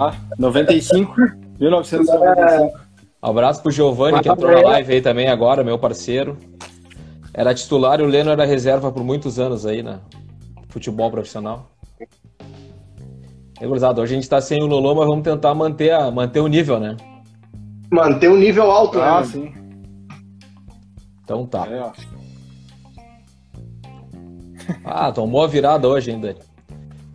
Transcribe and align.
Ah, 0.00 0.14
95, 0.38 1.14
1995. 1.60 2.80
Abraço 3.20 3.62
pro 3.62 3.70
Giovanni, 3.70 4.22
que 4.22 4.30
entrou 4.30 4.50
na 4.50 4.62
live 4.62 4.94
aí 4.94 5.02
também 5.02 5.28
agora, 5.28 5.62
meu 5.62 5.78
parceiro. 5.78 6.38
Era 7.34 7.52
titular 7.52 8.00
e 8.00 8.02
o 8.02 8.06
Leno 8.06 8.30
era 8.30 8.46
reserva 8.46 8.90
por 8.90 9.04
muitos 9.04 9.38
anos 9.38 9.66
aí, 9.66 9.82
né? 9.82 10.00
Futebol 10.70 11.10
profissional. 11.10 11.70
É, 13.60 13.66
gurizada, 13.66 14.00
hoje 14.00 14.14
a 14.14 14.16
gente 14.16 14.28
tá 14.28 14.40
sem 14.40 14.62
o 14.62 14.66
Lolo, 14.66 14.94
mas 14.94 15.06
vamos 15.06 15.22
tentar 15.22 15.54
manter, 15.54 15.92
a, 15.92 16.10
manter 16.10 16.40
o 16.40 16.46
nível, 16.46 16.80
né? 16.80 16.96
Manter 17.92 18.28
o 18.28 18.38
nível 18.38 18.70
alto, 18.70 18.98
né? 18.98 19.04
Ah, 19.04 19.22
sim. 19.22 19.52
Então 21.22 21.44
tá. 21.44 21.66
É. 21.66 21.92
Ah, 24.82 25.12
tomou 25.12 25.44
a 25.44 25.46
virada 25.46 25.86
hoje 25.86 26.10
ainda. 26.10 26.36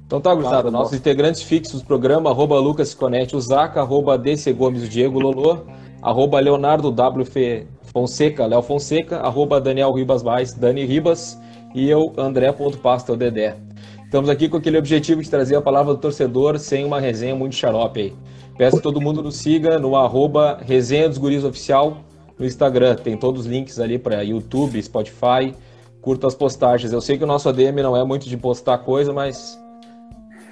Então 0.05 0.21
tá, 0.21 0.33
gurizada. 0.33 0.69
Bom. 0.69 0.77
Nossos 0.77 0.97
integrantes 0.97 1.41
fixos 1.41 1.81
do 1.81 1.87
programa, 1.87 2.29
arroba 2.29 2.59
Lucas 2.59 2.93
Conete, 2.93 3.35
o 3.35 3.41
Zaca, 3.41 3.81
arroba 3.81 4.17
DC 4.17 4.53
Gomes, 4.53 4.83
o 4.83 4.87
Diego 4.87 5.19
Lolo, 5.19 5.65
arroba 6.01 6.39
Leonardo 6.39 6.89
WF 6.89 7.67
Fonseca, 7.81 8.45
Léo 8.45 8.61
Fonseca, 8.61 9.17
arroba 9.17 9.59
Daniel 9.59 9.91
Ribas 9.91 10.21
Mais, 10.21 10.53
Dani 10.53 10.85
Ribas, 10.85 11.39
e 11.73 11.89
eu, 11.89 12.13
André.pasta, 12.17 13.13
o 13.13 13.17
Dedé. 13.17 13.55
Estamos 14.03 14.29
aqui 14.29 14.47
com 14.47 14.57
aquele 14.57 14.77
objetivo 14.77 15.21
de 15.21 15.29
trazer 15.29 15.55
a 15.55 15.61
palavra 15.61 15.93
do 15.93 15.99
torcedor 15.99 16.59
sem 16.59 16.85
uma 16.85 16.99
resenha 16.99 17.35
muito 17.35 17.55
xarope 17.55 17.99
aí. 17.99 18.13
Peço 18.57 18.77
que 18.77 18.83
todo 18.83 19.01
mundo 19.01 19.21
nos 19.21 19.35
siga 19.35 19.77
no 19.79 19.95
arroba 19.95 20.59
Resenha 20.61 21.09
dos 21.09 21.17
Guris 21.17 21.43
Oficial 21.43 21.97
no 22.39 22.45
Instagram. 22.45 22.95
Tem 22.95 23.17
todos 23.17 23.41
os 23.41 23.47
links 23.47 23.79
ali 23.79 23.97
para 23.97 24.21
YouTube, 24.21 24.81
Spotify. 24.81 25.53
Curta 26.01 26.27
as 26.27 26.35
postagens. 26.35 26.93
Eu 26.93 27.01
sei 27.01 27.17
que 27.17 27.23
o 27.23 27.27
nosso 27.27 27.49
ADM 27.49 27.81
não 27.81 27.97
é 27.97 28.03
muito 28.05 28.29
de 28.29 28.37
postar 28.37 28.77
coisa, 28.77 29.11
mas 29.11 29.59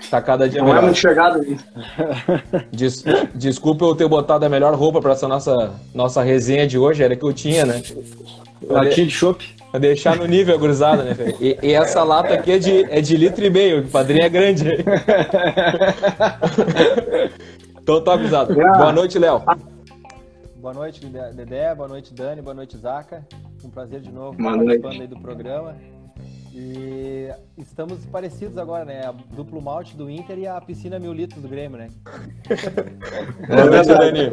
tá 0.10 0.22
cada 0.22 0.48
dia 0.48 0.60
Não 0.62 0.68
é 0.68 0.72
melhor. 0.74 0.84
muito 0.86 0.98
chegado. 1.00 1.40
Des- 2.72 3.04
desculpa 3.34 3.86
eu 3.86 3.96
ter 3.96 4.08
botado 4.08 4.46
a 4.46 4.50
melhor 4.50 4.74
roupa 4.76 5.02
para 5.02 5.14
essa 5.14 5.28
nossa, 5.28 5.72
nossa 5.94 6.22
resenha 6.24 6.66
de 6.68 6.78
hoje, 6.78 7.04
era 7.04 7.16
que 7.16 7.24
eu 7.24 7.34
tinha, 7.34 7.66
né? 7.66 7.82
Latinha 8.68 9.08
de 9.08 9.12
chopp. 9.12 9.44
Pra 9.72 9.80
deixar 9.80 10.16
no 10.16 10.26
nível, 10.28 10.58
gurizada, 10.60 11.02
né, 11.04 11.14
velho? 11.16 11.36
E, 11.42 11.58
e 11.64 11.74
essa 11.74 12.04
lata 12.04 12.36
aqui 12.36 12.52
é 12.52 12.60
de, 12.60 12.84
é 12.92 13.02
de 13.02 13.18
litro 13.18 13.44
e 13.44 13.50
meio, 13.50 13.80
o 13.82 13.88
padrinho 13.88 14.24
é 14.24 14.30
grande. 14.30 14.66
então 17.82 18.02
tá, 18.04 18.16
gurizada. 18.16 18.54
Boa 18.54 18.92
noite, 18.92 19.18
Léo. 19.18 19.42
Boa 20.58 20.74
noite, 20.74 21.02
Dedé. 21.34 21.74
Boa 21.76 21.88
noite, 21.88 22.14
Dani. 22.14 22.42
Boa 22.42 22.54
noite, 22.54 22.78
Zaca. 22.78 23.26
Um 23.66 23.70
prazer 23.70 24.00
de 24.00 24.12
novo 24.12 24.38
Boa 24.38 24.52
participando 24.56 24.84
noite. 24.84 25.02
aí 25.02 25.08
do 25.08 25.20
programa. 25.20 25.76
E 26.56 27.32
estamos 27.58 28.06
parecidos 28.06 28.60
agora, 28.60 28.86
né? 28.86 29.08
A 29.08 29.12
duplo 29.12 29.60
malte 29.60 29.98
do 29.98 30.08
Inter 30.08 30.38
e 30.38 30.46
a 30.46 30.62
piscina 30.62 31.00
mil 31.00 31.12
litros 31.12 31.42
do 31.42 31.48
Grêmio, 31.48 31.80
né? 31.80 31.88
Boa 33.48 33.66
noite, 33.66 33.88
Dani. 33.88 34.32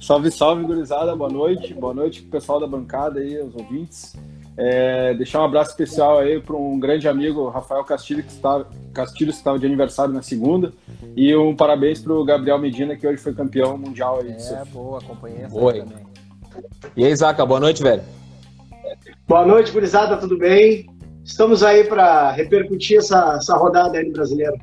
Salve, 0.00 0.30
salve, 0.30 0.64
gurizada. 0.64 1.14
Boa 1.14 1.28
noite. 1.28 1.74
Boa 1.74 1.92
noite 1.92 2.22
pro 2.22 2.30
pessoal 2.30 2.58
da 2.58 2.66
bancada 2.66 3.20
aí, 3.20 3.38
os 3.42 3.54
ouvintes. 3.54 4.16
É, 4.56 5.12
deixar 5.12 5.42
um 5.42 5.44
abraço 5.44 5.70
especial 5.72 6.18
aí 6.18 6.40
para 6.40 6.56
um 6.56 6.80
grande 6.80 7.06
amigo, 7.06 7.50
Rafael 7.50 7.84
Castilho, 7.84 8.22
que 8.22 8.32
está, 8.32 8.64
Castilho, 8.94 9.32
que 9.32 9.38
estava 9.38 9.58
de 9.58 9.66
aniversário 9.66 10.14
na 10.14 10.22
segunda. 10.22 10.72
E 11.14 11.36
um 11.36 11.54
parabéns 11.54 12.00
pro 12.00 12.24
Gabriel 12.24 12.58
Medina, 12.58 12.96
que 12.96 13.06
hoje 13.06 13.18
foi 13.18 13.34
campeão 13.34 13.76
mundial 13.76 14.20
aí 14.20 14.32
de 14.32 14.54
É, 14.54 14.64
boa, 14.64 14.98
acompanhei 14.98 15.42
essa 15.42 15.58
Boa, 15.58 15.74
também. 15.74 16.06
E 16.96 17.04
aí, 17.04 17.14
Zaca, 17.14 17.44
boa 17.44 17.60
noite, 17.60 17.82
velho. 17.82 18.02
Boa 19.30 19.46
noite, 19.46 19.70
gurizada, 19.70 20.16
tudo 20.16 20.36
bem? 20.36 20.90
Estamos 21.24 21.62
aí 21.62 21.84
para 21.84 22.32
repercutir 22.32 22.98
essa, 22.98 23.36
essa 23.36 23.56
rodada 23.56 23.96
aí 23.96 24.04
do 24.04 24.12
brasileiro. 24.12 24.56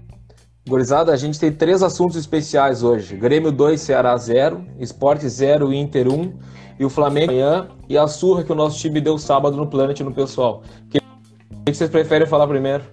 Gurizada, 0.68 1.14
a 1.14 1.16
gente 1.16 1.40
tem 1.40 1.54
três 1.54 1.82
assuntos 1.82 2.18
especiais 2.18 2.84
hoje. 2.84 3.16
Grêmio 3.16 3.50
2, 3.50 3.80
Ceará 3.80 4.18
0, 4.18 4.66
Esporte 4.78 5.30
0, 5.30 5.72
Inter 5.72 6.10
1 6.14 6.38
e 6.82 6.84
o 6.84 6.90
Flamengo 6.90 7.32
amanhã 7.32 7.70
e 7.88 7.98
a 7.98 8.08
surra 8.08 8.44
que 8.44 8.52
o 8.52 8.56
nosso 8.56 8.78
time 8.78 9.00
deu 9.00 9.18
sábado 9.18 9.56
no 9.56 9.68
Planet 9.68 10.02
no 10.02 10.14
pessoal. 10.14 10.62
O 10.84 10.90
que 10.90 11.74
vocês 11.74 11.90
preferem 11.90 12.28
falar 12.28 12.46
primeiro? 12.46 12.84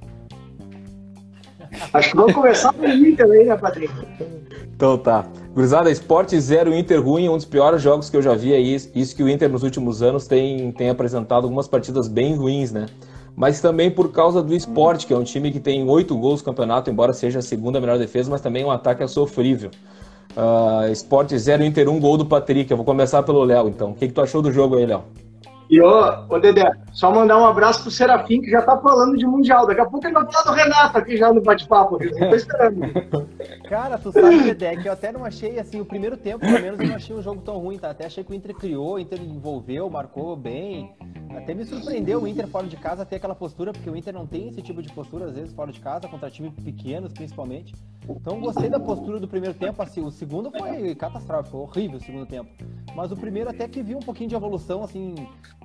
Acho 1.93 2.11
que 2.11 2.17
vamos 2.17 2.33
começar 2.33 2.73
pelo 2.73 3.07
Inter 3.07 3.31
aí, 3.31 3.45
né, 3.45 3.57
Padrinho? 3.57 3.91
Então 4.75 4.99
tá. 4.99 5.27
Gurizada, 5.55 5.91
Esporte 5.91 6.39
0, 6.39 6.75
Inter 6.75 7.03
ruim, 7.03 7.29
um 7.29 7.37
dos 7.37 7.45
piores 7.45 7.81
jogos 7.81 8.11
que 8.11 8.17
eu 8.17 8.23
já 8.23 8.35
vi 8.35 8.53
aí. 8.53 8.75
Isso 8.75 9.15
que 9.15 9.23
o 9.23 9.29
Inter 9.29 9.49
nos 9.49 9.63
últimos 9.63 10.03
anos 10.03 10.27
tem, 10.27 10.73
tem 10.73 10.91
apresentado 10.91 11.45
algumas 11.45 11.69
partidas 11.69 12.09
bem 12.09 12.35
ruins, 12.35 12.73
né? 12.73 12.87
Mas 13.37 13.61
também 13.61 13.91
por 13.91 14.11
causa 14.13 14.43
do 14.43 14.55
esporte, 14.55 15.07
que 15.07 15.13
é 15.13 15.17
um 15.17 15.25
time 15.25 15.51
que 15.51 15.61
tem 15.61 15.89
oito 15.89 16.17
gols 16.17 16.41
no 16.41 16.47
campeonato, 16.47 16.91
embora 16.91 17.13
seja 17.13 17.39
a 17.39 17.43
segunda 17.43 17.81
melhor 17.81 17.99
defesa, 17.99 18.31
mas 18.31 18.41
também 18.41 18.65
um 18.65 18.71
ataque 18.71 19.03
é 19.03 19.07
sofrível. 19.07 19.71
Uh, 20.37 20.91
Esporte 20.91 21.39
0, 21.39 21.65
Inter 21.65 21.89
1, 21.89 22.01
gol 22.01 22.17
do 22.17 22.27
Patrick. 22.27 22.71
Eu 22.71 22.77
vou 22.77 22.87
começar 22.87 23.23
pelo 23.23 23.45
Léo, 23.45 23.69
então. 23.69 23.91
O 23.91 23.95
que, 23.95 24.09
que 24.09 24.13
tu 24.13 24.21
achou 24.21 24.43
do 24.43 24.53
jogo 24.53 24.77
aí, 24.77 24.87
Léo? 24.87 25.05
E 25.75 25.81
ô, 25.81 26.25
ô 26.29 26.39
Dedé, 26.39 26.71
só 26.93 27.11
mandar 27.11 27.37
um 27.37 27.45
abraço 27.45 27.83
pro 27.83 27.91
Serafim, 27.91 28.41
que 28.41 28.49
já 28.49 28.63
tá 28.63 28.79
falando 28.79 29.19
de 29.19 29.27
Mundial. 29.27 29.67
Daqui 29.67 29.81
a 29.81 29.85
pouco 29.85 30.07
ele 30.07 30.15
vai 30.15 30.25
falar 30.31 30.45
do 30.45 30.53
Renato 30.53 30.99
aqui 30.99 31.17
já 31.17 31.33
no 31.33 31.43
bate-papo. 31.43 31.99
Tô 31.99 32.35
esperando. 32.37 32.81
Cara, 33.69 33.99
tu 33.99 34.13
sabe, 34.13 34.41
Dedé, 34.45 34.77
que 34.77 34.87
eu 34.87 34.93
até 34.93 35.11
não 35.11 35.25
achei, 35.25 35.59
assim, 35.59 35.81
o 35.81 35.85
primeiro 35.85 36.17
tempo, 36.17 36.39
pelo 36.39 36.61
menos, 36.61 36.79
eu 36.79 36.87
não 36.87 36.95
achei 36.95 37.17
um 37.17 37.21
jogo 37.21 37.43
tão 37.43 37.59
ruim, 37.59 37.77
tá? 37.77 37.91
Até 37.91 38.07
achei 38.07 38.23
que 38.23 38.31
o 38.31 38.35
Inter 38.37 38.55
criou, 38.55 38.95
o 38.95 38.99
Inter 39.01 39.21
envolveu, 39.21 39.91
marcou 39.91 40.37
bem. 40.37 40.95
Até 41.37 41.53
me 41.55 41.65
surpreendeu 41.65 42.23
o 42.23 42.29
Inter 42.29 42.47
fora 42.47 42.69
de 42.69 42.77
casa 42.77 43.05
ter 43.05 43.17
aquela 43.17 43.35
postura, 43.35 43.73
porque 43.73 43.91
o 43.91 43.97
Inter 43.97 44.15
não 44.15 44.29
tem 44.29 44.51
esse 44.51 44.63
tipo 44.63 44.81
de 44.81 44.93
postura, 44.93 45.25
às 45.25 45.35
vezes, 45.35 45.53
fora 45.53 45.73
de 45.73 45.81
casa, 45.81 46.07
contra 46.07 46.31
times 46.31 46.53
pequenos, 46.55 47.13
principalmente. 47.13 47.75
Então, 48.09 48.41
gostei 48.41 48.69
da 48.69 48.79
postura 48.79 49.19
do 49.19 49.27
primeiro 49.27 49.57
tempo, 49.57 49.81
assim, 49.83 50.03
o 50.03 50.11
segundo 50.11 50.51
foi 50.51 50.95
catastrófico, 50.95 51.59
horrível 51.59 51.99
o 51.99 52.03
segundo 52.03 52.27
tempo. 52.27 52.51
Mas 52.95 53.11
o 53.11 53.17
primeiro 53.17 53.51
até 53.51 53.67
que 53.67 53.83
viu 53.83 53.99
um 53.99 54.03
pouquinho 54.03 54.29
de 54.29 54.35
evolução, 54.35 54.83
assim, 54.83 55.15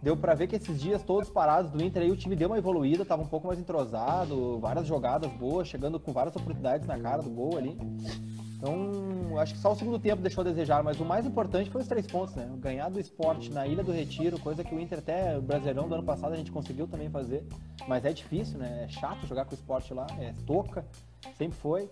deu 0.02 0.16
pra 0.16 0.34
ver 0.34 0.48
que 0.48 0.56
esses 0.56 0.80
dias 0.80 1.04
todos 1.04 1.30
parados 1.30 1.72
do 1.72 1.84
Inter 1.84 2.04
aí, 2.04 2.12
o 2.12 2.16
time 2.16 2.36
deu 2.36 2.50
uma 2.50 2.58
evoluída, 2.58 3.04
tava 3.04 3.22
um 3.22 3.28
pouco 3.28 3.48
mais 3.48 3.60
entrosado, 3.60 4.58
várias 4.60 4.88
jogadas 4.88 5.32
boas, 5.34 5.68
chegando 5.68 6.00
com 6.00 6.14
várias 6.14 6.36
oportunidades 6.36 6.88
na 6.88 6.98
cara 6.98 7.22
do 7.22 7.30
gol 7.30 7.58
ali. 7.58 7.78
Então, 8.60 9.38
acho 9.38 9.54
que 9.54 9.60
só 9.60 9.72
o 9.72 9.76
segundo 9.76 9.98
tempo 9.98 10.22
deixou 10.22 10.42
a 10.42 10.44
desejar, 10.44 10.84
mas 10.84 11.00
o 11.00 11.06
mais 11.06 11.26
importante 11.26 11.70
foi 11.70 11.82
os 11.82 11.88
três 11.88 12.06
pontos, 12.06 12.36
né? 12.36 12.50
Ganhar 12.58 12.90
do 12.90 13.00
esporte 13.00 13.50
na 13.54 13.66
Ilha 13.66 13.82
do 13.82 13.92
Retiro, 13.94 14.38
coisa 14.38 14.66
que 14.66 14.76
o 14.76 14.80
Inter 14.80 15.00
até, 15.00 15.38
o 15.38 15.42
Brasileirão 15.42 15.88
do 15.88 15.96
ano 15.96 16.04
passado, 16.04 16.34
a 16.34 16.36
gente 16.36 16.52
conseguiu 16.52 16.86
também 16.86 17.10
fazer. 17.10 17.48
Mas 17.88 18.04
é 18.04 18.12
difícil, 18.12 18.60
né? 18.60 18.84
É 18.84 18.90
chato 18.90 19.26
jogar 19.26 19.46
com 19.46 19.52
o 19.52 19.54
esporte 19.54 19.94
lá, 19.94 20.06
é 20.20 20.34
toca, 20.46 20.86
sempre 21.38 21.58
foi. 21.58 21.90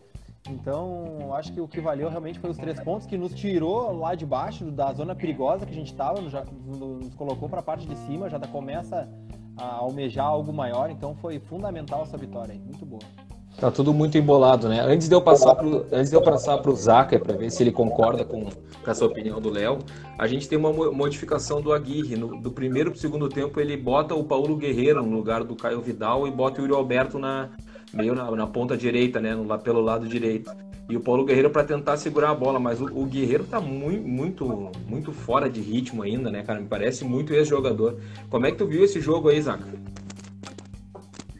Então, 0.49 1.33
acho 1.33 1.51
que 1.53 1.61
o 1.61 1.67
que 1.67 1.79
valeu 1.81 2.09
realmente 2.09 2.39
foi 2.39 2.49
os 2.49 2.57
três 2.57 2.79
pontos 2.79 3.05
que 3.05 3.17
nos 3.17 3.33
tirou 3.33 3.97
lá 3.97 4.15
de 4.15 4.25
baixo, 4.25 4.65
da 4.71 4.93
zona 4.93 5.13
perigosa 5.15 5.65
que 5.65 5.71
a 5.71 5.75
gente 5.75 5.91
estava, 5.91 6.21
nos, 6.21 7.13
colocou 7.15 7.49
para 7.49 7.59
a 7.59 7.63
parte 7.63 7.85
de 7.85 7.95
cima, 7.95 8.29
já 8.29 8.39
começa 8.39 9.07
a 9.57 9.75
almejar 9.75 10.25
algo 10.25 10.53
maior. 10.53 10.89
Então, 10.89 11.15
foi 11.15 11.39
fundamental 11.39 12.03
essa 12.03 12.17
vitória 12.17 12.53
aí, 12.53 12.59
muito 12.59 12.85
boa. 12.85 13.01
Tá 13.59 13.71
tudo 13.71 13.91
muito 13.91 14.15
embolado, 14.15 14.69
né? 14.69 14.81
Antes 14.81 15.09
de 15.09 15.15
eu 15.15 15.21
passar 15.21 15.55
pro, 15.55 15.87
antes 15.91 16.11
de 16.11 16.15
eu 16.15 16.21
passar 16.21 16.59
pro 16.59 16.75
Zaca 16.75 17.19
para 17.19 17.35
ver 17.35 17.49
se 17.49 17.63
ele 17.63 17.71
concorda 17.71 18.23
com, 18.23 18.43
com 18.45 18.91
essa 18.91 19.03
opinião 19.03 19.41
do 19.41 19.49
Léo, 19.49 19.79
a 20.15 20.27
gente 20.27 20.47
tem 20.47 20.59
uma 20.59 20.71
mo- 20.71 20.91
modificação 20.91 21.59
do 21.59 21.73
Aguirre. 21.73 22.15
No- 22.15 22.39
do 22.39 22.51
primeiro 22.51 22.91
pro 22.91 22.99
segundo 22.99 23.27
tempo, 23.27 23.59
ele 23.59 23.75
bota 23.75 24.13
o 24.13 24.23
Paulo 24.23 24.55
Guerreiro 24.55 25.01
no 25.03 25.09
lugar 25.15 25.43
do 25.43 25.55
Caio 25.55 25.81
Vidal 25.81 26.27
e 26.27 26.31
bota 26.31 26.61
o 26.61 26.65
Yuri 26.65 26.75
Alberto 26.75 27.17
na, 27.17 27.49
meio 27.93 28.13
na, 28.15 28.29
na 28.31 28.47
ponta 28.47 28.77
direita, 28.77 29.19
né? 29.19 29.35
No, 29.35 29.59
pelo 29.59 29.81
lado 29.81 30.07
direito. 30.07 30.51
E 30.89 30.95
o 30.95 31.01
Paulo 31.01 31.25
Guerreiro 31.25 31.49
para 31.49 31.65
tentar 31.65 31.97
segurar 31.97 32.31
a 32.31 32.35
bola, 32.35 32.59
mas 32.59 32.79
o, 32.79 32.85
o 32.85 33.05
Guerreiro 33.05 33.43
tá 33.43 33.59
muito, 33.59 34.07
muito, 34.07 34.71
muito 34.87 35.11
fora 35.11 35.49
de 35.49 35.59
ritmo 35.59 36.01
ainda, 36.01 36.31
né, 36.31 36.43
cara? 36.43 36.61
Me 36.61 36.67
parece 36.67 37.03
muito 37.03 37.33
ex-jogador. 37.33 37.99
Como 38.29 38.45
é 38.45 38.51
que 38.51 38.57
tu 38.57 38.65
viu 38.65 38.85
esse 38.85 39.01
jogo 39.01 39.29
aí, 39.29 39.41
Zaca? 39.41 39.65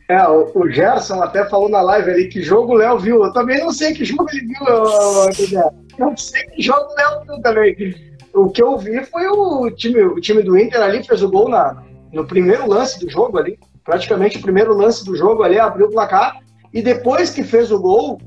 É, 0.10 0.26
o, 0.28 0.70
Gerson 0.70 1.22
até 1.22 1.46
falou 1.50 1.68
na 1.68 1.82
live 1.82 2.12
ali 2.12 2.28
que 2.30 2.42
jogo 2.42 2.74
o 2.74 2.76
Léo 2.78 2.98
viu. 2.98 3.24
Eu 3.24 3.34
também 3.34 3.60
não 3.60 3.72
sei 3.72 3.94
que 3.94 4.06
jogo 4.06 4.26
ele 4.32 4.48
viu, 4.48 4.66
Dedé. 5.38 5.70
Não 6.00 6.16
sei 6.16 6.44
que 6.46 6.62
jogo 6.62 6.86
o 6.92 6.96
Léo 6.96 7.26
viu 7.26 7.42
também. 7.42 7.96
O 8.34 8.50
que 8.50 8.62
eu 8.62 8.78
vi 8.78 9.04
foi 9.06 9.28
o 9.28 9.70
time, 9.72 10.02
o 10.04 10.20
time 10.22 10.44
do 10.44 10.58
Inter 10.58 10.82
ali 10.82 11.04
fez 11.04 11.24
o 11.24 11.30
gol 11.30 11.50
na, 11.50 11.84
no 12.14 12.26
primeiro 12.26 12.68
lance 12.68 13.00
do 13.00 13.10
jogo 13.10 13.38
ali. 13.38 13.60
Praticamente 13.88 14.38
o 14.38 14.42
primeiro 14.42 14.76
lance 14.76 15.06
do 15.06 15.16
jogo 15.16 15.44
ali, 15.44 15.58
abriu 15.58 15.88
o 15.88 15.92
placar. 15.92 16.42
E 16.74 16.82
depois 16.82 17.30
que 17.30 17.42
fez 17.42 17.72
o 17.72 17.80
gol, 17.80 18.20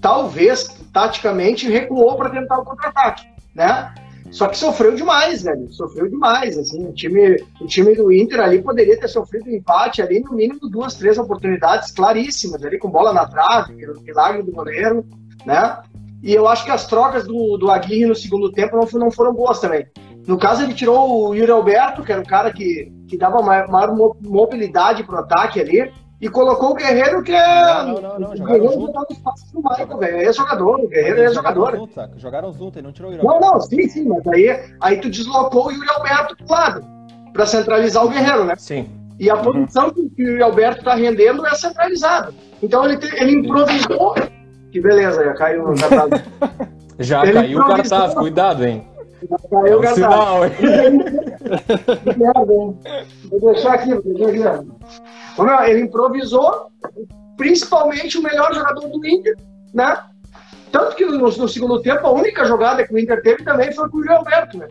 talvez, 0.00 0.68
taticamente, 0.92 1.68
recuou 1.68 2.16
para 2.16 2.30
tentar 2.30 2.60
o 2.60 2.64
contra-ataque, 2.64 3.26
né? 3.56 3.92
Só 4.30 4.46
que 4.46 4.56
sofreu 4.56 4.94
demais, 4.94 5.42
velho. 5.42 5.68
Sofreu 5.72 6.08
demais, 6.08 6.56
assim. 6.56 6.86
O 6.86 6.92
time, 6.92 7.44
o 7.60 7.66
time 7.66 7.92
do 7.96 8.12
Inter 8.12 8.38
ali 8.38 8.62
poderia 8.62 8.96
ter 8.96 9.08
sofrido 9.08 9.50
um 9.50 9.52
empate 9.52 10.00
ali, 10.00 10.20
no 10.20 10.32
mínimo 10.34 10.60
duas, 10.70 10.94
três 10.94 11.18
oportunidades 11.18 11.90
claríssimas 11.90 12.64
ali, 12.64 12.78
com 12.78 12.88
bola 12.88 13.12
na 13.12 13.26
trave, 13.26 13.74
milagre 14.04 14.44
do 14.44 14.52
goleiro, 14.52 15.04
né? 15.44 15.76
E 16.22 16.32
eu 16.32 16.46
acho 16.46 16.64
que 16.64 16.70
as 16.70 16.86
trocas 16.86 17.26
do, 17.26 17.56
do 17.56 17.68
Aguirre 17.68 18.06
no 18.06 18.14
segundo 18.14 18.52
tempo 18.52 18.76
não, 18.76 19.00
não 19.00 19.10
foram 19.10 19.34
boas 19.34 19.58
também. 19.58 19.88
No 20.28 20.36
caso, 20.38 20.62
ele 20.62 20.74
tirou 20.74 21.28
o 21.30 21.34
Yuri 21.34 21.50
Alberto, 21.50 22.02
que 22.04 22.12
era 22.12 22.20
um 22.20 22.24
cara 22.24 22.52
que, 22.52 22.92
que 23.08 23.16
dava 23.16 23.40
maior, 23.40 23.66
maior 23.68 23.96
mo- 23.96 24.14
mobilidade 24.20 25.02
pro 25.02 25.16
ataque 25.18 25.58
ali, 25.58 25.90
e 26.20 26.28
colocou 26.28 26.72
o 26.72 26.74
Guerreiro, 26.74 27.22
que 27.22 27.32
é. 27.32 27.82
Não, 27.82 27.94
não, 27.94 28.00
não, 28.02 28.18
não. 28.18 28.30
O 28.32 28.34
Guerreiro 28.34 28.72
junto. 28.72 29.06
espaço 29.10 29.98
velho. 29.98 30.16
É 30.28 30.30
jogador, 30.30 30.80
o 30.80 30.88
Guerreiro 30.88 31.22
é 31.22 31.32
jogador. 31.32 31.76
Junto, 31.76 31.94
saca? 31.94 32.18
Jogaram 32.18 32.52
junto, 32.52 32.78
ele 32.78 32.86
não 32.86 32.92
tirou 32.92 33.10
o 33.10 33.14
Yuri 33.14 33.26
Não, 33.26 33.40
não, 33.40 33.58
sim, 33.60 33.88
sim, 33.88 34.04
mas 34.06 34.26
aí, 34.26 34.60
aí 34.82 35.00
tu 35.00 35.08
deslocou 35.08 35.68
o 35.68 35.72
Yuri 35.72 35.88
Alberto 35.96 36.36
pro 36.36 36.52
lado, 36.52 36.84
pra 37.32 37.46
centralizar 37.46 38.04
o 38.04 38.10
Guerreiro, 38.10 38.44
né? 38.44 38.54
Sim. 38.58 38.86
E 39.18 39.30
a 39.30 39.36
posição 39.38 39.90
que 39.90 40.00
o 40.02 40.28
Yuri 40.28 40.42
Alberto 40.42 40.84
tá 40.84 40.94
rendendo 40.94 41.46
é 41.46 41.54
centralizada. 41.54 42.34
Então 42.62 42.84
ele, 42.84 42.98
te, 42.98 43.06
ele 43.16 43.32
improvisou. 43.32 44.14
Que 44.70 44.78
beleza, 44.78 45.24
já 45.24 45.32
caiu 45.32 45.68
no 45.68 45.74
cartaz. 45.80 46.22
já 46.98 47.22
ele 47.24 47.32
caiu 47.32 47.60
o 47.60 47.66
cartaz, 47.66 48.12
cuidado, 48.14 48.66
hein? 48.66 48.86
Caiu 49.50 49.82
é. 49.82 49.94
Sinal, 49.94 50.44
hein? 50.44 50.52
Vou 53.30 53.52
deixar 53.52 53.74
aqui, 53.74 53.94
vou 53.94 54.14
deixar 54.14 54.54
aqui. 54.54 55.70
Ele 55.70 55.80
improvisou, 55.80 56.68
principalmente 57.36 58.18
o 58.18 58.22
melhor 58.22 58.54
jogador 58.54 58.88
do 58.88 59.06
Inter, 59.06 59.36
né? 59.74 59.98
Tanto 60.70 60.96
que 60.96 61.04
no, 61.04 61.18
no, 61.18 61.48
segundo 61.48 61.80
tempo, 61.80 62.06
a 62.06 62.12
única 62.12 62.44
jogada 62.44 62.86
que 62.86 62.92
o 62.92 62.98
Inter 62.98 63.22
teve 63.22 63.42
também 63.42 63.72
foi 63.72 63.88
com 63.88 63.96
o 63.96 64.02
Júlio 64.02 64.18
Alberto, 64.18 64.58
né? 64.58 64.68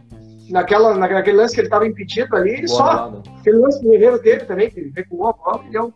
Naquela, 0.50 0.96
naquele 0.96 1.38
lance 1.38 1.54
que 1.54 1.62
ele 1.62 1.68
estava 1.68 1.88
impedido 1.88 2.36
ali, 2.36 2.52
ele 2.52 2.68
Boa 2.68 2.78
só. 2.78 3.22
Aquele 3.40 3.58
lance 3.58 3.80
que 3.80 3.88
o 3.88 3.92
Guerreiro 3.92 4.20
teve 4.20 4.46
também, 4.46 4.70
que 4.70 4.80
ele 4.80 4.94
recuou 4.96 5.30
a 5.30 5.34
bola 5.34 5.64
e 5.68 5.72
deu. 5.72 5.94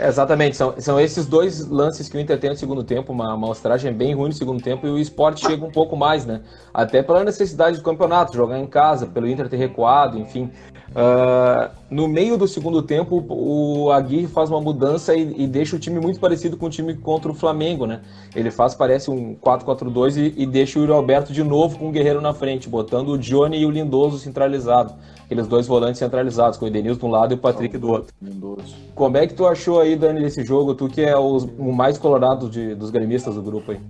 Exatamente, 0.00 0.56
são, 0.56 0.74
são 0.78 0.98
esses 0.98 1.26
dois 1.26 1.66
lances 1.68 2.08
que 2.08 2.16
o 2.16 2.20
Inter 2.20 2.38
tem 2.38 2.50
no 2.50 2.56
segundo 2.56 2.82
tempo, 2.82 3.12
uma 3.12 3.34
amostragem 3.34 3.92
bem 3.92 4.14
ruim 4.14 4.28
no 4.28 4.34
segundo 4.34 4.62
tempo, 4.62 4.86
e 4.86 4.90
o 4.90 4.98
esporte 4.98 5.46
chega 5.46 5.64
um 5.64 5.70
pouco 5.70 5.96
mais, 5.96 6.24
né? 6.26 6.40
Até 6.72 7.02
pela 7.02 7.24
necessidade 7.24 7.76
do 7.76 7.82
campeonato, 7.82 8.34
jogar 8.34 8.58
em 8.58 8.66
casa, 8.66 9.06
pelo 9.06 9.28
Inter 9.28 9.48
ter 9.48 9.56
recuado, 9.56 10.18
enfim. 10.18 10.50
Uh, 10.90 11.70
no 11.92 12.08
meio 12.08 12.38
do 12.38 12.48
segundo 12.48 12.80
tempo, 12.82 13.22
o 13.28 13.92
Aguirre 13.92 14.26
faz 14.26 14.48
uma 14.48 14.60
mudança 14.60 15.14
e, 15.14 15.42
e, 15.42 15.46
deixa 15.46 15.76
o 15.76 15.78
time 15.78 16.00
muito 16.00 16.18
parecido 16.18 16.56
com 16.56 16.66
o 16.66 16.70
time 16.70 16.94
contra 16.94 17.30
o 17.30 17.34
Flamengo, 17.34 17.86
né? 17.86 18.00
Ele 18.34 18.50
faz, 18.50 18.74
parece, 18.74 19.10
um 19.10 19.34
4-4-2 19.34 20.16
e, 20.16 20.42
e, 20.42 20.46
deixa 20.46 20.78
o 20.78 20.82
Yuri 20.82 20.92
Alberto 20.92 21.34
de 21.34 21.44
novo 21.44 21.78
com 21.78 21.90
o 21.90 21.92
Guerreiro 21.92 22.22
na 22.22 22.32
frente, 22.32 22.66
botando 22.66 23.10
o 23.10 23.18
Johnny 23.18 23.58
e 23.58 23.66
o 23.66 23.70
Lindoso 23.70 24.18
centralizados. 24.18 24.94
Aqueles 25.24 25.46
dois 25.46 25.66
volantes 25.66 25.98
centralizados, 25.98 26.58
com 26.58 26.64
o 26.64 26.68
Edenilson 26.68 26.98
de 26.98 27.06
um 27.06 27.10
lado 27.10 27.34
e 27.34 27.36
o 27.36 27.38
Patrick 27.38 27.76
do 27.76 27.90
outro. 27.90 28.14
Lindoso. 28.22 28.74
Como 28.94 29.18
é 29.18 29.26
que 29.26 29.34
tu 29.34 29.46
achou 29.46 29.78
aí, 29.78 29.94
Dani, 29.94 30.22
desse 30.22 30.42
jogo? 30.42 30.74
Tu 30.74 30.88
que 30.88 31.02
é 31.02 31.16
os, 31.16 31.44
o 31.58 31.72
mais 31.72 31.98
colorado 31.98 32.48
de, 32.48 32.74
dos 32.74 32.88
gremistas 32.90 33.34
do 33.34 33.42
grupo 33.42 33.70
aí. 33.70 33.80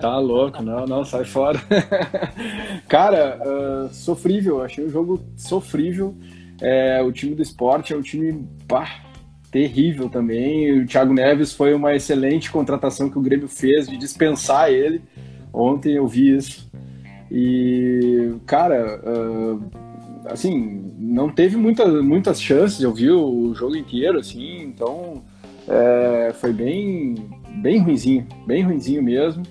Tá 0.00 0.18
louco, 0.18 0.62
não, 0.62 0.86
não, 0.86 1.04
sai 1.04 1.24
fora. 1.24 1.60
Cara, 2.88 3.38
uh, 3.40 3.94
sofrível, 3.94 4.62
achei 4.62 4.84
o 4.84 4.90
jogo 4.90 5.20
sofrível. 5.36 6.14
É, 6.66 7.02
o 7.02 7.12
time 7.12 7.34
do 7.34 7.42
esporte 7.42 7.92
é 7.92 7.96
um 7.96 8.00
time 8.00 8.48
pá, 8.66 9.02
terrível 9.50 10.08
também. 10.08 10.80
O 10.80 10.86
Thiago 10.86 11.12
Neves 11.12 11.52
foi 11.52 11.74
uma 11.74 11.94
excelente 11.94 12.50
contratação 12.50 13.10
que 13.10 13.18
o 13.18 13.20
Grêmio 13.20 13.48
fez 13.48 13.86
de 13.86 13.98
dispensar 13.98 14.70
ele. 14.70 15.02
Ontem 15.52 15.92
eu 15.92 16.06
vi 16.08 16.34
isso. 16.34 16.70
E, 17.30 18.32
cara, 18.46 18.98
uh, 19.04 19.62
assim, 20.24 20.90
não 20.98 21.28
teve 21.28 21.54
muita, 21.56 21.86
muitas 22.02 22.40
chances, 22.40 22.80
eu 22.80 22.94
vi 22.94 23.10
o 23.10 23.54
jogo 23.54 23.76
inteiro, 23.76 24.18
assim, 24.18 24.62
então 24.62 25.22
é, 25.68 26.32
foi 26.34 26.52
bem, 26.52 27.14
bem 27.56 27.78
ruizinho, 27.78 28.26
bem 28.46 28.62
ruizinho 28.62 29.02
mesmo. 29.02 29.42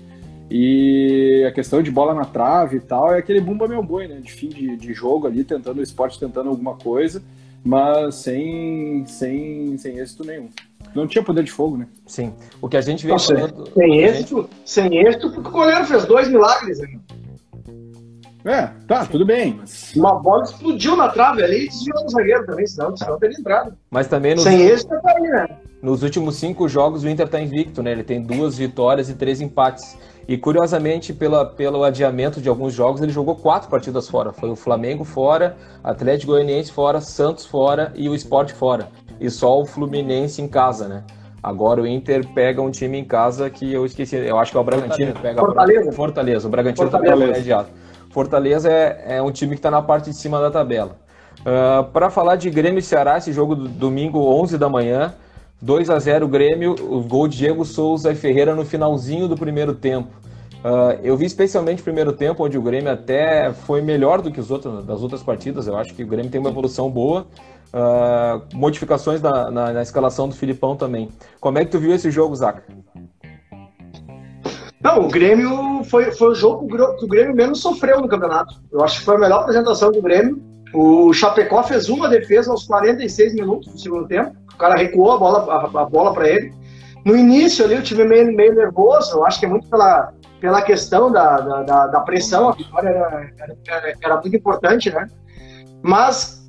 E 0.50 1.44
a 1.48 1.52
questão 1.52 1.82
de 1.82 1.90
bola 1.90 2.14
na 2.14 2.24
trave 2.24 2.76
e 2.76 2.80
tal 2.80 3.14
é 3.14 3.18
aquele 3.18 3.40
bumba 3.40 3.66
meu 3.66 3.82
boi, 3.82 4.06
né? 4.06 4.20
De 4.20 4.30
fim 4.30 4.48
de, 4.48 4.76
de 4.76 4.92
jogo 4.92 5.26
ali, 5.26 5.42
tentando 5.42 5.78
o 5.78 5.82
esporte, 5.82 6.20
tentando 6.20 6.50
alguma 6.50 6.74
coisa, 6.76 7.22
mas 7.64 8.16
sem, 8.16 9.04
sem, 9.06 9.76
sem 9.78 9.98
êxito 9.98 10.24
nenhum. 10.24 10.48
Não 10.94 11.06
tinha 11.06 11.24
poder 11.24 11.42
de 11.42 11.50
fogo, 11.50 11.76
né? 11.76 11.88
Sim. 12.06 12.32
O 12.60 12.68
que 12.68 12.76
a 12.76 12.80
gente 12.80 13.06
vê 13.06 13.18
falando. 13.18 13.68
Sem 13.72 13.98
êxito, 14.00 14.42
gente... 14.42 14.50
sem 14.64 14.96
êxito, 14.98 15.30
porque 15.32 15.48
o 15.48 15.52
goleiro 15.52 15.84
fez 15.86 16.04
dois 16.04 16.28
milagres 16.28 16.80
aí. 16.80 16.98
É, 18.44 18.68
tá, 18.86 19.06
tudo 19.06 19.24
bem. 19.24 19.56
Mas... 19.58 19.94
Uma 19.96 20.20
bola 20.20 20.44
explodiu 20.44 20.94
na 20.94 21.08
trave 21.08 21.42
ali 21.42 21.64
e 21.64 21.68
desviou 21.68 22.04
o 22.04 22.08
zagueiro 22.10 22.44
também, 22.44 22.66
senão, 22.66 22.94
senão 22.94 23.18
teria 23.18 23.38
entrado. 23.38 23.74
Mas 23.90 24.06
também 24.06 24.34
nos... 24.34 24.44
Sem 24.44 24.60
êxito 24.60 24.94
tá 25.00 25.14
aí, 25.16 25.22
né? 25.22 25.48
Nos 25.84 26.02
últimos 26.02 26.36
cinco 26.36 26.66
jogos 26.66 27.04
o 27.04 27.08
Inter 27.10 27.28
tá 27.28 27.38
invicto, 27.38 27.82
né? 27.82 27.92
Ele 27.92 28.02
tem 28.02 28.22
duas 28.22 28.56
vitórias 28.56 29.10
e 29.10 29.14
três 29.14 29.42
empates. 29.42 29.98
E 30.26 30.38
curiosamente, 30.38 31.12
pela, 31.12 31.44
pelo 31.44 31.84
adiamento 31.84 32.40
de 32.40 32.48
alguns 32.48 32.72
jogos, 32.72 33.02
ele 33.02 33.12
jogou 33.12 33.36
quatro 33.36 33.68
partidas 33.68 34.08
fora. 34.08 34.32
Foi 34.32 34.48
o 34.48 34.56
Flamengo 34.56 35.04
fora, 35.04 35.58
Atlético 35.84 36.32
Goianiense 36.32 36.72
fora, 36.72 37.02
Santos 37.02 37.44
fora 37.44 37.92
e 37.94 38.08
o 38.08 38.14
Sport 38.14 38.52
fora. 38.52 38.88
E 39.20 39.28
só 39.28 39.60
o 39.60 39.66
Fluminense 39.66 40.40
em 40.40 40.48
casa, 40.48 40.88
né? 40.88 41.04
Agora 41.42 41.82
o 41.82 41.86
Inter 41.86 42.26
pega 42.32 42.62
um 42.62 42.70
time 42.70 42.96
em 42.96 43.04
casa 43.04 43.50
que 43.50 43.70
eu 43.70 43.84
esqueci, 43.84 44.16
eu 44.16 44.38
acho 44.38 44.52
que 44.52 44.56
é 44.56 44.60
o 44.62 44.64
Bragantino 44.64 45.12
que 45.12 45.20
pega 45.20 45.38
Fortaleza. 45.38 45.92
Fortaleza. 45.92 46.48
O 46.48 46.50
Bragantino 46.50 46.88
tá 46.88 46.96
Fortaleza. 46.96 47.26
tá 47.26 47.38
imediato. 47.38 47.70
Fortaleza 48.08 48.72
é, 48.72 49.16
é 49.18 49.22
um 49.22 49.30
time 49.30 49.50
que 49.50 49.58
está 49.58 49.70
na 49.70 49.82
parte 49.82 50.08
de 50.08 50.16
cima 50.16 50.40
da 50.40 50.50
tabela. 50.50 50.96
Uh, 51.40 51.80
ah, 51.80 51.82
Para 51.92 52.08
falar 52.08 52.36
de 52.36 52.48
Grêmio 52.48 52.78
e 52.78 52.82
Ceará, 52.82 53.18
esse 53.18 53.34
jogo 53.34 53.54
do 53.54 53.68
domingo 53.68 54.18
11 54.20 54.56
da 54.56 54.70
manhã, 54.70 55.12
2 55.60 55.90
a 55.90 55.98
0 55.98 56.28
Grêmio, 56.28 56.74
o 56.80 57.02
gol 57.02 57.28
de 57.28 57.38
Diego 57.38 57.64
Souza 57.64 58.12
e 58.12 58.14
Ferreira 58.14 58.54
no 58.54 58.64
finalzinho 58.64 59.28
do 59.28 59.36
primeiro 59.36 59.74
tempo. 59.74 60.10
Uh, 60.64 60.98
eu 61.02 61.14
vi 61.14 61.26
especialmente 61.26 61.82
o 61.82 61.84
primeiro 61.84 62.12
tempo, 62.12 62.42
onde 62.42 62.56
o 62.56 62.62
Grêmio 62.62 62.90
até 62.90 63.52
foi 63.52 63.82
melhor 63.82 64.22
do 64.22 64.30
que 64.30 64.40
os 64.40 64.50
outros, 64.50 64.84
das 64.84 65.02
outras 65.02 65.22
partidas. 65.22 65.66
Eu 65.66 65.76
acho 65.76 65.94
que 65.94 66.02
o 66.02 66.06
Grêmio 66.06 66.30
tem 66.30 66.40
uma 66.40 66.48
evolução 66.48 66.90
boa. 66.90 67.26
Uh, 67.74 68.56
modificações 68.56 69.20
na, 69.20 69.50
na, 69.50 69.72
na, 69.72 69.82
escalação 69.82 70.28
do 70.28 70.34
Filipão 70.34 70.76
também. 70.76 71.08
Como 71.40 71.58
é 71.58 71.64
que 71.64 71.70
tu 71.70 71.78
viu 71.78 71.92
esse 71.92 72.10
jogo, 72.10 72.34
Zaca? 72.34 72.62
Não, 74.80 75.06
o 75.06 75.08
Grêmio 75.08 75.82
foi, 75.84 76.12
foi 76.12 76.28
o 76.28 76.34
jogo 76.34 76.66
que 76.68 77.04
o 77.04 77.08
Grêmio 77.08 77.34
menos 77.34 77.60
sofreu 77.60 78.00
no 78.00 78.08
campeonato. 78.08 78.54
Eu 78.70 78.82
acho 78.82 79.00
que 79.00 79.04
foi 79.04 79.16
a 79.16 79.18
melhor 79.18 79.40
apresentação 79.40 79.90
do 79.90 80.00
Grêmio. 80.00 80.40
O 80.72 81.12
Chapecó 81.12 81.62
fez 81.62 81.88
uma 81.88 82.08
defesa 82.08 82.50
aos 82.50 82.64
46 82.64 83.34
minutos 83.34 83.72
do 83.72 83.78
segundo 83.78 84.06
tempo. 84.06 84.36
O 84.54 84.58
cara 84.58 84.76
recuou 84.76 85.12
a 85.12 85.18
bola, 85.18 85.52
a, 85.52 85.82
a 85.82 85.84
bola 85.84 86.12
para 86.14 86.28
ele. 86.28 86.52
No 87.04 87.16
início 87.16 87.64
ali, 87.64 87.74
o 87.74 87.82
time 87.82 88.04
meio, 88.04 88.34
meio 88.34 88.54
nervoso. 88.54 89.18
Eu 89.18 89.26
acho 89.26 89.38
que 89.38 89.46
é 89.46 89.48
muito 89.48 89.68
pela, 89.68 90.12
pela 90.40 90.62
questão 90.62 91.12
da, 91.12 91.38
da, 91.38 91.86
da 91.88 92.00
pressão. 92.00 92.48
A 92.48 92.52
vitória 92.52 92.88
era, 92.88 93.30
era, 93.68 93.94
era, 94.02 94.20
muito 94.20 94.36
importante, 94.36 94.90
né? 94.90 95.06
Mas 95.82 96.42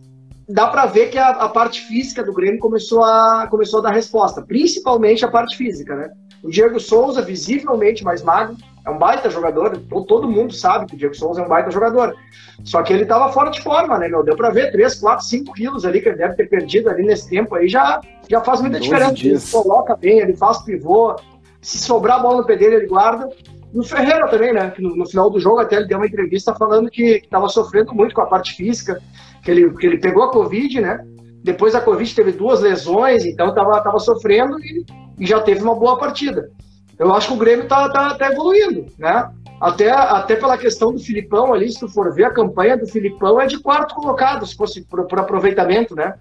dá 0.48 0.68
para 0.68 0.86
ver 0.86 1.10
que 1.10 1.18
a, 1.18 1.30
a, 1.30 1.50
parte 1.50 1.82
física 1.82 2.24
do 2.24 2.34
Grêmio 2.34 2.60
começou 2.60 3.04
a, 3.04 3.48
começou 3.50 3.80
a 3.80 3.84
dar 3.84 3.92
resposta. 3.92 4.42
Principalmente 4.42 5.26
a 5.26 5.32
parte 5.32 5.58
física, 5.58 5.96
né? 5.96 6.10
O 6.44 6.50
Diego 6.50 6.80
Souza, 6.80 7.22
visivelmente 7.22 8.04
mais 8.04 8.22
magro, 8.22 8.56
é 8.86 8.90
um 8.90 8.98
baita 8.98 9.30
jogador. 9.30 9.78
Todo 10.08 10.30
mundo 10.30 10.54
sabe 10.54 10.86
que 10.86 10.96
o 10.96 10.98
Diego 10.98 11.16
Souza 11.16 11.42
é 11.42 11.46
um 11.46 11.48
baita 11.48 11.72
jogador. 11.72 12.16
Só 12.64 12.82
que 12.84 12.94
ele 12.94 13.04
estava 13.04 13.32
fora 13.32 13.50
de 13.50 13.62
forma, 13.62 13.98
né, 13.98 14.08
meu? 14.08 14.24
Deu 14.24 14.36
para 14.36 14.50
ver 14.50 14.72
3, 14.72 14.96
4, 14.96 15.26
5 15.26 15.54
quilos 15.54 15.86
ali 15.86 16.02
que 16.02 16.10
ele 16.10 16.18
deve 16.18 16.36
ter 16.36 16.50
perdido 16.50 16.90
ali 16.90 17.04
nesse 17.04 17.30
tempo 17.30 17.56
aí. 17.56 17.68
Já, 17.68 18.00
já 18.30 18.42
faz 18.42 18.62
muita 18.62 18.80
diferença. 18.80 19.14
Dias. 19.14 19.54
Ele 19.54 19.64
coloca 19.64 19.96
bem, 19.96 20.20
ele 20.20 20.36
faz 20.36 20.62
pivô. 20.64 21.16
Se 21.62 21.78
sobrar 21.80 22.20
a 22.20 22.22
bola 22.22 22.38
no 22.38 22.46
pé 22.46 22.56
dele, 22.56 22.76
ele 22.76 22.88
guarda. 22.88 23.30
E 23.74 23.80
o 23.80 23.84
Ferreira 23.84 24.28
também, 24.28 24.54
né? 24.54 24.70
Que 24.70 24.82
no, 24.82 24.96
no, 24.96 25.06
final 25.06 25.30
do 25.30 25.40
jogo 25.40 25.60
até 25.60 25.76
ele 25.78 25.88
deu 25.88 25.98
uma 25.98 26.08
entrevista 26.08 26.54
falando 26.54 26.90
que 26.90 27.22
estava 27.24 27.50
sofrendo 27.50 27.94
muito 27.94 28.14
com 28.16 28.22
a 28.22 28.26
parte 28.28 28.54
física, 28.56 29.02
que 29.44 29.52
ele, 29.52 29.70
que 29.72 29.86
ele 29.86 29.98
pegou 29.98 30.24
a 30.24 30.32
Covid, 30.32 30.80
né? 30.80 31.04
Depois 31.44 31.74
da 31.74 31.82
Covid 31.82 32.16
teve 32.16 32.32
duas 32.32 32.62
lesões, 32.62 33.26
então 33.26 33.50
estava 33.50 33.82
tava 33.82 34.00
sofrendo 34.00 34.58
e 34.60 34.86
e 35.18 35.26
já 35.26 35.40
teve 35.42 35.62
uma 35.64 35.76
boa 35.76 35.98
partida. 35.98 36.50
Eu 36.98 37.14
acho 37.14 37.28
que 37.28 37.34
o 37.34 37.38
Grêmio 37.38 37.64
está 37.64 37.90
tá, 37.90 38.16
tá 38.16 38.32
evoluindo, 38.32 38.86
né? 38.98 39.30
Até, 39.60 39.90
até 39.90 40.36
pela 40.36 40.58
questão 40.58 40.94
do 40.94 41.00
Filipão 41.00 41.54
ali, 41.54 41.72
se 41.72 41.80
tu 41.80 41.88
for 41.88 42.14
ver 42.14 42.26
a 42.26 42.34
campanha 42.34 42.78
do 42.78 42.86
Filipão 42.86 43.40
é 43.40 43.48
de 43.48 43.60
quarto 43.60 43.96
colocado, 43.96 44.46
se 44.46 44.56
fosse 44.56 44.82
por, 44.82 45.06
por 45.08 45.20
aproveitamento, 45.20 45.96
né? 45.96 46.16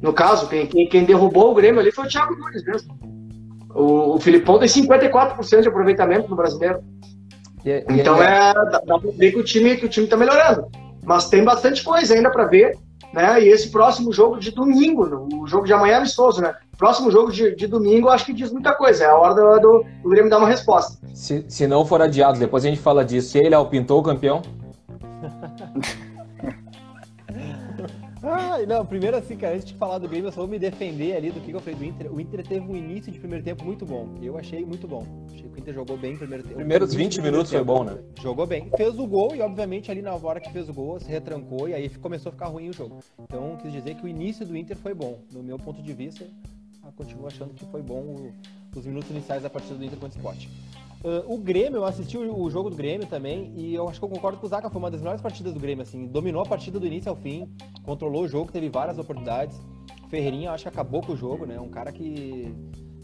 No 0.00 0.12
caso, 0.12 0.48
quem, 0.48 0.66
quem, 0.66 0.88
quem, 0.88 1.04
derrubou 1.04 1.50
o 1.50 1.54
Grêmio 1.54 1.80
ali 1.80 1.90
foi 1.90 2.04
o 2.04 2.08
Thiago 2.08 2.36
Nunes 2.36 2.64
mesmo. 2.64 2.94
O, 3.74 4.14
o 4.14 4.20
Filipão 4.20 4.58
tem 4.58 4.68
54% 4.68 5.62
de 5.62 5.68
aproveitamento 5.68 6.28
no 6.28 6.36
brasileiro. 6.36 6.80
E, 7.64 7.70
e 7.70 7.84
então 7.88 8.22
é, 8.22 8.54
dá, 8.54 8.82
dá 8.86 8.98
pra 8.98 9.10
ver 9.12 9.32
que 9.32 9.38
o 9.38 9.44
time 9.44 9.76
que 9.76 9.86
o 9.86 9.88
time 9.88 10.06
tá 10.06 10.16
melhorando. 10.16 10.66
Mas 11.04 11.28
tem 11.28 11.42
bastante 11.42 11.82
coisa 11.82 12.14
ainda 12.14 12.30
para 12.30 12.46
ver 12.46 12.78
né? 13.14 13.42
E 13.42 13.48
esse 13.48 13.70
próximo 13.70 14.12
jogo 14.12 14.38
de 14.38 14.50
domingo, 14.50 15.04
o 15.32 15.46
jogo 15.46 15.64
de 15.64 15.72
amanhã 15.72 15.94
é 15.94 15.96
amistoso, 15.98 16.42
né? 16.42 16.54
Próximo 16.76 17.10
jogo 17.10 17.30
de, 17.30 17.54
de 17.54 17.66
domingo, 17.68 18.08
acho 18.08 18.26
que 18.26 18.32
diz 18.32 18.50
muita 18.50 18.74
coisa. 18.74 19.04
É 19.04 19.06
a 19.06 19.16
hora 19.16 19.34
do, 19.34 19.60
do, 19.60 19.86
do 20.02 20.08
Grêmio 20.10 20.28
dar 20.28 20.38
uma 20.38 20.48
resposta. 20.48 20.98
Se, 21.14 21.44
se 21.48 21.66
não 21.66 21.86
for 21.86 22.02
adiado, 22.02 22.38
depois 22.38 22.64
a 22.64 22.68
gente 22.68 22.80
fala 22.80 23.04
disso. 23.04 23.38
Ele, 23.38 23.50
Léo, 23.50 23.66
pintou 23.66 24.00
o 24.00 24.02
campeão? 24.02 24.42
Ah, 28.26 28.58
não, 28.66 28.86
primeiro 28.86 29.16
assim, 29.16 29.36
cara, 29.36 29.54
antes 29.54 29.66
de 29.66 29.74
falar 29.74 29.98
do 29.98 30.08
Grêmio, 30.08 30.28
eu 30.28 30.32
só 30.32 30.40
vou 30.40 30.48
me 30.48 30.58
defender 30.58 31.14
ali 31.14 31.30
do 31.30 31.40
que 31.40 31.52
eu 31.52 31.60
falei 31.60 31.74
do 31.74 31.84
Inter. 31.84 32.12
O 32.12 32.20
Inter 32.20 32.46
teve 32.46 32.66
um 32.66 32.74
início 32.74 33.12
de 33.12 33.18
primeiro 33.18 33.44
tempo 33.44 33.64
muito 33.64 33.84
bom. 33.84 34.08
Eu 34.22 34.38
achei 34.38 34.64
muito 34.64 34.88
bom. 34.88 35.06
Achei 35.26 35.48
que 35.48 35.56
o 35.56 35.58
Inter 35.58 35.74
jogou 35.74 35.96
bem 35.98 36.12
no 36.12 36.18
primeiro 36.18 36.42
tempo. 36.42 36.56
Primeiros 36.56 36.94
20 36.94 37.20
minutos 37.20 37.52
foi 37.52 37.62
bom, 37.62 37.84
né? 37.84 37.98
Jogou 38.20 38.46
bem. 38.46 38.70
Fez 38.76 38.98
o 38.98 39.06
gol 39.06 39.34
e, 39.36 39.42
obviamente, 39.42 39.90
ali 39.90 40.00
na 40.00 40.14
hora 40.14 40.40
que 40.40 40.50
fez 40.50 40.68
o 40.68 40.72
gol, 40.72 40.98
se 40.98 41.10
retrancou 41.10 41.68
e 41.68 41.74
aí 41.74 41.88
começou 41.90 42.30
a 42.30 42.32
ficar 42.32 42.46
ruim 42.46 42.70
o 42.70 42.72
jogo. 42.72 43.00
Então, 43.22 43.58
quis 43.60 43.70
dizer 43.70 43.94
que 43.96 44.04
o 44.04 44.08
início 44.08 44.46
do 44.46 44.56
Inter 44.56 44.76
foi 44.76 44.94
bom. 44.94 45.18
No 45.30 45.42
meu 45.42 45.58
ponto 45.58 45.82
de 45.82 45.92
vista, 45.92 46.24
continuo 46.96 47.26
achando 47.26 47.52
que 47.52 47.64
foi 47.66 47.82
bom 47.82 48.30
os 48.74 48.86
minutos 48.86 49.10
iniciais 49.10 49.42
da 49.42 49.50
partida 49.50 49.74
do 49.74 49.84
Inter 49.84 49.98
contra 49.98 50.16
o 50.16 50.20
Sport. 50.20 50.48
Uh, 51.04 51.34
o 51.34 51.36
Grêmio, 51.36 51.80
eu 51.80 51.84
assisti 51.84 52.16
o, 52.16 52.34
o, 52.34 52.50
jogo 52.50 52.70
do 52.70 52.76
Grêmio 52.76 53.06
também, 53.06 53.52
e 53.54 53.74
eu 53.74 53.86
acho 53.86 53.98
que 53.98 54.04
eu 54.06 54.08
concordo 54.08 54.38
com 54.38 54.46
o 54.46 54.48
Zaca, 54.48 54.70
foi 54.70 54.78
uma 54.78 54.90
das 54.90 55.02
melhores 55.02 55.20
partidas 55.20 55.52
do 55.52 55.60
Grêmio, 55.60 55.82
assim, 55.82 56.06
dominou 56.06 56.40
a 56.40 56.46
partida 56.46 56.80
do 56.80 56.86
início 56.86 57.10
ao 57.10 57.16
fim, 57.16 57.46
controlou 57.82 58.22
o 58.22 58.28
jogo, 58.28 58.50
teve 58.50 58.70
várias 58.70 58.98
oportunidades. 58.98 59.60
Ferreirinha, 60.08 60.50
acho 60.52 60.62
que 60.62 60.68
acabou 60.68 61.02
com 61.02 61.12
o 61.12 61.16
jogo, 61.16 61.44
né? 61.44 61.60
Um 61.60 61.68
cara 61.68 61.92
que 61.92 62.54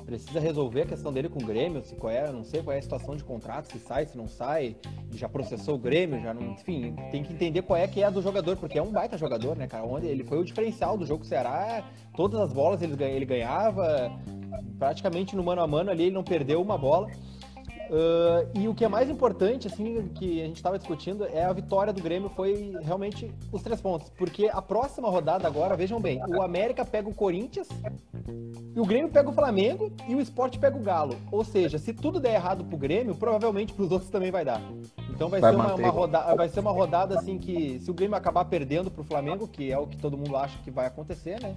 precisa 0.06 0.40
resolver 0.40 0.82
a 0.82 0.86
questão 0.86 1.12
dele 1.12 1.28
com 1.28 1.42
o 1.42 1.46
Grêmio, 1.46 1.84
se 1.84 1.94
qual 1.94 2.10
é, 2.10 2.32
não 2.32 2.42
sei 2.42 2.62
qual 2.62 2.74
é 2.74 2.78
a 2.78 2.82
situação 2.82 3.14
de 3.14 3.22
contrato, 3.22 3.70
se 3.70 3.78
sai, 3.78 4.06
se 4.06 4.16
não 4.16 4.26
sai, 4.26 4.76
já 5.12 5.28
processou 5.28 5.74
o 5.74 5.78
Grêmio, 5.78 6.22
já 6.22 6.32
não, 6.32 6.52
enfim, 6.52 6.96
tem 7.10 7.22
que 7.22 7.34
entender 7.34 7.60
qual 7.60 7.78
é 7.78 7.86
que 7.86 8.02
é 8.02 8.10
do 8.10 8.22
jogador, 8.22 8.56
porque 8.56 8.78
é 8.78 8.82
um 8.82 8.90
baita 8.90 9.18
jogador, 9.18 9.56
né, 9.56 9.66
cara? 9.66 9.84
Onde 9.84 10.06
ele 10.06 10.24
foi 10.24 10.38
o 10.38 10.44
diferencial 10.44 10.96
do 10.96 11.04
jogo 11.04 11.24
Ceará, 11.26 11.84
todas 12.16 12.40
as 12.40 12.50
bolas 12.50 12.80
ele, 12.80 12.96
ele 13.04 13.26
ganhava, 13.26 14.10
praticamente 14.78 15.36
no 15.36 15.44
mano 15.44 15.60
a 15.60 15.66
mano 15.66 15.90
ali 15.90 16.04
ele 16.04 16.14
não 16.14 16.24
perdeu 16.24 16.62
uma 16.62 16.78
bola. 16.78 17.10
Uh, 17.90 18.48
e 18.54 18.68
o 18.68 18.74
que 18.74 18.84
é 18.84 18.88
mais 18.88 19.10
importante, 19.10 19.66
assim, 19.66 20.08
que 20.14 20.40
a 20.40 20.46
gente 20.46 20.56
estava 20.56 20.78
discutindo, 20.78 21.24
é 21.24 21.44
a 21.44 21.52
vitória 21.52 21.92
do 21.92 22.00
Grêmio 22.00 22.30
foi 22.30 22.72
realmente 22.82 23.32
os 23.50 23.62
três 23.62 23.80
pontos. 23.80 24.08
Porque 24.10 24.48
a 24.48 24.62
próxima 24.62 25.10
rodada 25.10 25.48
agora, 25.48 25.76
vejam 25.76 26.00
bem, 26.00 26.22
o 26.24 26.40
América 26.40 26.84
pega 26.84 27.08
o 27.08 27.14
Corinthians, 27.14 27.68
e 28.74 28.78
o 28.78 28.86
Grêmio 28.86 29.10
pega 29.10 29.28
o 29.28 29.32
Flamengo 29.32 29.90
e 30.08 30.14
o 30.14 30.20
Sport 30.20 30.58
pega 30.58 30.76
o 30.76 30.82
Galo. 30.82 31.16
Ou 31.32 31.44
seja, 31.44 31.78
se 31.78 31.92
tudo 31.92 32.20
der 32.20 32.34
errado 32.34 32.64
pro 32.64 32.78
Grêmio, 32.78 33.16
provavelmente 33.16 33.72
pros 33.72 33.90
outros 33.90 34.10
também 34.10 34.30
vai 34.30 34.44
dar. 34.44 34.62
Então 35.20 35.28
vai, 35.28 35.38
vai 35.38 35.50
ser 35.50 35.56
uma, 35.58 35.74
uma 35.74 35.88
rodada, 35.90 36.34
vai 36.34 36.48
ser 36.48 36.60
uma 36.60 36.70
rodada 36.70 37.18
assim 37.18 37.36
que, 37.36 37.78
se 37.80 37.90
o 37.90 37.92
Grêmio 37.92 38.16
acabar 38.16 38.42
perdendo 38.46 38.90
pro 38.90 39.04
Flamengo, 39.04 39.46
que 39.46 39.70
é 39.70 39.78
o 39.78 39.86
que 39.86 39.98
todo 39.98 40.16
mundo 40.16 40.34
acha 40.34 40.56
que 40.64 40.70
vai 40.70 40.86
acontecer, 40.86 41.38
né? 41.42 41.54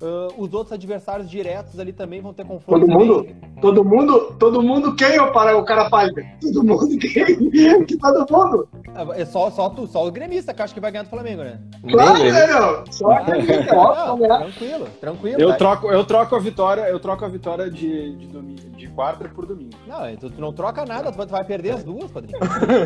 Uh, 0.00 0.40
os 0.40 0.54
outros 0.54 0.72
adversários 0.72 1.28
diretos 1.28 1.80
ali 1.80 1.92
também 1.92 2.20
vão 2.20 2.32
ter 2.32 2.46
confronto. 2.46 2.86
Todo 2.86 2.92
mundo, 2.92 3.26
todo 3.60 3.84
mundo, 3.84 4.36
todo 4.38 4.62
mundo 4.62 4.94
quem, 4.94 5.16
para 5.32 5.56
o 5.56 5.64
cara 5.64 5.90
pálido? 5.90 6.22
Todo 6.40 6.62
mundo 6.62 6.86
quem? 6.98 7.84
Que 7.84 7.96
todo 7.96 8.26
mundo? 8.30 8.68
É, 8.94 9.22
é 9.22 9.24
só, 9.24 9.50
só, 9.50 9.68
tu, 9.70 9.88
só 9.88 10.06
o 10.06 10.12
gremista 10.12 10.54
que 10.54 10.62
acha 10.62 10.72
que 10.72 10.78
vai 10.78 10.92
ganhar 10.92 11.02
do 11.02 11.10
Flamengo, 11.10 11.42
né? 11.42 11.58
Claro, 11.90 12.22
né, 12.22 12.46
meu? 12.46 12.84
Só 12.92 13.08
não, 13.08 14.18
tranquilo, 14.18 14.86
tranquilo. 15.00 15.40
Eu 15.40 15.56
troco, 15.56 15.90
eu 15.90 16.04
troco 16.04 16.36
a 16.36 16.38
vitória, 16.38 16.82
eu 16.82 17.00
troco 17.00 17.24
a 17.24 17.28
vitória 17.28 17.68
de, 17.68 18.14
de, 18.16 18.26
domingo, 18.28 18.70
de 18.70 18.86
quarta 18.88 19.28
por 19.28 19.46
domingo. 19.46 19.72
Não, 19.84 20.14
tu, 20.16 20.30
tu 20.30 20.40
não 20.40 20.52
troca 20.52 20.84
nada, 20.84 21.10
tu 21.10 21.26
vai 21.26 21.44
perder 21.44 21.70
as 21.72 21.82
duas, 21.82 22.08
padrinho. 22.10 22.38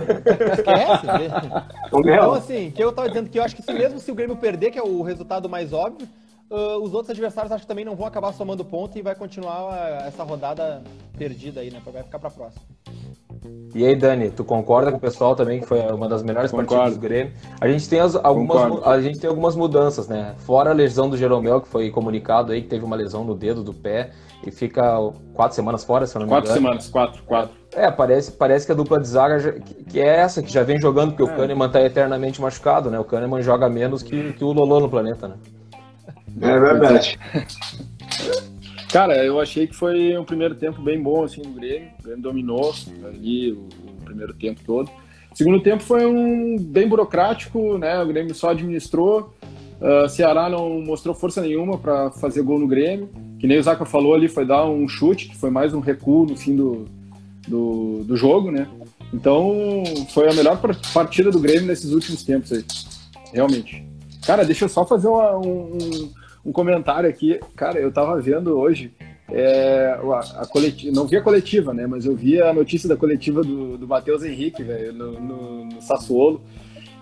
Esquece. 0.52 1.07
então, 1.93 2.35
assim, 2.35 2.71
que 2.71 2.83
eu 2.83 2.93
tava 2.93 3.09
dizendo 3.09 3.28
que 3.28 3.38
eu 3.38 3.43
acho 3.43 3.57
que 3.57 3.62
se 3.62 3.73
mesmo 3.73 3.99
se 3.99 4.11
o 4.11 4.14
Grêmio 4.14 4.37
perder, 4.37 4.71
que 4.71 4.78
é 4.78 4.83
o 4.83 5.02
resultado 5.02 5.49
mais 5.49 5.73
óbvio, 5.73 6.09
Uh, 6.50 6.83
os 6.83 6.95
outros 6.95 7.11
adversários 7.11 7.52
acho 7.52 7.64
que 7.64 7.69
também 7.69 7.85
não 7.85 7.95
vão 7.95 8.07
acabar 8.07 8.33
somando 8.33 8.64
ponto 8.64 8.97
e 8.97 9.02
vai 9.02 9.14
continuar 9.14 9.64
uh, 9.64 10.07
essa 10.07 10.23
rodada 10.23 10.83
perdida 11.19 11.61
aí, 11.61 11.71
né? 11.71 11.78
Vai 11.85 12.02
ficar 12.02 12.19
pra 12.19 12.31
próxima. 12.31 12.62
E 13.75 13.85
aí, 13.85 13.95
Dani, 13.95 14.31
tu 14.31 14.43
concorda 14.45 14.90
com 14.90 14.97
o 14.97 15.00
pessoal 15.00 15.37
também 15.37 15.61
que 15.61 15.67
foi 15.67 15.81
uma 15.93 16.09
das 16.09 16.23
melhores 16.23 16.50
Concordo. 16.50 16.75
partidas 16.75 16.97
do 16.97 17.00
Grêmio? 17.00 17.35
A 17.61 17.69
gente 17.69 17.87
tem 17.87 18.00
as, 18.00 18.17
algumas 18.17 18.87
a 18.87 19.00
gente 19.00 19.19
tem 19.19 19.28
algumas 19.28 19.55
mudanças, 19.55 20.09
né? 20.09 20.35
Fora 20.38 20.71
a 20.71 20.73
lesão 20.73 21.11
do 21.11 21.19
Jeromel, 21.19 21.61
que 21.61 21.69
foi 21.69 21.90
comunicado 21.90 22.50
aí 22.50 22.62
que 22.62 22.69
teve 22.69 22.83
uma 22.83 22.97
lesão 22.97 23.25
no 23.25 23.35
dedo 23.35 23.62
do 23.62 23.75
pé 23.75 24.12
e 24.47 24.50
fica 24.50 24.97
quatro 25.35 25.55
semanas 25.55 25.85
fora, 25.85 26.07
se 26.07 26.17
eu 26.17 26.21
não 26.21 26.26
me 26.26 26.33
engano. 26.33 26.47
Quatro 26.47 26.62
semanas, 26.62 26.88
quatro, 26.88 27.23
quatro. 27.25 27.55
É, 27.79 27.91
parece, 27.93 28.33
parece 28.33 28.67
que 28.67 28.73
a 28.73 28.75
dupla 28.75 28.99
de 28.99 29.07
zaga, 29.07 29.39
já, 29.39 29.53
que 29.53 30.01
é 30.01 30.17
essa, 30.17 30.43
que 30.43 30.53
já 30.53 30.65
vem 30.65 30.81
jogando, 30.81 31.13
porque 31.13 31.23
é. 31.23 31.33
o 31.33 31.37
Kahneman 31.37 31.71
tá 31.71 31.81
eternamente 31.81 32.41
machucado, 32.41 32.91
né? 32.91 32.99
O 32.99 33.05
Kahneman 33.05 33.41
joga 33.41 33.69
menos 33.69 34.03
que, 34.03 34.33
que 34.33 34.43
o 34.43 34.53
Lolo 34.53 34.81
no 34.81 34.89
planeta, 34.89 35.29
né? 35.29 35.37
É 36.41 36.59
verdade. 36.59 37.19
Cara, 38.91 39.25
eu 39.25 39.39
achei 39.39 39.69
que 39.69 39.77
foi 39.77 40.19
um 40.19 40.25
primeiro 40.25 40.57
tempo 40.57 40.83
bem 40.83 41.01
bom 41.01 41.23
assim 41.23 41.43
do 41.43 41.51
Grêmio. 41.51 41.91
O 42.01 42.03
Grêmio 42.03 42.23
dominou 42.23 42.75
ali 43.07 43.53
o, 43.53 43.69
o 44.01 44.05
primeiro 44.05 44.35
tempo 44.35 44.61
todo. 44.67 44.91
O 45.31 45.37
segundo 45.37 45.61
tempo 45.61 45.83
foi 45.85 46.05
um 46.05 46.57
bem 46.59 46.89
burocrático, 46.89 47.79
né? 47.79 48.03
O 48.03 48.07
Grêmio 48.09 48.35
só 48.35 48.51
administrou. 48.51 49.33
Uh, 49.81 50.09
Ceará 50.09 50.49
não 50.49 50.81
mostrou 50.81 51.15
força 51.15 51.41
nenhuma 51.41 51.79
para 51.79 52.11
fazer 52.13 52.43
gol 52.43 52.59
no 52.59 52.67
Grêmio. 52.67 53.09
Que 53.39 53.47
nem 53.47 53.59
o 53.59 53.63
Zaca 53.63 53.85
falou 53.85 54.15
ali, 54.15 54.27
foi 54.27 54.45
dar 54.45 54.67
um 54.67 54.89
chute, 54.89 55.29
que 55.29 55.37
foi 55.37 55.51
mais 55.51 55.73
um 55.75 55.81
recuo 55.81 56.27
no 56.27 56.35
fim 56.35 56.57
do, 56.57 56.87
do, 57.49 58.05
do 58.05 58.17
jogo, 58.17 58.50
né? 58.50 58.69
Então 59.12 59.83
foi 60.12 60.28
a 60.28 60.35
melhor 60.35 60.61
partida 60.93 61.31
do 61.31 61.40
Grêmio 61.40 61.67
nesses 61.67 61.93
últimos 61.93 62.23
tempos 62.23 62.52
aí. 62.52 62.64
Realmente. 63.33 63.85
Cara, 64.25 64.45
deixa 64.45 64.67
eu 64.67 64.69
só 64.69 64.85
fazer 64.85 65.09
uma, 65.09 65.38
um, 65.38 66.11
um 66.45 66.52
comentário 66.52 67.09
aqui. 67.09 67.40
Cara, 67.57 67.78
eu 67.78 67.90
tava 67.90 68.21
vendo 68.21 68.59
hoje 68.59 68.93
é, 69.31 69.99
a, 70.02 70.43
a 70.43 70.47
coletiva, 70.47 70.95
não 70.95 71.07
vi 71.07 71.17
a 71.17 71.23
coletiva, 71.23 71.75
né? 71.75 71.87
Mas 71.87 72.05
eu 72.05 72.14
vi 72.14 72.40
a 72.40 72.52
notícia 72.52 72.88
da 72.88 72.97
coletiva 72.97 73.43
do, 73.43 73.76
do 73.76 73.87
Matheus 73.87 74.23
Henrique, 74.23 74.62
velho, 74.62 74.93
no, 74.93 75.21
no, 75.21 75.64
no 75.67 75.83
Sassuolo. 75.83 76.40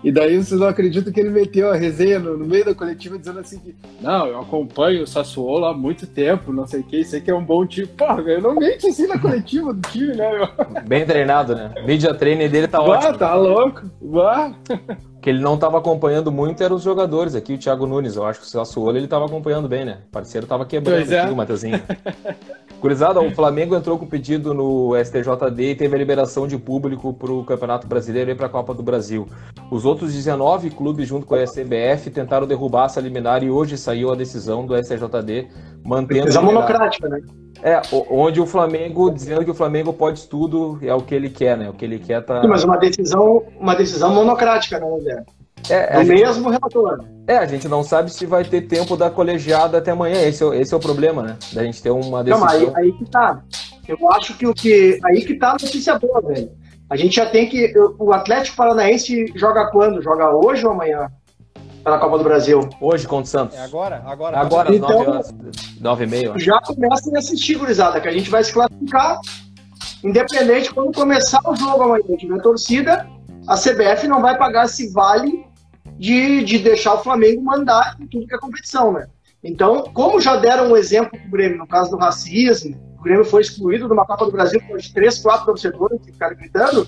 E 0.03 0.11
daí 0.11 0.37
vocês 0.37 0.59
não 0.59 0.67
acreditam 0.67 1.11
que 1.11 1.19
ele 1.19 1.29
meteu 1.29 1.71
a 1.71 1.75
resenha 1.75 2.19
no, 2.19 2.37
no, 2.37 2.45
meio 2.45 2.65
da 2.65 2.75
coletiva 2.75 3.17
dizendo 3.17 3.39
assim 3.39 3.59
que 3.59 3.75
não, 3.99 4.27
eu 4.27 4.39
acompanho 4.39 5.03
o 5.03 5.07
Sassuolo 5.07 5.65
há 5.65 5.73
muito 5.73 6.05
tempo, 6.05 6.53
não 6.53 6.67
sei 6.67 6.81
o 6.81 6.83
que, 6.83 7.03
sei 7.03 7.19
que 7.19 7.31
é 7.31 7.35
um 7.35 7.43
bom 7.43 7.65
time. 7.65 7.87
Pô, 7.87 8.15
velho, 8.15 8.41
não 8.41 8.55
mente 8.55 8.87
assim 8.87 9.07
na 9.07 9.17
coletiva 9.17 9.73
do 9.73 9.81
time, 9.89 10.15
né, 10.15 10.31
meu? 10.31 10.83
Bem 10.87 11.05
treinado, 11.05 11.55
né? 11.55 11.73
Media 11.85 12.13
trainer 12.13 12.49
dele 12.49 12.67
tá 12.67 12.79
bah, 12.79 12.85
ótimo. 12.85 13.17
tá 13.17 13.35
louco. 13.35 13.81
Bah 14.01 14.53
que 15.27 15.31
ele 15.31 15.41
não 15.41 15.55
estava 15.55 15.77
acompanhando 15.77 16.31
muito 16.31 16.63
eram 16.63 16.77
os 16.77 16.83
jogadores. 16.83 17.35
Aqui 17.35 17.55
o 17.55 17.57
Thiago 17.57 17.85
Nunes, 17.85 18.15
eu 18.15 18.25
acho 18.25 18.39
que 18.39 18.45
o 18.45 18.49
Sassuolo 18.49 18.95
ele 18.95 19.07
estava 19.07 19.25
acompanhando 19.25 19.67
bem, 19.67 19.83
né? 19.83 19.97
O 20.07 20.09
parceiro 20.09 20.45
estava 20.45 20.65
quebrando 20.65 20.99
pois 20.99 21.11
é. 21.11 21.19
aqui, 21.19 21.33
o 21.33 21.35
Matheusinho. 21.35 21.81
Curizada, 22.79 23.19
o 23.19 23.29
Flamengo 23.31 23.75
entrou 23.75 23.99
com 23.99 24.07
pedido 24.07 24.53
no 24.53 24.93
STJD 24.95 25.71
e 25.71 25.75
teve 25.75 25.93
a 25.93 25.97
liberação 25.97 26.47
de 26.47 26.57
público 26.57 27.13
para 27.13 27.29
o 27.29 27.43
Campeonato 27.43 27.85
Brasileiro 27.87 28.31
e 28.31 28.35
para 28.35 28.45
a 28.45 28.49
Copa 28.49 28.73
do 28.73 28.81
Brasil. 28.81 29.27
Os 29.69 29.83
outros 29.83 30.13
19 30.13 30.69
clubes, 30.69 31.05
junto 31.05 31.25
com 31.25 31.35
a 31.35 31.41
SBF, 31.41 32.09
tentaram 32.09 32.47
derrubar 32.47 32.85
essa 32.85 33.01
liminar 33.01 33.43
e 33.43 33.51
hoje 33.51 33.77
saiu 33.77 34.13
a 34.13 34.15
decisão 34.15 34.65
do 34.65 34.81
STJD 34.81 35.49
mantendo. 35.83 36.21
Decisão 36.21 36.43
monocrática, 36.43 37.09
né? 37.09 37.19
É, 37.63 37.81
onde 37.91 38.39
o 38.39 38.45
Flamengo, 38.45 39.09
dizendo 39.09 39.43
que 39.43 39.51
o 39.51 39.55
Flamengo 39.55 39.91
pode 39.91 40.27
tudo, 40.27 40.79
é 40.81 40.93
o 40.93 41.01
que 41.01 41.15
ele 41.15 41.29
quer, 41.29 41.57
né? 41.57 41.69
O 41.69 41.73
que 41.73 41.85
ele 41.85 41.99
quer 41.99 42.23
tá. 42.23 42.41
Sim, 42.41 42.47
mas 42.47 42.63
uma 42.63 42.77
decisão, 42.77 43.43
uma 43.59 43.75
decisão 43.75 44.13
monocrática, 44.13 44.79
né, 44.79 44.99
Zé? 44.99 45.23
É, 45.69 45.99
o 45.99 46.03
gente, 46.03 46.21
mesmo 46.21 46.49
relator. 46.49 47.03
É, 47.27 47.37
a 47.37 47.45
gente 47.45 47.67
não 47.67 47.83
sabe 47.83 48.11
se 48.11 48.25
vai 48.25 48.43
ter 48.43 48.61
tempo 48.61 48.95
da 48.95 49.09
colegiada 49.09 49.79
até 49.79 49.91
amanhã. 49.91 50.21
Esse 50.21 50.43
é, 50.43 50.61
esse 50.61 50.73
é 50.73 50.77
o 50.77 50.79
problema, 50.79 51.21
né? 51.21 51.37
Da 51.51 51.63
gente 51.63 51.81
ter 51.81 51.89
uma 51.89 52.23
decisão. 52.23 52.47
Não, 52.47 52.53
aí, 52.53 52.71
aí 52.75 52.91
que 52.93 53.09
tá. 53.09 53.41
Eu 53.87 53.97
acho 54.11 54.37
que 54.37 54.47
o 54.47 54.53
que. 54.53 54.99
Aí 55.03 55.25
que 55.25 55.35
tá 55.35 55.49
a 55.49 55.53
notícia 55.53 55.97
boa, 55.97 56.21
velho. 56.21 56.51
A 56.89 56.95
gente 56.95 57.15
já 57.15 57.25
tem 57.25 57.49
que. 57.49 57.73
O 57.99 58.13
Atlético 58.13 58.55
Paranaense 58.55 59.25
joga 59.35 59.67
quando? 59.67 60.01
Joga 60.01 60.29
hoje 60.35 60.65
ou 60.65 60.71
amanhã? 60.71 61.09
Pela 61.87 61.99
Copa 61.99 62.17
do 62.17 62.23
Brasil. 62.25 62.69
Hoje 62.81 63.07
contra 63.07 63.23
o 63.23 63.27
Santos. 63.27 63.57
É 63.57 63.63
agora? 63.63 64.03
Agora. 64.05 64.37
Agora, 64.37 64.69
às 64.69 64.75
então, 64.75 64.89
9 64.89 65.09
horas. 65.09 65.33
9 65.79 66.03
e 66.03 66.07
meia. 66.07 66.33
Já 66.35 66.59
começa 66.59 67.15
a 67.15 67.19
assistir, 67.19 67.55
gurizada, 67.55 68.01
que 68.01 68.09
a 68.09 68.11
gente 68.11 68.29
vai 68.29 68.43
se 68.43 68.51
classificar. 68.51 69.21
Independente 70.03 70.73
quando 70.73 70.93
começar 70.93 71.39
o 71.45 71.55
jogo 71.55 71.83
amanhã, 71.83 72.03
tiver 72.17 72.41
torcida, 72.41 73.07
a 73.47 73.55
CBF 73.55 74.05
não 74.05 74.21
vai 74.21 74.37
pagar 74.37 74.65
esse 74.65 74.91
vale 74.91 75.45
de, 75.97 76.43
de 76.43 76.57
deixar 76.57 76.95
o 76.95 76.97
Flamengo 76.97 77.41
mandar 77.41 77.95
em 78.01 78.07
tudo 78.07 78.27
que 78.27 78.35
é 78.35 78.37
competição, 78.37 78.91
né? 78.91 79.07
Então, 79.41 79.85
como 79.93 80.19
já 80.19 80.35
deram 80.35 80.73
um 80.73 80.75
exemplo 80.75 81.17
pro 81.17 81.31
Grêmio 81.31 81.57
no 81.57 81.67
caso 81.67 81.91
do 81.91 81.97
racismo, 81.97 82.75
o 82.99 83.01
Grêmio 83.01 83.23
foi 83.23 83.43
excluído 83.43 83.87
de 83.87 83.93
uma 83.93 84.05
Copa 84.05 84.25
do 84.25 84.31
Brasil 84.33 84.61
por 84.67 84.77
três, 84.93 85.19
quatro 85.19 85.45
torcedores 85.45 86.01
que 86.01 86.11
ficaram 86.11 86.35
gritando. 86.35 86.85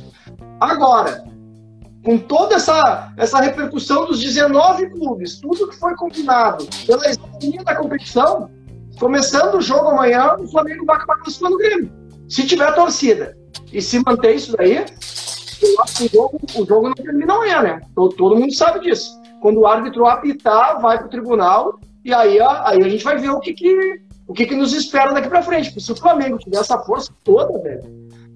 Agora, 0.60 1.24
com 2.04 2.18
toda 2.18 2.56
essa, 2.56 3.14
essa 3.18 3.40
repercussão 3.42 4.06
dos 4.06 4.20
19 4.22 4.90
clubes, 4.92 5.40
tudo 5.40 5.68
que 5.68 5.76
foi 5.76 5.96
combinado 5.96 6.66
pela 6.86 7.10
economia 7.10 7.64
da 7.64 7.76
competição, 7.76 8.50
começando 9.00 9.56
o 9.56 9.62
jogo 9.62 9.90
amanhã, 9.90 10.36
o 10.40 10.48
Flamengo 10.48 10.86
vai 10.86 10.96
acabar 10.96 11.18
classificando 11.18 11.56
o 11.56 11.58
Grêmio. 11.58 11.92
Se 12.28 12.46
tiver 12.46 12.74
torcida 12.74 13.38
e 13.74 13.82
se 13.82 14.02
manter 14.06 14.36
isso 14.36 14.56
daí, 14.56 14.86
o 16.02 16.08
jogo, 16.08 16.40
o 16.56 16.66
jogo 16.66 16.88
não 16.88 16.96
termina 16.96 17.34
amanhã, 17.34 17.62
né? 17.62 17.82
Todo, 17.94 18.16
todo 18.16 18.36
mundo 18.36 18.54
sabe 18.54 18.80
disso. 18.82 19.20
Quando 19.42 19.60
o 19.60 19.68
árbitro 19.68 20.06
apitar, 20.06 20.80
vai 20.82 20.98
para 20.98 21.08
o 21.08 21.10
tribunal 21.10 21.80
e 22.04 22.14
aí, 22.14 22.40
aí 22.40 22.84
a 22.84 22.90
gente 22.90 23.04
vai 23.04 23.18
ver 23.18 23.30
o 23.30 23.40
que, 23.40 23.54
que, 23.54 24.02
o 24.28 24.34
que, 24.34 24.46
que 24.46 24.56
nos 24.56 24.74
espera 24.74 25.14
daqui 25.14 25.28
para 25.28 25.42
frente. 25.42 25.70
Porque 25.70 25.82
se 25.82 25.92
o 25.92 25.96
Flamengo 25.96 26.38
tiver 26.38 26.58
essa 26.58 26.78
força 26.80 27.12
toda, 27.24 27.60
velho, 27.60 27.84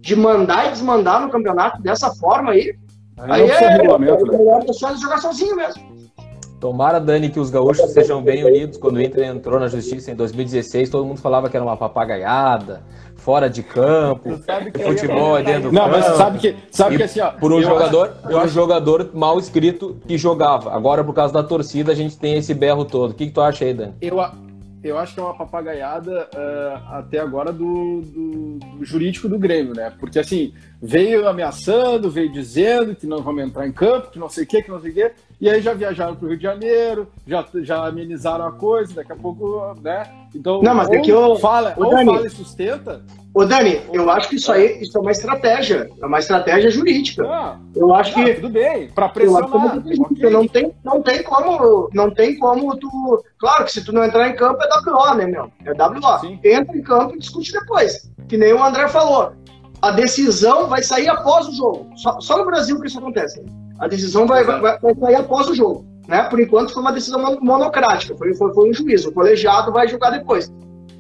de 0.02 0.16
mandar 0.16 0.68
e 0.68 0.72
desmandar 0.72 1.22
no 1.22 1.30
campeonato 1.30 1.82
dessa 1.82 2.14
forma 2.16 2.52
aí, 2.52 2.76
aí, 3.18 3.42
aí 3.44 3.50
é, 3.50 3.70
regulamento, 3.70 4.32
é, 4.32 4.36
é 4.36 4.38
melhor 4.38 4.64
só 4.74 4.96
jogar 4.96 5.18
sozinho 5.20 5.56
mesmo. 5.56 5.94
Tomara, 6.64 6.98
Dani, 6.98 7.30
que 7.30 7.42
os 7.42 7.50
gaúchos 7.50 7.92
sejam 7.92 8.22
bem 8.22 8.46
unidos. 8.46 8.78
Quando 8.78 8.96
o 8.96 9.02
Inter 9.02 9.26
entrou 9.26 9.60
na 9.60 9.68
justiça 9.68 10.12
em 10.12 10.16
2016, 10.16 10.90
todo 10.90 11.06
mundo 11.06 11.20
falava 11.20 11.50
que 11.50 11.58
era 11.58 11.66
uma 11.66 11.76
papagaiada, 11.76 12.82
fora 13.18 13.50
de 13.50 13.62
campo, 13.62 14.40
futebol 14.82 15.38
é 15.38 15.44
dentro 15.44 15.64
do 15.64 15.72
Não, 15.74 15.90
campo. 15.90 15.98
mas 15.98 16.06
sabe 16.18 16.40
que, 16.40 16.56
sabe 16.72 16.96
que 16.96 17.04
assim, 17.04 17.20
ó, 17.20 17.32
por 17.32 17.52
um 17.52 17.62
jogador, 17.62 18.08
acho, 18.08 18.22
por 18.22 18.32
um 18.32 18.40
acho... 18.40 18.54
jogador 18.54 19.10
mal 19.14 19.38
escrito 19.40 19.98
que 20.08 20.18
jogava. 20.18 20.74
Agora, 20.74 21.04
por 21.04 21.14
causa 21.14 21.34
da 21.34 21.44
torcida, 21.44 21.92
a 21.92 21.96
gente 21.96 22.18
tem 22.18 22.38
esse 22.38 22.54
berro 22.54 22.86
todo. 22.86 23.12
O 23.12 23.14
que, 23.14 23.28
que 23.28 23.34
tu 23.34 23.42
acha 23.42 23.66
aí, 23.66 23.74
Dani? 23.74 23.96
Eu, 24.02 24.22
eu 24.84 24.98
acho 24.98 25.14
que 25.14 25.20
é 25.20 25.24
uma 25.24 25.36
papagaiada 25.36 26.30
uh, 26.36 26.96
até 26.96 27.20
agora 27.20 27.54
do, 27.54 28.02
do, 28.02 28.60
do, 28.60 28.86
jurídico 28.86 29.30
do 29.30 29.40
Grêmio, 29.40 29.74
né? 29.74 29.94
Porque 29.98 30.20
assim, 30.20 30.54
veio 30.82 31.28
ameaçando, 31.28 32.12
veio 32.12 32.32
dizendo 32.32 32.94
que 32.94 33.08
não 33.08 33.20
vamos 33.20 33.44
entrar 33.44 33.66
em 33.66 33.72
campo, 33.72 34.12
que 34.12 34.20
não 34.20 34.28
sei 34.28 34.44
o 34.44 34.48
que, 34.48 34.62
que 34.62 34.70
não 34.70 34.82
sei 34.82 34.92
o 34.92 34.94
que, 34.94 35.12
e 35.44 35.50
aí 35.50 35.60
já 35.60 35.74
viajaram 35.74 36.16
para 36.16 36.26
o 36.26 36.30
Rio 36.30 36.38
de 36.38 36.44
Janeiro, 36.44 37.06
já, 37.28 37.46
já 37.56 37.86
amenizaram 37.86 38.48
a 38.48 38.52
coisa, 38.54 38.94
daqui 38.94 39.12
a 39.12 39.16
pouco, 39.18 39.76
né? 39.82 40.10
Então, 40.34 40.62
não, 40.62 40.74
mas 40.74 40.90
é 40.90 41.02
que 41.02 41.10
eu, 41.10 41.36
fala, 41.36 41.74
ou 41.76 41.90
Dani, 41.90 42.06
fala 42.06 42.28
e 42.28 42.30
sustenta. 42.30 43.02
Ô 43.34 43.44
Dani, 43.44 43.82
eu 43.92 44.10
acho 44.10 44.30
que 44.30 44.38
isso 44.38 44.50
aí 44.50 44.82
isso 44.82 44.98
é 44.98 45.02
uma 45.02 45.12
estratégia, 45.12 45.90
é 46.02 46.06
uma 46.06 46.20
estratégia 46.20 46.72
jurídica. 46.72 47.26
Ah, 47.28 47.58
eu 47.76 47.94
acho 47.94 48.14
que 48.14 48.36
tudo 48.36 48.48
bem, 48.48 48.88
para 48.88 49.10
pressionar. 49.10 49.80
Okay. 49.80 50.30
Não 50.30 50.48
tem, 50.48 50.74
não 50.82 51.02
tem 51.02 51.22
como, 51.24 51.90
não 51.94 52.10
tem 52.10 52.40
como 52.40 52.78
tu, 52.78 53.22
claro 53.38 53.66
que 53.66 53.74
se 53.74 53.84
tu 53.84 53.92
não 53.92 54.06
entrar 54.06 54.30
em 54.30 54.38
campo 54.38 54.62
é 54.64 54.90
WO, 54.90 55.16
né, 55.16 55.26
meu? 55.26 55.52
É 55.66 55.74
WO. 55.74 56.20
Sim. 56.22 56.40
Entra 56.42 56.78
em 56.78 56.82
campo 56.82 57.16
e 57.16 57.20
discute 57.20 57.52
depois. 57.52 58.10
Que 58.30 58.38
nem 58.38 58.54
o 58.54 58.64
André 58.64 58.88
falou 58.88 59.34
a 59.82 59.92
decisão 59.92 60.70
vai 60.70 60.82
sair 60.82 61.10
após 61.10 61.46
o 61.50 61.52
jogo. 61.52 61.90
Só, 61.98 62.18
só 62.22 62.38
no 62.38 62.46
Brasil 62.46 62.80
que 62.80 62.88
isso 62.88 62.98
acontece. 62.98 63.44
A 63.80 63.88
decisão 63.88 64.26
vai, 64.28 64.44
vai, 64.44 64.60
vai, 64.60 64.96
sair 64.96 65.16
após 65.16 65.48
o 65.50 65.56
jogo. 65.56 65.86
Né? 66.08 66.24
Por 66.24 66.40
enquanto 66.40 66.74
foi 66.74 66.82
uma 66.82 66.92
decisão 66.92 67.40
monocrática, 67.42 68.16
foi, 68.16 68.34
foi, 68.36 68.54
foi 68.54 68.70
um 68.70 68.74
juízo. 68.74 69.10
O 69.10 69.14
colegiado 69.14 69.72
vai 69.72 69.88
julgar 69.88 70.12
depois. 70.12 70.52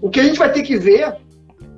O 0.01 0.09
que 0.09 0.19
a 0.19 0.23
gente 0.23 0.39
vai 0.39 0.51
ter 0.51 0.63
que 0.63 0.77
ver 0.77 1.17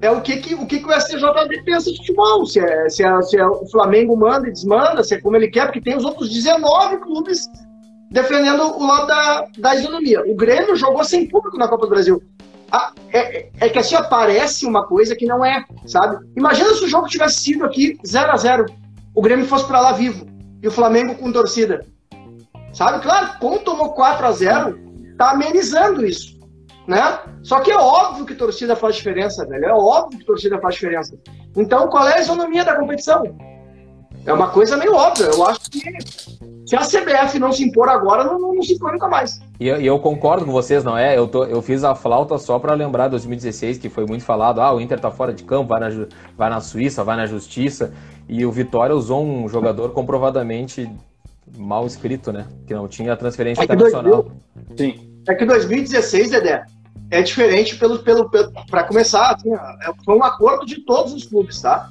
é 0.01 0.09
o 0.09 0.21
que, 0.21 0.37
que, 0.37 0.55
o, 0.55 0.65
que, 0.65 0.79
que 0.79 0.85
o 0.85 0.99
STJD 0.99 1.63
pensa 1.63 1.91
de 1.91 1.97
futebol. 1.97 2.45
Se, 2.45 2.59
é, 2.59 2.89
se, 2.89 3.03
é, 3.03 3.21
se 3.21 3.37
é 3.37 3.45
o 3.45 3.65
Flamengo 3.67 4.15
manda 4.15 4.47
e 4.47 4.51
desmanda, 4.51 5.03
se 5.03 5.15
é 5.15 5.21
como 5.21 5.35
ele 5.35 5.47
quer, 5.47 5.65
porque 5.65 5.81
tem 5.81 5.97
os 5.97 6.05
outros 6.05 6.29
19 6.29 6.97
clubes 6.97 7.47
defendendo 8.11 8.61
o 8.61 8.87
lado 8.87 9.07
da, 9.07 9.45
da 9.57 9.75
isonomia. 9.75 10.23
O 10.25 10.35
Grêmio 10.35 10.75
jogou 10.75 11.03
sem 11.03 11.27
público 11.27 11.57
na 11.57 11.67
Copa 11.67 11.85
do 11.85 11.89
Brasil 11.89 12.21
é, 13.11 13.49
é, 13.59 13.69
que 13.69 13.79
assim 13.79 13.95
aparece 13.95 14.65
uma 14.65 14.85
coisa 14.85 15.15
que 15.15 15.25
não 15.25 15.43
é, 15.45 15.63
sabe? 15.85 16.17
Imagina 16.35 16.73
se 16.73 16.83
o 16.83 16.87
jogo 16.87 17.07
tivesse 17.07 17.41
sido 17.41 17.63
aqui 17.63 17.97
0 18.05 18.31
a 18.31 18.37
0 18.37 18.65
o 19.13 19.21
Grêmio 19.21 19.45
fosse 19.45 19.65
para 19.65 19.79
lá 19.79 19.93
vivo 19.93 20.25
e 20.61 20.67
o 20.67 20.71
Flamengo 20.71 21.15
com 21.15 21.31
torcida. 21.31 21.85
Sabe? 22.73 23.01
Claro, 23.01 23.39
como 23.39 23.59
tomou 23.59 23.93
4 23.93 24.25
a 24.25 24.31
0 24.31 24.79
tá 25.17 25.31
amenizando 25.31 26.05
isso, 26.05 26.37
né? 26.85 27.19
Só 27.41 27.61
que 27.61 27.71
é 27.71 27.77
óbvio 27.77 28.25
que 28.25 28.35
torcida 28.35 28.75
faz 28.75 28.95
diferença, 28.95 29.45
velho. 29.45 29.65
É 29.65 29.73
óbvio 29.73 30.19
que 30.19 30.25
torcida 30.25 30.59
faz 30.59 30.75
diferença. 30.75 31.17
Então, 31.55 31.87
qual 31.87 32.07
é 32.07 32.15
a 32.15 32.19
isonomia 32.19 32.65
da 32.65 32.75
competição? 32.75 33.23
É 34.25 34.33
uma 34.33 34.49
coisa 34.49 34.75
meio 34.75 34.93
óbvia. 34.93 35.27
Eu 35.27 35.45
acho 35.45 35.69
que 35.69 35.79
se 36.65 36.75
a 36.75 36.79
CBF 36.79 37.37
não 37.37 37.51
se 37.51 37.63
impor 37.63 37.87
agora, 37.87 38.23
não, 38.23 38.39
não 38.39 38.61
se 38.63 38.73
impor 38.73 38.91
nunca 38.91 39.07
mais. 39.07 39.39
E 39.59 39.67
eu, 39.67 39.79
eu, 39.79 39.99
concordo 39.99 40.45
com 40.45 40.51
vocês, 40.51 40.83
não 40.83 40.97
é? 40.97 41.15
Eu, 41.15 41.27
tô, 41.27 41.45
eu 41.45 41.61
fiz 41.61 41.83
a 41.83 41.93
flauta 41.93 42.37
só 42.39 42.57
para 42.57 42.73
lembrar 42.73 43.07
2016, 43.07 43.77
que 43.77 43.87
foi 43.87 44.05
muito 44.05 44.25
falado. 44.25 44.59
Ah, 44.59 44.73
o 44.73 44.81
Inter 44.81 44.99
tá 44.99 45.11
fora 45.11 45.31
de 45.31 45.43
campo, 45.43 45.69
vai 45.69 45.79
na, 45.79 46.07
vai 46.35 46.49
na 46.49 46.59
Suíça, 46.59 47.03
vai 47.03 47.15
na 47.15 47.27
Justiça. 47.27 47.93
E 48.27 48.45
o 48.45 48.51
Vitória 48.51 48.95
usou 48.95 49.25
um 49.25 49.47
jogador 49.47 49.91
comprovadamente 49.91 50.89
mal 51.57 51.85
escrito, 51.85 52.31
né? 52.31 52.47
Que 52.65 52.73
não 52.73 52.87
tinha 52.87 53.15
transferência 53.15 53.61
é 53.61 53.65
internacional. 53.65 54.31
Sim. 54.75 55.21
É 55.27 55.33
que 55.33 55.45
2016, 55.45 56.31
Dedé, 56.31 56.65
é 57.09 57.21
diferente 57.21 57.75
pelo, 57.77 57.99
pelo, 57.99 58.29
pelo 58.29 58.51
para 58.69 58.83
começar, 58.83 59.35
assim, 59.35 59.53
é, 59.53 59.93
foi 60.03 60.17
um 60.17 60.23
acordo 60.23 60.65
de 60.65 60.81
todos 60.81 61.13
os 61.13 61.25
clubes, 61.25 61.61
tá? 61.61 61.89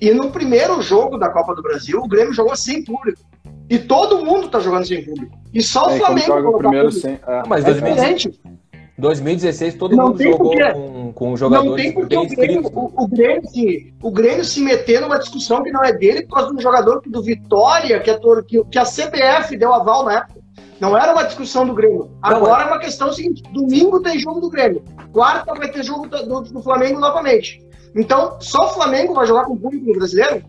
E 0.00 0.12
no 0.12 0.30
primeiro 0.30 0.80
jogo 0.80 1.18
da 1.18 1.28
Copa 1.28 1.54
do 1.54 1.62
Brasil, 1.62 2.00
o 2.00 2.08
Grêmio 2.08 2.32
jogou 2.32 2.54
sem 2.54 2.84
público. 2.84 3.20
E 3.68 3.78
todo 3.78 4.24
mundo 4.24 4.48
tá 4.48 4.60
jogando 4.60 4.86
sem 4.86 5.04
público. 5.04 5.36
E 5.52 5.62
só 5.62 5.88
o 5.88 5.90
é, 5.90 5.98
Flamengo 5.98 6.26
joga 6.26 6.48
o 6.48 6.58
primeiro 6.58 6.92
sem. 6.92 7.14
É. 7.26 7.42
Mas 7.46 7.64
2016, 7.64 8.40
2016 8.98 9.74
todo 9.76 9.94
não 9.96 10.08
mundo 10.08 10.22
jogou 10.22 10.50
porque, 10.50 10.72
com, 10.72 11.12
com 11.12 11.36
jogadores 11.36 11.70
Não 11.70 11.76
tem 11.76 11.92
porque 11.92 12.16
o 12.16 12.26
Grêmio, 12.26 12.70
o, 12.74 13.04
o, 13.04 13.06
Grêmio 13.06 13.48
se, 13.48 13.94
o 14.02 14.10
Grêmio 14.10 14.44
se 14.44 14.60
meter 14.60 15.00
numa 15.00 15.18
discussão 15.18 15.62
que 15.62 15.70
não 15.70 15.84
é 15.84 15.92
dele 15.92 16.22
por 16.22 16.34
causa 16.34 16.50
de 16.50 16.56
um 16.56 16.60
jogador 16.60 17.00
do 17.06 17.22
Vitória, 17.22 18.00
que, 18.00 18.10
é, 18.10 18.18
que, 18.46 18.64
que 18.64 18.78
a 18.78 18.84
CBF 18.84 19.56
deu 19.56 19.72
aval 19.72 20.04
na 20.04 20.14
época. 20.14 20.40
Não 20.80 20.96
era 20.96 21.12
uma 21.12 21.24
discussão 21.24 21.66
do 21.66 21.74
Grêmio. 21.74 22.10
Agora 22.20 22.40
não, 22.40 22.60
é. 22.60 22.62
é 22.62 22.66
uma 22.66 22.78
questão 22.80 23.12
seguinte: 23.12 23.42
domingo 23.52 24.00
tem 24.00 24.18
jogo 24.18 24.40
do 24.40 24.50
Grêmio, 24.50 24.82
quarta 25.12 25.54
vai 25.54 25.70
ter 25.70 25.84
jogo 25.84 26.08
do, 26.08 26.40
do 26.42 26.62
Flamengo 26.62 26.98
novamente. 26.98 27.64
Então, 27.94 28.36
só 28.40 28.66
o 28.66 28.74
Flamengo 28.74 29.14
vai 29.14 29.26
jogar 29.26 29.44
com 29.44 29.54
o 29.54 29.58
público 29.58 29.92
brasileiro 29.92 30.42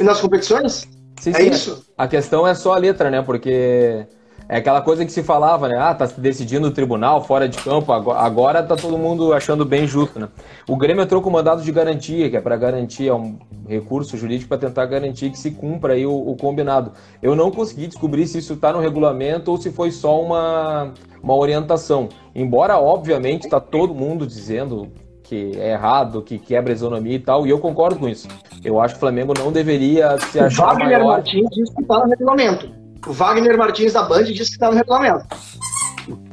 nas 0.00 0.20
competições? 0.20 0.88
Sim, 1.20 1.30
é 1.30 1.34
sim, 1.34 1.50
isso? 1.50 1.86
A 1.96 2.08
questão 2.08 2.46
é 2.46 2.54
só 2.54 2.74
a 2.74 2.78
letra, 2.78 3.10
né? 3.10 3.22
Porque 3.22 4.06
é 4.48 4.56
aquela 4.56 4.80
coisa 4.80 5.04
que 5.04 5.12
se 5.12 5.22
falava, 5.22 5.68
né? 5.68 5.76
Ah, 5.78 5.94
tá 5.94 6.06
decidindo 6.16 6.68
o 6.68 6.70
tribunal 6.70 7.22
fora 7.22 7.48
de 7.48 7.58
campo, 7.58 7.92
agora 7.92 8.62
tá 8.62 8.76
todo 8.76 8.98
mundo 8.98 9.32
achando 9.32 9.64
bem 9.64 9.86
justo, 9.86 10.18
né? 10.18 10.28
O 10.68 10.76
Grêmio 10.76 11.02
entrou 11.02 11.22
com 11.22 11.30
mandado 11.30 11.62
de 11.62 11.72
garantia, 11.72 12.28
que 12.28 12.36
é 12.36 12.40
para 12.40 12.56
garantir, 12.56 13.08
é 13.08 13.14
um 13.14 13.38
recurso 13.66 14.16
jurídico 14.16 14.48
para 14.48 14.58
tentar 14.58 14.86
garantir 14.86 15.30
que 15.30 15.38
se 15.38 15.52
cumpra 15.52 15.94
aí 15.94 16.04
o, 16.04 16.12
o, 16.12 16.36
combinado. 16.36 16.92
Eu 17.22 17.34
não 17.34 17.50
consegui 17.50 17.86
descobrir 17.86 18.26
se 18.26 18.38
isso 18.38 18.54
está 18.54 18.72
no 18.72 18.80
regulamento 18.80 19.50
ou 19.50 19.56
se 19.56 19.70
foi 19.70 19.90
só 19.90 20.20
uma, 20.20 20.92
uma 21.22 21.34
orientação. 21.34 22.08
Embora, 22.34 22.78
obviamente, 22.78 23.48
tá 23.48 23.60
todo 23.60 23.94
mundo 23.94 24.26
dizendo, 24.26 24.88
que 25.22 25.52
é 25.56 25.72
errado, 25.72 26.22
que 26.22 26.38
quebra 26.38 26.72
a 26.72 26.74
isonomia 26.74 27.14
e 27.14 27.18
tal, 27.18 27.46
e 27.46 27.50
eu 27.50 27.58
concordo 27.58 27.98
com 27.98 28.08
isso. 28.08 28.28
Eu 28.62 28.80
acho 28.80 28.94
que 28.94 28.98
o 28.98 29.00
Flamengo 29.00 29.32
não 29.38 29.50
deveria 29.50 30.18
se 30.18 30.38
achar 30.38 30.66
Wagner 30.66 30.98
maior. 30.98 31.06
Martins 31.06 31.48
disse 31.50 31.74
que 31.74 31.82
está 31.82 31.98
no 32.00 32.10
regulamento. 32.10 32.81
O 33.06 33.12
Wagner 33.12 33.56
Martins 33.58 33.92
da 33.92 34.02
Band 34.02 34.24
disse 34.24 34.50
que 34.50 34.56
está 34.56 34.70
no 34.70 34.76
regulamento. 34.76 35.26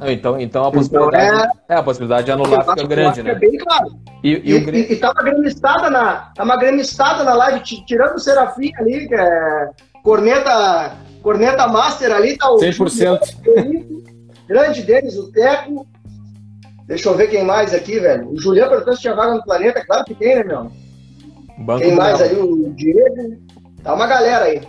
Então, 0.00 0.40
então 0.40 0.64
a 0.64 0.72
possibilidade, 0.72 1.16
então 1.16 1.52
é... 1.68 1.74
é... 1.74 1.74
a 1.76 1.82
possibilidade 1.82 2.24
de 2.24 2.32
anular 2.32 2.64
fica 2.64 2.86
grande, 2.86 3.22
né? 3.22 3.30
É 3.30 3.34
bem 3.34 3.56
claro. 3.58 3.90
E, 4.22 4.30
e, 4.30 4.50
e, 4.50 4.54
o... 4.54 4.74
e, 4.74 4.92
e 4.92 4.96
tá 4.96 5.12
uma 5.12 5.22
gremistada 5.22 5.90
na, 5.90 6.32
tá 6.34 6.42
uma 6.42 6.56
gremistada 6.56 7.22
na 7.22 7.34
live, 7.34 7.60
tirando 7.60 8.16
o 8.16 8.18
Serafim 8.18 8.72
ali, 8.78 9.06
que 9.06 9.14
é 9.14 9.70
corneta, 10.02 10.96
corneta 11.22 11.68
master 11.68 12.12
ali, 12.12 12.36
tá 12.36 12.50
o 12.50 12.56
100%. 12.56 13.20
grande 14.48 14.82
deles, 14.82 15.16
o 15.16 15.30
Teco, 15.30 15.86
Deixa 16.90 17.08
eu 17.08 17.14
ver 17.14 17.28
quem 17.28 17.44
mais 17.44 17.72
aqui, 17.72 18.00
velho. 18.00 18.28
O 18.32 18.40
Juliano 18.40 18.70
perguntou 18.70 18.96
se 18.96 19.02
tinha 19.02 19.14
vaga 19.14 19.34
no 19.34 19.44
planeta. 19.44 19.80
Claro 19.86 20.04
que 20.04 20.12
tem, 20.12 20.34
né, 20.34 20.42
meu? 20.42 20.72
Banco 21.58 21.82
quem 21.82 21.94
mais 21.94 22.20
aí? 22.20 22.34
O 22.34 22.68
Diego. 22.74 23.38
Tá 23.80 23.94
uma 23.94 24.08
galera 24.08 24.46
aí. 24.46 24.60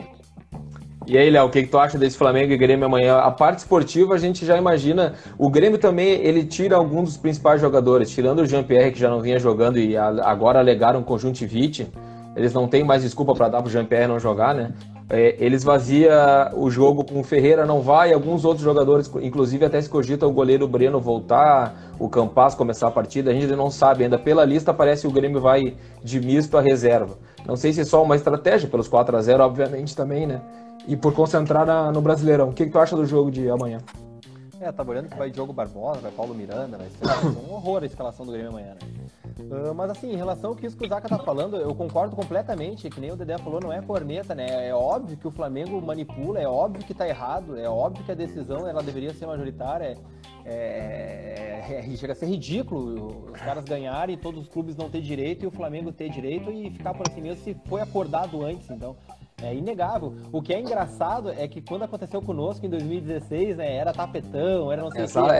E 1.08 1.18
aí, 1.18 1.32
Léo, 1.32 1.48
o 1.48 1.50
que, 1.50 1.64
que 1.64 1.70
tu 1.70 1.80
acha 1.80 1.98
desse 1.98 2.16
Flamengo 2.16 2.54
e 2.54 2.58
Grêmio 2.58 2.86
amanhã? 2.86 3.18
A 3.18 3.32
parte 3.32 3.60
esportiva 3.60 4.14
a 4.14 4.18
gente 4.20 4.46
já 4.46 4.56
imagina. 4.56 5.16
O 5.36 5.50
Grêmio 5.50 5.80
também 5.80 6.12
ele 6.24 6.44
tira 6.44 6.76
alguns 6.76 7.10
dos 7.10 7.18
principais 7.18 7.60
jogadores, 7.60 8.12
tirando 8.12 8.40
o 8.40 8.46
Jean-Pierre, 8.46 8.92
que 8.92 9.00
já 9.00 9.10
não 9.10 9.20
vinha 9.20 9.40
jogando 9.40 9.80
e 9.80 9.98
agora 9.98 10.60
alegaram 10.60 11.02
conjuntivite. 11.02 11.88
Eles 12.36 12.54
não 12.54 12.68
têm 12.68 12.84
mais 12.84 13.02
desculpa 13.02 13.34
para 13.34 13.50
dar 13.50 13.62
pro 13.62 13.72
Jean-Pierre 13.72 14.08
não 14.08 14.20
jogar, 14.20 14.54
né? 14.54 14.72
É, 15.10 15.46
esvazia 15.46 16.52
o 16.54 16.70
jogo 16.70 17.04
com 17.04 17.20
o 17.20 17.24
Ferreira, 17.24 17.66
não 17.66 17.82
vai, 17.82 18.14
alguns 18.14 18.46
outros 18.46 18.64
jogadores, 18.64 19.12
inclusive 19.22 19.66
até 19.66 19.82
se 19.82 19.90
cogita 19.90 20.26
o 20.26 20.32
goleiro 20.32 20.66
Breno 20.66 21.02
voltar, 21.02 21.92
o 22.00 22.08
Campas 22.08 22.56
começar 22.56 22.88
a 22.88 22.92
partida, 22.92 23.32
a 23.32 23.34
gente 23.34 23.48
não 23.48 23.70
sabe 23.70 24.06
ainda. 24.06 24.18
Pela 24.18 24.46
lista 24.46 24.74
parece 24.74 25.02
que 25.02 25.08
o 25.10 25.12
Grêmio 25.12 25.42
vai 25.42 25.76
de 26.02 26.22
misto 26.22 26.58
a 26.58 26.62
reserva. 26.62 27.18
Não 27.46 27.58
sei 27.58 27.74
se 27.74 27.82
é 27.82 27.84
só 27.84 28.02
uma 28.02 28.16
estratégia, 28.16 28.70
pelos 28.70 28.88
4 28.88 29.18
a 29.18 29.22
0 29.22 29.44
obviamente 29.44 29.94
também, 29.94 30.26
né? 30.26 30.40
E 30.88 30.96
por 30.96 31.14
concentrar 31.14 31.66
na, 31.66 31.92
no 31.92 32.02
Brasileirão. 32.02 32.50
O 32.50 32.54
que, 32.54 32.66
que 32.66 32.72
tu 32.72 32.80
acha 32.80 32.96
do 32.96 33.06
jogo 33.06 33.32
de 33.32 33.50
amanhã? 33.50 33.80
É, 34.60 34.72
tá 34.72 34.84
olhando 34.84 35.10
que 35.10 35.18
vai 35.18 35.32
Diogo 35.32 35.52
Barbosa, 35.52 36.02
vai 36.02 36.12
Paulo 36.12 36.36
Miranda, 36.36 36.78
vai 36.78 36.88
ser 36.90 37.28
um 37.50 37.54
horror 37.54 37.82
a 37.82 37.86
escalação 37.88 38.24
do 38.24 38.32
Grêmio 38.32 38.52
amanhã, 38.52 38.76
né? 38.76 39.02
Uh, 39.40 39.74
mas 39.74 39.90
assim, 39.90 40.12
em 40.12 40.16
relação 40.16 40.52
ao 40.52 40.56
que 40.56 40.68
o 40.68 40.70
Zaka 40.70 41.10
tá 41.10 41.18
falando, 41.18 41.58
eu 41.58 41.74
concordo 41.74 42.16
completamente, 42.16 42.88
que 42.88 43.00
nem 43.00 43.12
o 43.12 43.16
Dedé 43.16 43.40
falou, 43.40 43.60
não 43.60 43.74
é 43.74 43.82
corneta, 43.82 44.36
né? 44.36 44.68
É 44.68 44.76
óbvio 44.76 45.18
que 45.18 45.28
o 45.28 45.32
Flamengo 45.32 45.82
manipula, 45.82 46.40
é 46.40 46.48
óbvio 46.48 46.86
que 46.86 46.94
tá 46.94 47.08
errado, 47.08 47.58
é 47.58 47.68
óbvio 47.68 48.06
que 48.06 48.12
a 48.12 48.16
decisão 48.16 48.68
ela 48.68 48.84
deveria 48.84 49.14
ser 49.16 49.26
majoritária, 49.26 49.98
é, 50.46 51.64
é, 51.68 51.80
é, 51.80 51.98
chega 51.98 52.14
a 52.14 52.16
ser 52.16 52.28
ridículo 52.28 53.32
os 53.32 53.42
caras 53.42 53.64
ganharem, 53.64 54.16
todos 54.16 54.42
os 54.44 54.48
clubes 54.48 54.76
não 54.76 54.90
ter 54.90 55.02
direito 55.02 55.44
e 55.44 55.48
o 55.48 55.52
Flamengo 55.52 55.92
ter 55.92 56.10
direito 56.10 56.52
e 56.52 56.70
ficar 56.70 56.94
por 56.94 57.08
assim 57.10 57.22
mesmo 57.22 57.44
se 57.44 57.56
foi 57.66 57.82
acordado 57.82 58.44
antes, 58.46 58.70
então. 58.70 58.96
É 59.44 59.56
inegável. 59.56 60.14
O 60.32 60.42
que 60.42 60.54
é 60.54 60.60
engraçado 60.60 61.32
é 61.32 61.48
que 61.48 61.62
quando 61.62 61.84
aconteceu 61.84 62.22
conosco 62.22 62.66
em 62.66 62.70
2016, 62.70 63.58
né, 63.58 63.76
era 63.76 63.92
tapetão, 63.92 64.72
era 64.72 64.84
não 64.84 64.92
sei 64.92 65.04
o 65.04 65.08
quê. 65.08 65.14
Tá 65.14 65.36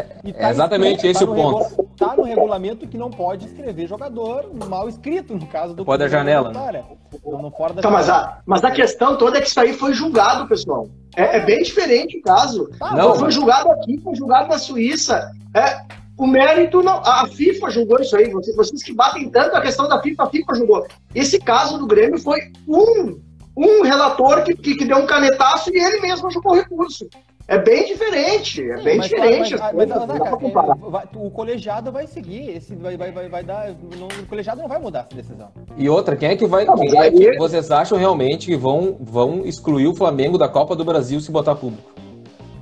é 0.48 0.50
exatamente 0.50 1.06
esse 1.06 1.24
tá 1.24 1.32
o 1.32 1.36
ponto. 1.36 1.64
Regula, 1.64 1.88
tá 1.98 2.16
no 2.16 2.24
regulamento 2.24 2.88
que 2.88 2.98
não 2.98 3.12
pode 3.12 3.46
escrever 3.46 3.88
jogador 3.88 4.50
mal 4.68 4.90
escrito, 4.90 5.36
no 5.36 5.46
caso 5.46 5.76
do. 5.76 5.86
Pode 5.86 6.04
da 6.04 6.10
janela. 6.10 6.52
Né? 6.52 6.84
No, 7.24 7.52
fora 7.52 7.74
da 7.74 7.82
tá, 7.82 7.92
mas, 7.92 8.10
a, 8.10 8.40
mas 8.46 8.64
a 8.64 8.72
questão 8.72 9.18
toda 9.18 9.38
é 9.38 9.42
que 9.42 9.48
isso 9.48 9.60
aí 9.60 9.74
foi 9.74 9.94
julgado, 9.94 10.48
pessoal. 10.48 10.88
É, 11.16 11.38
é 11.38 11.46
bem 11.46 11.62
diferente 11.62 12.18
o 12.18 12.22
caso. 12.22 12.72
Ah, 12.80 12.96
não, 12.96 13.16
foi 13.16 13.30
julgado 13.30 13.70
aqui, 13.72 14.00
foi 14.00 14.16
julgado 14.16 14.50
na 14.50 14.58
Suíça. 14.58 15.32
É, 15.54 15.82
o 16.18 16.26
mérito 16.26 16.82
não. 16.82 17.02
A 17.06 17.28
FIFA 17.28 17.70
julgou 17.70 18.00
isso 18.00 18.16
aí. 18.16 18.30
Vocês, 18.32 18.56
vocês 18.56 18.82
que 18.82 18.94
batem 18.94 19.30
tanto 19.30 19.56
a 19.56 19.62
questão 19.62 19.88
da 19.88 20.02
FIFA, 20.02 20.24
a 20.24 20.30
FIFA 20.30 20.56
julgou. 20.56 20.88
Esse 21.14 21.40
caso 21.40 21.78
do 21.78 21.86
Grêmio 21.86 22.20
foi 22.20 22.40
um 22.68 23.20
um 23.56 23.82
relator 23.82 24.44
que, 24.44 24.56
que, 24.56 24.76
que, 24.76 24.86
deu 24.86 24.98
um 24.98 25.06
canetaço 25.06 25.70
e 25.74 25.78
ele 25.78 26.00
mesmo 26.02 26.30
jogou 26.32 26.54
recurso. 26.54 27.08
É 27.48 27.58
bem 27.58 27.86
diferente, 27.86 28.62
é 28.62 28.78
bem 28.82 28.98
mas, 28.98 29.10
diferente. 29.10 29.52
Mas, 29.52 29.62
mas, 29.62 29.72
coisas, 29.72 29.98
cara, 30.08 30.72
é, 30.72 30.90
vai- 30.90 31.10
o 31.16 31.30
colegiado 31.30 31.92
vai 31.92 32.08
seguir, 32.08 32.50
esse 32.50 32.76
vai, 32.76 32.96
vai, 32.96 33.12
vai, 33.12 33.28
vai 33.28 33.44
dar. 33.44 33.76
não- 33.98 34.08
o 34.08 34.26
colegiado 34.28 34.62
não 34.62 34.70
vai 34.70 34.80
mudar 34.80 35.00
essa 35.00 35.16
decisão. 35.16 35.50
E 35.78 35.90
outra, 35.90 36.16
quem 36.16 36.30
é 36.30 36.36
que 36.38 36.46
vai. 36.46 36.64
Não, 36.64 36.76
Quem 36.76 36.98
é 36.98 37.12
que 37.12 37.38
vocês 37.38 37.70
acham 37.70 37.98
realmente 37.98 38.46
que 38.48 38.56
vão, 38.56 38.96
vão 39.02 39.46
excluir 39.46 39.88
o 39.88 39.96
Flamengo 39.96 40.38
da 40.38 40.48
Copa 40.48 40.76
do 40.76 40.86
Brasil 40.86 41.20
se 41.20 41.32
botar 41.32 41.56
público? 41.56 41.92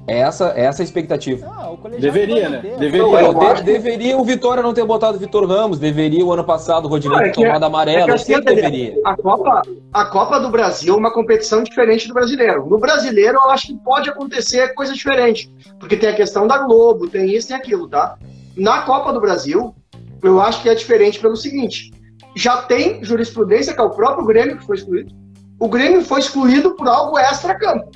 É 0.08 0.20
essa, 0.20 0.54
é 0.56 0.66
essa 0.66 0.82
a 0.82 0.86
expectativa. 0.86 1.46
Ah, 1.48 1.70
Deveria, 2.00 2.50
né? 2.50 2.62
Deveria. 2.80 3.04
Não, 3.04 3.20
eu 3.20 3.34
De- 3.34 3.46
acho 3.46 3.64
que- 3.64 3.72
deveria 3.72 4.18
o 4.18 4.24
Vitória 4.24 4.64
não 4.64 4.74
ter 4.74 4.84
botado 4.84 5.18
o 5.18 5.20
Vitor 5.20 5.48
Ramos, 5.48 5.78
deveria 5.78 6.26
o 6.26 6.32
ano 6.34 6.44
passado 6.44 6.86
o 6.86 6.88
Rodinei 6.88 7.16
Não, 7.18 7.24
é 7.26 7.30
ter 7.30 7.36
tomado 7.36 7.64
É 7.64 7.68
amarelo, 7.68 8.06
que 8.06 8.12
eu 8.12 8.16
assim, 8.16 8.40
deveria. 8.42 8.96
A 9.06 9.16
Copa, 9.16 9.62
a 9.94 10.06
Copa 10.06 10.40
do 10.40 10.50
Brasil 10.50 10.96
é 10.96 10.98
uma 10.98 11.14
competição 11.14 11.62
diferente 11.64 12.08
do 12.08 12.14
brasileiro. 12.16 12.66
No 12.68 12.80
brasileiro, 12.80 13.38
eu 13.44 13.52
acho 13.52 13.68
que 13.68 13.76
pode 13.78 14.10
acontecer 14.10 14.74
coisa 14.74 14.94
diferente. 14.94 15.52
Porque 15.80 15.96
tem 15.96 16.10
a 16.10 16.16
questão 16.16 16.48
da 16.48 16.58
Globo, 16.58 17.08
tem 17.08 17.32
isso 17.36 17.52
e 17.52 17.56
aquilo, 17.56 17.88
tá? 17.88 18.18
Na 18.58 18.82
Copa 18.82 19.14
do 19.14 19.22
Brasil, 19.22 19.76
eu 20.24 20.42
acho 20.42 20.62
que 20.64 20.70
é 20.70 20.74
diferente 20.76 21.20
pelo 21.20 21.36
seguinte: 21.36 21.92
já 22.36 22.58
tem 22.64 23.04
jurisprudência, 23.04 23.74
que 23.76 23.80
é 23.80 23.84
o 23.84 23.92
próprio 23.92 24.26
Grêmio 24.26 24.58
que 24.58 24.66
foi 24.66 24.76
excluído. 24.78 25.14
O 25.60 25.68
Grêmio 25.68 26.02
foi 26.02 26.20
excluído 26.20 26.72
por 26.76 26.88
algo 26.88 27.18
extra-campo, 27.20 27.92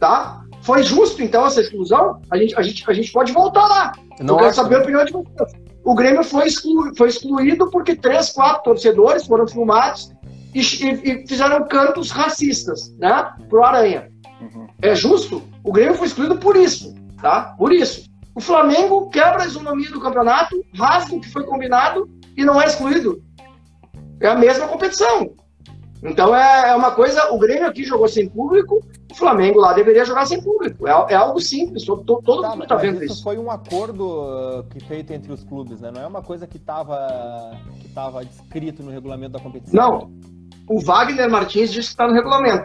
tá? 0.00 0.40
Foi 0.64 0.82
justo, 0.82 1.22
então, 1.22 1.44
essa 1.46 1.60
exclusão? 1.60 2.20
A 2.30 2.36
gente, 2.38 2.56
a 2.58 2.62
gente, 2.62 2.84
a 2.90 2.92
gente 2.92 3.12
pode 3.12 3.32
voltar 3.32 3.66
lá. 3.68 3.92
Não 4.20 4.34
eu 4.36 4.40
quero 4.40 4.54
saber 4.54 4.76
a 4.76 4.78
opinião 4.80 5.04
de 5.04 5.12
vocês. 5.12 5.52
O 5.84 5.94
Grêmio 5.94 6.24
foi, 6.24 6.46
exclu- 6.46 6.92
foi 6.96 7.08
excluído 7.08 7.70
porque 7.70 7.94
três, 7.94 8.30
quatro 8.30 8.62
torcedores 8.64 9.26
foram 9.26 9.46
filmados 9.46 10.10
e, 10.54 10.60
e- 10.60 11.22
e 11.22 11.26
fizeram 11.28 11.68
cantos 11.68 12.10
racistas, 12.10 12.90
né? 12.98 13.30
Pro 13.50 13.62
Aranha. 13.62 14.08
Uhum. 14.40 14.66
É 14.80 14.94
justo? 14.94 15.42
O 15.62 15.70
Grêmio 15.70 15.94
foi 15.96 16.06
excluído 16.06 16.36
por 16.38 16.56
isso, 16.56 16.94
tá? 17.20 17.54
Por 17.58 17.70
isso. 17.72 18.08
O 18.34 18.40
Flamengo 18.40 19.10
quebra 19.10 19.42
a 19.42 19.46
isonomia 19.46 19.90
do 19.90 20.00
campeonato, 20.00 20.64
rasga 20.74 21.14
o 21.14 21.20
que 21.20 21.30
foi 21.30 21.44
combinado 21.44 22.08
e 22.36 22.42
não 22.44 22.60
é 22.60 22.64
excluído. 22.66 23.22
É 24.20 24.28
a 24.28 24.34
mesma 24.34 24.66
competição. 24.66 25.30
Então 26.04 26.36
é, 26.36 26.70
é 26.70 26.74
uma 26.76 26.90
coisa. 26.90 27.32
O 27.32 27.38
Grêmio 27.38 27.66
aqui 27.66 27.82
jogou 27.82 28.06
sem 28.06 28.28
público, 28.28 28.84
o 29.10 29.14
Flamengo 29.14 29.58
lá 29.58 29.72
deveria 29.72 30.04
jogar 30.04 30.26
sem 30.26 30.40
público. 30.42 30.86
É, 30.86 30.90
é 31.12 31.14
algo 31.14 31.40
simples, 31.40 31.84
todo, 31.84 32.04
todo- 32.04 32.42
Tá, 32.42 32.48
mundo 32.50 32.58
mas 32.58 32.68
tá 32.68 32.76
vendo 32.76 33.02
isso 33.02 33.14
isso. 33.14 33.22
foi 33.22 33.38
um 33.38 33.50
acordo 33.50 34.06
uh, 34.06 34.64
que 34.64 34.80
feito 34.84 35.12
entre 35.12 35.32
os 35.32 35.42
clubes, 35.44 35.80
né? 35.80 35.90
Não 35.90 36.02
é 36.02 36.06
uma 36.06 36.22
coisa 36.22 36.46
que 36.46 36.58
estava 36.58 37.52
que 37.80 37.88
tava 37.88 38.24
descrito 38.24 38.82
no 38.82 38.90
regulamento 38.90 39.32
da 39.32 39.40
competição. 39.40 39.74
Não. 39.90 40.12
O 40.68 40.80
Wagner 40.80 41.30
Martins 41.30 41.72
disse 41.72 41.88
que 41.88 41.94
está 41.94 42.06
no 42.06 42.12
regulamento. 42.14 42.64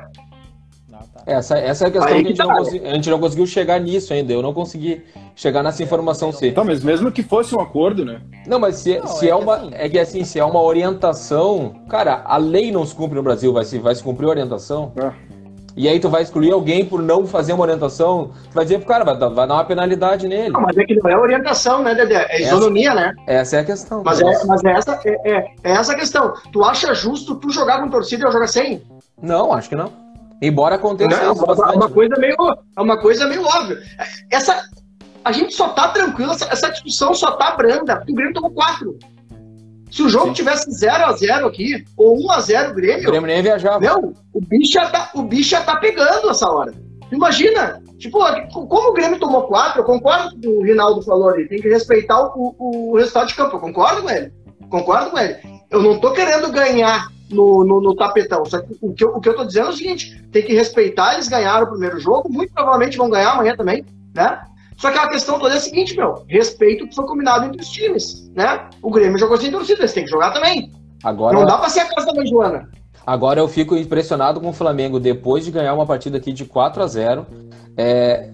Essa, 1.25 1.57
essa 1.57 1.85
é 1.85 1.87
a 1.87 1.91
questão 1.91 2.11
Aí 2.13 2.21
que 2.23 2.27
a 2.27 2.29
gente, 2.29 2.39
não 2.39 2.47
tá. 2.47 2.55
consegui- 2.57 2.85
a 2.87 2.93
gente 2.95 3.09
não 3.09 3.19
conseguiu 3.19 3.45
chegar 3.47 3.79
nisso 3.79 4.13
ainda. 4.13 4.33
Eu 4.33 4.41
não 4.41 4.53
consegui 4.53 5.03
chegar 5.35 5.61
nessa 5.63 5.83
informação 5.83 6.31
C. 6.31 6.51
Tá, 6.51 6.63
mas 6.63 6.83
mesmo 6.83 7.11
que 7.11 7.21
fosse 7.23 7.55
um 7.55 7.59
acordo, 7.61 8.03
né? 8.05 8.21
Não, 8.47 8.59
mas 8.59 8.75
se, 8.77 8.97
Não, 8.97 9.07
se 9.07 9.27
é 9.27 9.31
é, 9.31 9.35
que 9.37 9.43
uma. 9.43 9.55
assim- 9.55 9.69
É 9.73 9.89
que 9.89 9.99
assim, 9.99 10.23
se 10.23 10.39
é 10.39 10.43
uma 10.45 10.61
orientação. 10.61 11.75
Cara, 11.89 12.21
a 12.25 12.37
lei 12.37 12.71
não 12.71 12.85
se 12.85 12.95
cumpre 12.95 13.15
no 13.15 13.23
Brasil, 13.23 13.51
vai 13.53 13.65
se, 13.65 13.77
vai 13.79 13.93
se 13.95 14.03
cumprir 14.03 14.25
a 14.27 14.29
orientação. 14.29 14.91
Ah. 15.01 15.11
E 15.77 15.87
aí 15.87 15.97
tu 15.99 16.09
vai 16.09 16.23
excluir 16.23 16.51
alguém 16.51 16.83
por 16.83 17.01
não 17.01 17.25
fazer 17.25 17.53
uma 17.53 17.61
orientação, 17.61 18.31
tu 18.49 18.53
vai 18.55 18.65
dizer 18.65 18.79
pro 18.79 18.87
cara, 18.87 19.05
vai 19.05 19.17
dar, 19.17 19.29
vai 19.29 19.47
dar 19.47 19.53
uma 19.53 19.63
penalidade 19.63 20.27
nele. 20.27 20.49
Não, 20.49 20.59
mas 20.61 20.75
é 20.75 20.83
que 20.83 20.93
não 20.95 21.09
é 21.09 21.15
orientação, 21.17 21.81
né, 21.83 21.95
Dedé? 21.95 22.25
É 22.29 22.41
isonomia, 22.41 22.93
né? 22.93 23.13
Essa 23.25 23.57
é 23.57 23.59
a 23.59 23.63
questão. 23.63 24.01
Mas 24.03 24.19
é, 24.19 24.45
mas 24.45 24.63
é 24.65 24.71
essa, 24.71 24.99
é, 25.05 25.31
é- 25.31 25.45
é 25.63 25.71
essa 25.71 25.93
a 25.93 25.95
questão. 25.95 26.33
Tu 26.51 26.61
acha 26.65 26.93
justo 26.93 27.35
tu 27.35 27.49
jogar 27.49 27.79
com 27.81 27.87
torcida 27.89 28.23
e 28.23 28.27
eu 28.27 28.31
jogar 28.31 28.47
sem? 28.47 28.81
Não, 29.21 29.53
acho 29.53 29.69
que 29.69 29.75
não. 29.75 29.89
Embora 30.41 30.75
aconteça 30.75 31.09
Não, 31.09 31.33
isso 31.33 31.45
é 31.45 31.75
uma, 31.75 31.89
coisa 31.89 32.15
meio, 32.17 32.35
é 32.77 32.81
uma 32.81 32.97
coisa 32.97 33.27
meio 33.27 33.43
óbvia. 33.43 33.77
Essa, 34.31 34.63
a 35.23 35.31
gente 35.31 35.53
só 35.53 35.69
tá 35.69 35.89
tranquilo, 35.89 36.31
essa, 36.31 36.45
essa 36.45 36.69
discussão 36.69 37.13
só 37.13 37.31
tá 37.31 37.55
branda, 37.55 37.97
porque 37.97 38.11
o 38.11 38.15
Grêmio 38.15 38.33
tomou 38.33 38.51
quatro. 38.51 38.97
Se 39.91 40.03
o 40.03 40.09
jogo 40.09 40.27
Sim. 40.27 40.33
tivesse 40.33 40.69
0x0 40.69 41.47
aqui, 41.47 41.83
ou 41.97 42.17
1x0 42.17 42.67
o 42.67 42.71
O 42.71 42.73
Grêmio, 42.75 43.11
Grêmio 43.11 43.27
nem 43.27 43.41
viajava. 43.41 43.79
Meu, 43.79 44.13
o 44.33 44.41
bicho 44.41 44.73
já 44.73 44.89
tá, 44.89 45.09
o 45.15 45.23
bicho 45.23 45.49
já 45.49 45.61
tá 45.61 45.75
pegando 45.77 46.29
essa 46.29 46.49
hora. 46.49 46.73
Imagina, 47.11 47.81
tipo, 47.97 48.19
como 48.67 48.89
o 48.89 48.93
Grêmio 48.93 49.19
tomou 49.19 49.43
quatro, 49.43 49.81
eu 49.81 49.85
concordo 49.85 50.29
com 50.29 50.37
o 50.37 50.41
que 50.41 50.47
o 50.47 50.61
Rinaldo 50.61 51.01
falou 51.01 51.29
ali, 51.29 51.47
tem 51.47 51.59
que 51.59 51.67
respeitar 51.67 52.21
o, 52.21 52.55
o, 52.57 52.91
o 52.91 52.97
resultado 52.97 53.27
de 53.27 53.35
campo. 53.35 53.55
Eu 53.55 53.59
concordo 53.59 54.03
com 54.03 54.09
ele. 54.09 54.31
Concordo 54.69 55.09
com 55.09 55.17
ele. 55.17 55.35
Eu 55.71 55.81
não 55.81 55.99
tô 55.99 56.13
querendo 56.13 56.51
ganhar 56.51 57.07
no, 57.29 57.63
no, 57.63 57.81
no 57.81 57.95
tapetão. 57.95 58.43
Só 58.45 58.59
que 58.61 58.75
o, 58.81 58.93
que 58.93 59.03
eu, 59.03 59.09
o 59.15 59.19
que 59.21 59.29
eu 59.29 59.35
tô 59.35 59.45
dizendo 59.45 59.67
é 59.67 59.69
o 59.69 59.73
seguinte: 59.73 60.23
tem 60.31 60.43
que 60.43 60.53
respeitar, 60.53 61.13
eles 61.13 61.27
ganharam 61.27 61.65
o 61.67 61.69
primeiro 61.71 61.99
jogo, 61.99 62.29
muito 62.29 62.53
provavelmente 62.53 62.97
vão 62.97 63.09
ganhar 63.09 63.31
amanhã 63.31 63.55
também, 63.55 63.85
né? 64.15 64.41
Só 64.77 64.91
que 64.91 64.97
a 64.97 65.09
questão 65.09 65.37
toda 65.39 65.55
é 65.55 65.57
a 65.57 65.59
seguinte, 65.61 65.95
meu, 65.95 66.23
respeito 66.27 66.85
o 66.85 66.87
que 66.87 66.95
foi 66.95 67.05
combinado 67.05 67.45
entre 67.45 67.61
os 67.61 67.67
times, 67.69 68.29
né? 68.33 68.69
O 68.81 68.89
Grêmio 68.89 69.17
jogou 69.19 69.35
sem 69.37 69.51
torcida, 69.51 69.81
eles 69.81 69.93
têm 69.93 70.05
que 70.05 70.09
jogar 70.09 70.31
também. 70.31 70.71
Agora, 71.03 71.35
Não 71.37 71.45
dá 71.45 71.57
pra 71.57 71.67
ser 71.69 71.81
a 71.81 71.85
casa 71.93 72.07
da 72.07 72.13
mãe 72.13 72.25
Joana. 72.27 72.69
agora 73.05 73.39
eu 73.41 73.47
fico 73.47 73.75
impressionado 73.75 74.39
com 74.39 74.49
o 74.49 74.53
Flamengo 74.53 74.97
depois 74.99 75.43
de 75.43 75.51
ganhar 75.51 75.73
uma 75.73 75.85
partida 75.85 76.17
aqui 76.17 76.31
de 76.31 76.45
4 76.45 76.81
a 76.81 76.87
0 76.87 77.25
é, 77.75 78.29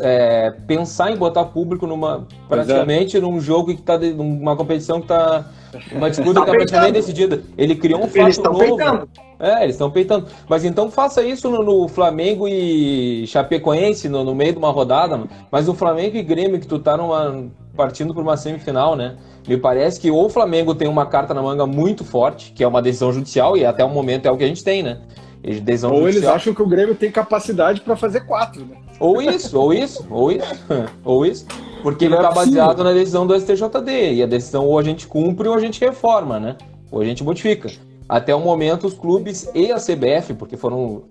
é, 0.00 0.50
pensar 0.66 1.10
em 1.12 1.16
botar 1.16 1.44
público 1.46 1.86
numa 1.86 2.26
é. 2.30 2.48
praticamente 2.48 3.18
num 3.20 3.40
jogo 3.40 3.74
que 3.74 3.82
tá 3.82 3.96
de- 3.96 4.12
numa 4.12 4.56
competição 4.56 5.00
que 5.00 5.08
tá 5.08 5.46
uma 5.92 6.10
disputa 6.10 6.34
Tá 6.34 6.40
que 6.40 6.46
tá 6.46 6.52
praticamente 6.52 6.92
peitando. 6.92 6.92
decidida. 6.92 7.42
Ele 7.56 7.74
criou 7.76 8.00
um 8.00 8.04
Eles 8.04 8.14
fato 8.16 8.28
estão 8.30 8.52
novo. 8.52 8.76
peitando. 8.76 9.08
É, 9.38 9.62
eles 9.62 9.74
estão 9.74 9.90
peitando. 9.90 10.26
Mas 10.48 10.64
então 10.64 10.90
faça 10.90 11.22
isso 11.22 11.48
no, 11.50 11.58
no 11.64 11.88
Flamengo 11.88 12.46
e 12.48 13.26
Chapecoense 13.26 14.08
no, 14.08 14.22
no 14.24 14.34
meio 14.34 14.52
de 14.52 14.58
uma 14.58 14.70
rodada, 14.70 15.16
mano. 15.16 15.30
mas 15.50 15.68
o 15.68 15.74
Flamengo 15.74 16.16
e 16.16 16.22
Grêmio 16.22 16.60
que 16.60 16.66
tu 16.66 16.78
tá 16.78 16.96
numa 16.96 17.46
partindo 17.76 18.12
por 18.12 18.22
uma 18.22 18.36
semifinal, 18.36 18.94
né? 18.94 19.16
Me 19.48 19.56
parece 19.56 19.98
que 19.98 20.10
ou 20.10 20.26
o 20.26 20.28
Flamengo 20.28 20.74
tem 20.74 20.86
uma 20.86 21.06
carta 21.06 21.32
na 21.32 21.42
manga 21.42 21.66
muito 21.66 22.04
forte, 22.04 22.52
que 22.52 22.62
é 22.62 22.68
uma 22.68 22.82
decisão 22.82 23.10
judicial 23.12 23.56
e 23.56 23.64
até 23.64 23.82
o 23.82 23.88
momento 23.88 24.26
é 24.26 24.30
o 24.30 24.36
que 24.36 24.44
a 24.44 24.48
gente 24.48 24.62
tem, 24.62 24.82
né? 24.82 24.98
Decisão 25.42 25.92
Ou 25.92 26.08
eles 26.08 26.24
acham 26.24 26.54
que 26.54 26.62
o 26.62 26.66
Grêmio 26.66 26.94
tem 26.94 27.10
capacidade 27.10 27.80
pra 27.80 27.96
fazer 27.96 28.20
quatro, 28.20 28.64
né? 28.64 28.76
Ou 28.98 29.22
isso, 29.22 29.58
ou 29.58 29.72
isso, 29.72 30.06
ou 30.10 30.30
isso, 30.30 30.64
ou 31.02 31.24
isso. 31.24 31.46
Porque 31.82 32.04
ele 32.04 32.14
Não 32.14 32.26
é 32.26 32.34
baseado 32.34 32.84
na 32.84 32.92
decisão 32.92 33.26
do 33.26 33.34
STJD. 33.34 34.14
E 34.14 34.22
a 34.22 34.26
decisão 34.26 34.66
ou 34.66 34.78
a 34.78 34.82
gente 34.82 35.06
cumpre 35.06 35.48
ou 35.48 35.54
a 35.54 35.60
gente 35.60 35.80
reforma, 35.80 36.38
né? 36.38 36.56
Ou 36.90 37.00
a 37.00 37.04
gente 37.04 37.24
modifica. 37.24 37.70
Até 38.06 38.34
o 38.34 38.40
momento, 38.40 38.86
os 38.86 38.92
clubes 38.92 39.48
e 39.54 39.72
a 39.72 39.76
CBF, 39.76 40.34
porque 40.34 40.56
foram 40.56 41.04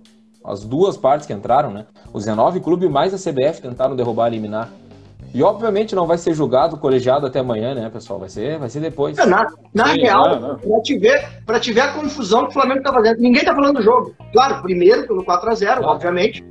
as 0.43 0.63
duas 0.63 0.95
partes 0.95 1.25
que 1.25 1.33
entraram, 1.33 1.71
né? 1.71 1.85
Os 2.13 2.25
19 2.25 2.59
clubes 2.59 2.89
mais 2.89 3.13
a 3.13 3.17
CBF 3.17 3.61
tentaram 3.61 3.95
derrubar 3.95 4.27
eliminar. 4.27 4.71
E 5.33 5.43
obviamente 5.43 5.93
não 5.95 6.07
vai 6.07 6.17
ser 6.17 6.33
julgado 6.33 6.77
colegiado 6.77 7.25
até 7.27 7.39
amanhã, 7.39 7.75
né, 7.75 7.89
pessoal? 7.89 8.19
Vai 8.19 8.29
ser, 8.29 8.57
vai 8.57 8.69
ser 8.69 8.79
depois. 8.79 9.15
Na, 9.17 9.47
na 9.73 9.87
Sim, 9.89 10.01
real. 10.01 10.57
Pra, 10.57 10.81
te 10.81 10.97
ver, 10.97 11.27
pra 11.45 11.59
te 11.59 11.71
ver 11.71 11.81
a 11.81 11.93
confusão 11.93 12.43
que 12.45 12.49
o 12.49 12.53
Flamengo 12.53 12.81
tá 12.81 12.91
fazendo. 12.91 13.19
Ninguém 13.19 13.43
tá 13.45 13.53
falando 13.53 13.77
do 13.77 13.81
jogo. 13.83 14.15
Claro, 14.33 14.61
primeiro 14.61 15.05
pelo 15.07 15.23
4x0, 15.23 15.59
Claro. 15.77 15.83
obviamente. 15.85 16.43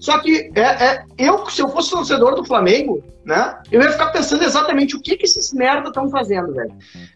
Só 0.00 0.18
que 0.18 0.50
é, 0.56 0.60
é- 0.60 1.04
eu, 1.18 1.48
se 1.48 1.60
eu 1.62 1.68
fosse 1.68 1.90
torcedor 1.90 2.34
do 2.34 2.44
Flamengo, 2.44 3.04
né, 3.24 3.56
eu 3.70 3.80
ia 3.80 3.92
ficar 3.92 4.06
pensando 4.10 4.42
exatamente 4.42 4.96
o 4.96 5.00
que, 5.00 5.16
que 5.16 5.24
esses 5.26 5.52
merda 5.52 5.88
estão 5.88 6.10
fazendo, 6.10 6.52
velho. 6.52 6.72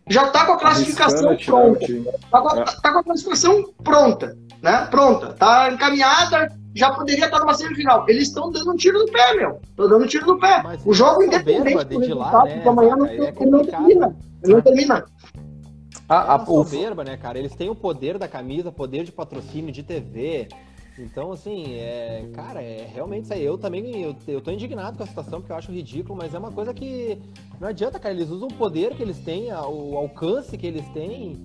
Já 0.09 0.29
tá 0.29 0.45
com 0.45 0.53
a 0.53 0.57
classificação 0.59 1.33
o 1.33 1.37
pronta. 1.45 1.85
time. 1.85 2.05
Tá 2.31 2.41
com, 2.41 2.49
a- 2.49 2.61
É. 2.61 2.65
tá 2.65 2.93
com 2.93 2.99
a 2.99 3.03
classificação 3.05 3.65
pronta, 3.83 4.37
né? 4.63 4.87
Pronta. 4.89 5.33
Tá 5.33 5.69
encaminhada, 5.73 6.49
já 6.77 6.93
poderia 6.93 7.25
estar 7.25 7.41
numa 7.41 7.55
semifinal. 7.55 8.05
Eles 8.09 8.29
estão 8.29 8.51
dando 8.51 8.71
um 8.73 8.77
tiro 8.77 8.99
no 8.99 9.07
pé, 9.11 9.35
meu. 9.35 9.59
Estão 9.63 9.89
dando 9.89 10.05
um 10.05 10.07
tiro 10.07 10.27
no 10.27 10.39
pé. 10.39 10.63
Mas 10.63 10.85
o 10.87 10.93
jogo 10.93 11.23
independente 11.23 11.79
de 11.79 11.85
do 11.85 11.99
resultado, 11.99 12.45
né, 12.45 12.63
amanhã 12.69 12.97
não, 12.97 13.07
é 13.07 13.33
não 13.47 13.65
termina. 13.65 14.17
Ele 14.45 14.53
não 14.55 14.61
termina. 14.63 15.05
A- 16.09 16.35
a- 16.35 16.43
o- 16.43 16.65
soberba, 16.65 17.03
né, 17.03 17.17
cara? 17.17 17.39
Eles 17.39 17.55
têm 17.55 17.69
o 17.71 17.75
poder 17.75 18.19
da 18.19 18.29
camisa, 18.29 18.71
poder 18.71 19.05
de 19.05 19.11
patrocínio, 19.11 19.73
de 19.73 19.83
TV. 19.83 20.49
Então, 20.99 21.33
assim, 21.33 21.75
é, 21.75 22.27
cara, 22.33 22.63
é 22.63 22.87
realmente 22.93 23.25
isso 23.25 23.33
aí. 23.35 23.45
Eu 23.45 23.59
também, 23.59 24.03
eu, 24.03 24.17
eu 24.29 24.41
tô 24.41 24.51
indignado 24.51 24.97
com 24.97 25.03
a 25.03 25.07
situação, 25.07 25.41
porque 25.41 25.53
eu 25.53 25.57
acho 25.57 25.73
ridículo, 25.73 26.17
mas 26.17 26.33
é 26.35 26.39
uma 26.39 26.51
coisa 26.53 26.73
que 26.73 27.19
não 27.61 27.69
adianta, 27.69 27.99
cara. 27.99 28.15
Eles 28.15 28.31
usam 28.31 28.49
o 28.49 28.55
poder 28.55 28.95
que 28.95 29.03
eles 29.03 29.19
têm, 29.19 29.51
a- 29.51 29.67
o 29.67 29.97
alcance 29.97 30.57
que 30.57 30.67
eles 30.67 30.87
têm, 30.91 31.37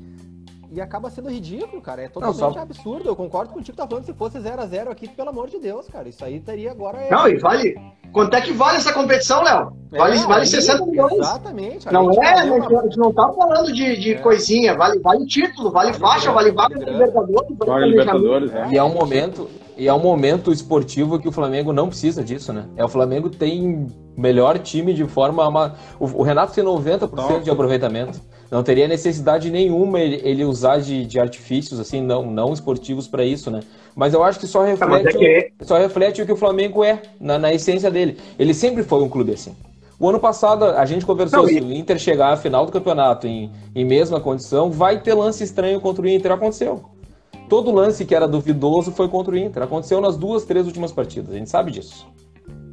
e 0.72 0.80
acaba 0.80 1.10
sendo 1.10 1.30
ridículo, 1.30 1.82
cara. 1.82 2.04
É 2.04 2.08
totalmente 2.08 2.38
só- 2.40 2.60
absurdo. 2.60 3.10
Eu 3.10 3.16
concordo 3.16 3.52
contigo, 3.54 3.76
tá 3.76 3.86
falando, 3.86 4.06
se 4.06 4.14
fosse 4.14 4.40
0 4.40 4.62
a 4.62 4.66
0 4.66 4.90
aqui, 4.90 5.08
pelo 5.08 5.30
amor 5.30 5.50
de 5.50 5.60
Deus, 5.60 5.88
cara. 5.90 6.08
Isso 6.08 6.24
aí 6.24 6.40
teria 6.40 6.72
agora... 6.72 6.98
é- 6.98 7.12
Não, 7.12 7.28
e 7.28 7.38
vale. 7.38 7.76
Quanto 8.14 8.34
é 8.36 8.42
que 8.42 8.52
vale 8.54 8.78
essa 8.78 8.94
competição, 8.94 9.44
Léo? 9.44 9.74
Vale, 9.92 10.18
É, 10.18 10.22
vale 10.22 10.42
aí, 10.42 10.48
60 10.48 10.86
milhões. 10.86 11.14
Exatamente. 11.14 11.92
Não 11.92 12.10
é, 12.12 12.44
uma- 12.46 12.80
a 12.80 12.84
gente 12.84 12.98
não 12.98 13.12
tá 13.14 13.32
falando 13.34 13.72
de, 13.74 13.98
de 13.98 14.14
É. 14.14 14.18
coisinha, 14.20 14.76
vale, 14.76 15.00
vale 15.00 15.26
título, 15.26 15.72
vale 15.72 15.92
Vale 15.92 16.00
faixa, 16.00 16.32
vale 16.32 16.52
vale 16.52 16.74
vaga 16.74 16.80
grana. 16.86 16.92
Libertadores, 16.98 17.58
vale. 17.58 17.86
Libertadores, 17.88 18.52
né? 18.52 18.70
E 18.72 18.78
é 18.78 18.84
um 18.84 18.94
momento, 18.94 19.50
e 19.78 19.88
é 19.88 19.94
um 19.94 20.00
momento 20.00 20.52
esportivo 20.52 21.20
que 21.20 21.28
o 21.28 21.32
Flamengo 21.32 21.74
não 21.74 21.88
precisa 21.90 22.24
disso, 22.24 22.54
né? 22.54 22.66
É 22.78 22.86
o 22.86 22.90
Flamengo 22.90 23.30
tem 23.30 23.88
melhor 24.18 24.60
time 24.60 24.94
de 24.94 25.06
forma 25.06 25.76
o, 26.00 26.06
o 26.06 26.22
Renato 26.22 26.54
tem 26.54 26.64
90% 26.64 27.42
de 27.44 27.50
aproveitamento. 27.50 28.20
Não 28.52 28.62
teria 28.62 28.86
necessidade 28.86 29.50
nenhuma 29.50 30.02
ele, 30.02 30.20
ele 30.26 30.44
usar 30.44 30.80
de, 30.82 31.06
de, 31.06 31.18
artifícios 31.18 31.80
assim, 31.80 32.02
não, 32.02 32.30
não 32.30 32.52
esportivos 32.52 33.08
para 33.08 33.24
isso, 33.24 33.50
né? 33.50 33.62
Mas 33.96 34.14
eu 34.14 34.22
acho 34.22 34.38
que 34.38 34.46
só 34.46 34.62
reflete, 34.62 35.26
é 35.26 35.44
que... 35.44 35.66
só 35.66 35.78
reflete 35.78 36.22
o 36.22 36.26
que 36.26 36.34
o 36.34 36.36
Flamengo 36.36 36.84
é, 36.84 37.02
na, 37.18 37.40
na, 37.40 37.54
essência 37.54 37.90
dele. 37.90 38.18
Ele 38.38 38.54
sempre 38.54 38.84
foi 38.84 39.02
um 39.02 39.08
clube 39.08 39.32
assim. 39.32 39.56
O 39.98 40.10
ano 40.10 40.20
passado 40.20 40.66
a 40.66 40.86
gente 40.86 41.06
conversou, 41.06 41.44
não, 41.44 41.48
se 41.48 41.62
o 41.62 41.72
Inter 41.72 41.98
chegar 41.98 42.34
à 42.34 42.36
final 42.36 42.66
do 42.66 42.74
campeonato 42.74 43.26
em, 43.26 43.50
em 43.74 43.86
mesma 43.86 44.20
condição, 44.20 44.70
vai 44.70 45.00
ter 45.00 45.14
lance 45.14 45.46
estranho 45.46 45.80
contra 45.80 46.04
o 46.04 46.10
Inter. 46.10 46.34
Aconteceu. 46.34 46.84
Todo 47.48 47.72
lance 47.72 48.04
que 48.04 48.14
era 48.14 48.28
duvidoso 48.28 48.92
foi 48.92 49.08
contra 49.08 49.34
o 49.34 49.38
Inter. 49.38 49.64
Aconteceu 49.64 50.02
nas 50.02 50.18
duas, 50.18 50.44
três 50.44 50.66
últimas 50.66 50.92
partidas. 50.92 51.34
A 51.34 51.38
gente 51.38 51.50
sabe 51.50 51.72
disso. 51.72 52.06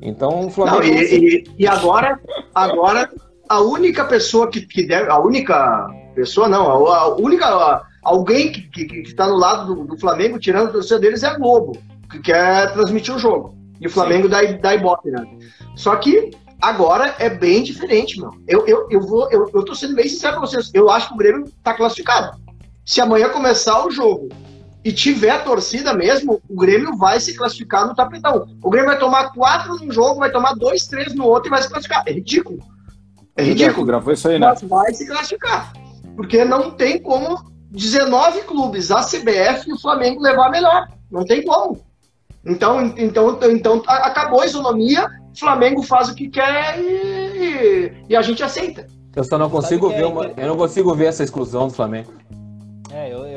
Então 0.02 0.46
o 0.46 0.50
Flamengo. 0.50 0.82
Não, 0.82 0.84
e, 0.84 1.14
e, 1.14 1.44
e 1.60 1.66
agora, 1.68 2.18
agora 2.52 3.08
a 3.48 3.60
única 3.60 4.04
pessoa 4.04 4.50
que, 4.50 4.60
que 4.60 4.86
deve. 4.86 5.10
A 5.10 5.18
única 5.18 5.88
pessoa, 6.14 6.48
não, 6.48 6.86
a, 6.86 7.16
única. 7.16 7.46
A, 7.46 7.82
alguém 8.02 8.52
que 8.52 8.82
está 9.00 9.26
no 9.26 9.36
lado 9.36 9.74
do, 9.74 9.84
do, 9.84 9.98
Flamengo, 9.98 10.38
tirando 10.38 10.68
a 10.68 10.72
torcida 10.72 10.98
deles, 10.98 11.22
é 11.22 11.28
a 11.28 11.38
Globo, 11.38 11.72
que 12.10 12.18
quer 12.20 12.72
transmitir 12.72 13.14
o 13.14 13.18
jogo. 13.18 13.56
E 13.80 13.86
o 13.86 13.90
Flamengo 13.90 14.28
dá, 14.28 14.42
dá 14.42 14.74
ibope, 14.74 15.10
né? 15.10 15.24
Só 15.76 15.94
que 15.96 16.30
agora 16.60 17.14
é 17.18 17.30
bem 17.30 17.62
diferente, 17.62 18.20
meu. 18.20 18.32
Eu, 18.46 18.66
eu, 18.66 18.88
eu, 18.90 19.00
vou, 19.00 19.30
eu, 19.30 19.48
eu 19.54 19.64
tô 19.64 19.74
sendo 19.74 19.94
bem 19.94 20.08
sincero 20.08 20.36
com 20.36 20.40
vocês. 20.42 20.70
Eu 20.74 20.90
acho 20.90 21.08
que 21.08 21.14
o 21.14 21.18
Grêmio 21.18 21.44
tá 21.62 21.74
classificado. 21.74 22.36
Se 22.84 23.00
amanhã 23.00 23.28
começar 23.28 23.86
o 23.86 23.90
jogo 23.90 24.28
e 24.84 24.90
tiver 24.90 25.44
torcida 25.44 25.92
mesmo, 25.92 26.40
o 26.48 26.56
Grêmio 26.56 26.96
vai 26.96 27.20
se 27.20 27.36
classificar 27.36 27.86
no 27.86 27.94
tapetão. 27.94 28.48
O 28.62 28.70
Grêmio 28.70 28.88
vai 28.88 28.98
tomar 28.98 29.32
quatro 29.32 29.76
num 29.76 29.92
jogo, 29.92 30.20
vai 30.20 30.32
tomar 30.32 30.54
dois, 30.54 30.86
três 30.86 31.14
no 31.14 31.24
outro 31.24 31.48
e 31.48 31.50
vai 31.50 31.62
se 31.62 31.68
classificar. 31.68 32.02
É 32.06 32.12
ridículo. 32.12 32.58
É 33.38 33.42
ridículo. 33.42 33.86
Gravou 33.86 34.12
isso 34.12 34.28
aí, 34.28 34.38
né? 34.38 34.48
Mas 34.48 34.62
vai 34.62 34.92
se 34.92 35.06
classificar. 35.06 35.72
Porque 36.16 36.44
não 36.44 36.72
tem 36.72 37.00
como 37.00 37.38
19 37.70 38.40
clubes, 38.42 38.90
a 38.90 39.04
CBF 39.04 39.68
e 39.68 39.72
o 39.72 39.80
Flamengo 39.80 40.20
levar 40.20 40.50
melhor. 40.50 40.88
Não 41.08 41.24
tem 41.24 41.44
como. 41.44 41.80
Então, 42.44 42.92
então, 42.96 43.38
então 43.42 43.82
acabou 43.86 44.40
a 44.40 44.46
isonomia, 44.46 45.06
o 45.32 45.38
Flamengo 45.38 45.82
faz 45.82 46.08
o 46.08 46.14
que 46.14 46.28
quer 46.28 46.80
e, 46.80 47.92
e 48.08 48.16
a 48.16 48.22
gente 48.22 48.42
aceita. 48.42 48.86
Eu 49.14 49.22
só 49.22 49.38
não 49.38 49.48
consigo 49.48 49.88
ver 49.88 50.06
uma, 50.06 50.32
eu 50.36 50.48
não 50.48 50.56
consigo 50.56 50.94
ver 50.94 51.06
essa 51.06 51.22
exclusão 51.22 51.68
do 51.68 51.74
Flamengo. 51.74 52.12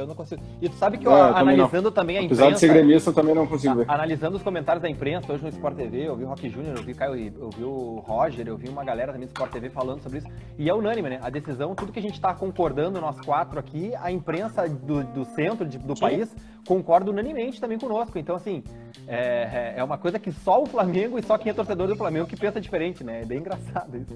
Eu, 0.01 0.03
eu 0.03 0.07
não 0.07 0.15
consigo. 0.15 0.41
E 0.61 0.67
tu 0.67 0.75
sabe 0.75 0.97
que 0.97 1.07
eu, 1.07 1.15
é, 1.15 1.21
analisando 1.21 1.91
também, 1.91 1.91
também 1.91 2.17
a 2.17 2.21
imprensa. 2.23 2.43
Apesar 2.43 2.53
de 2.53 2.59
ser 2.59 2.67
gremista, 2.73 3.09
eu 3.09 3.13
também 3.13 3.35
não 3.35 3.47
consigo 3.47 3.75
ver. 3.75 3.85
Analisando 3.87 4.37
os 4.37 4.43
comentários 4.43 4.81
da 4.81 4.89
imprensa, 4.89 5.31
hoje 5.31 5.43
no 5.43 5.49
Sport 5.49 5.75
TV, 5.75 6.07
eu 6.07 6.15
vi 6.15 6.23
o 6.23 6.27
Rock 6.27 6.49
Júnior, 6.49 6.77
eu 6.77 6.83
vi, 6.83 6.93
Caio, 6.93 7.33
eu 7.39 7.49
vi 7.49 7.63
o 7.63 8.03
Roger, 8.05 8.47
eu 8.47 8.57
vi 8.57 8.69
uma 8.69 8.83
galera 8.83 9.11
também 9.11 9.27
do 9.27 9.31
Sport 9.31 9.51
TV 9.51 9.69
falando 9.69 10.01
sobre 10.01 10.19
isso. 10.19 10.27
E 10.57 10.69
é 10.69 10.73
unânime, 10.73 11.09
né? 11.09 11.19
A 11.21 11.29
decisão, 11.29 11.75
tudo 11.75 11.91
que 11.91 11.99
a 11.99 12.01
gente 12.01 12.15
está 12.15 12.33
concordando, 12.33 12.99
nós 12.99 13.19
quatro 13.21 13.59
aqui, 13.59 13.93
a 14.01 14.11
imprensa 14.11 14.67
do, 14.67 15.03
do 15.03 15.25
centro 15.25 15.65
de, 15.65 15.77
do 15.77 15.95
Sim. 15.95 16.01
país 16.01 16.35
concorda 16.67 17.09
unanimemente 17.09 17.59
também 17.59 17.77
conosco. 17.77 18.17
Então, 18.17 18.35
assim, 18.35 18.63
é, 19.07 19.17
é, 19.17 19.73
é 19.77 19.83
uma 19.83 19.97
coisa 19.97 20.19
que 20.19 20.31
só 20.31 20.61
o 20.61 20.65
Flamengo 20.65 21.17
e 21.17 21.23
só 21.23 21.37
quem 21.37 21.51
é 21.51 21.53
torcedor 21.53 21.87
do 21.87 21.95
Flamengo 21.95 22.27
que 22.27 22.35
pensa 22.35 22.61
diferente, 22.61 23.03
né? 23.03 23.21
É 23.21 23.25
bem 23.25 23.39
engraçado 23.39 23.97
isso. 23.97 24.13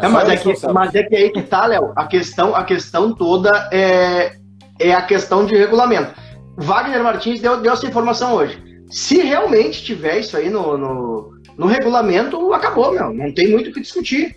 É, 0.00 0.08
mas, 0.08 0.28
é 0.28 0.36
que, 0.36 0.72
mas 0.72 0.94
é 0.94 1.02
que 1.02 1.16
aí 1.16 1.30
que 1.30 1.42
tá, 1.42 1.66
Léo. 1.66 1.92
A 1.96 2.06
questão, 2.06 2.54
a 2.54 2.64
questão 2.64 3.14
toda 3.14 3.68
é 3.72 4.38
é 4.78 4.92
a 4.92 5.02
questão 5.02 5.44
de 5.44 5.56
regulamento. 5.56 6.14
Wagner 6.56 7.02
Martins 7.02 7.40
deu, 7.40 7.60
deu 7.60 7.72
essa 7.72 7.86
informação 7.86 8.34
hoje. 8.34 8.62
Se 8.90 9.20
realmente 9.20 9.84
tiver 9.84 10.18
isso 10.18 10.36
aí 10.36 10.48
no, 10.48 10.76
no, 10.76 11.30
no 11.56 11.66
regulamento, 11.66 12.52
acabou, 12.52 12.92
meu. 12.92 13.12
Não 13.12 13.32
tem 13.32 13.50
muito 13.50 13.70
o 13.70 13.72
que 13.72 13.80
discutir, 13.80 14.36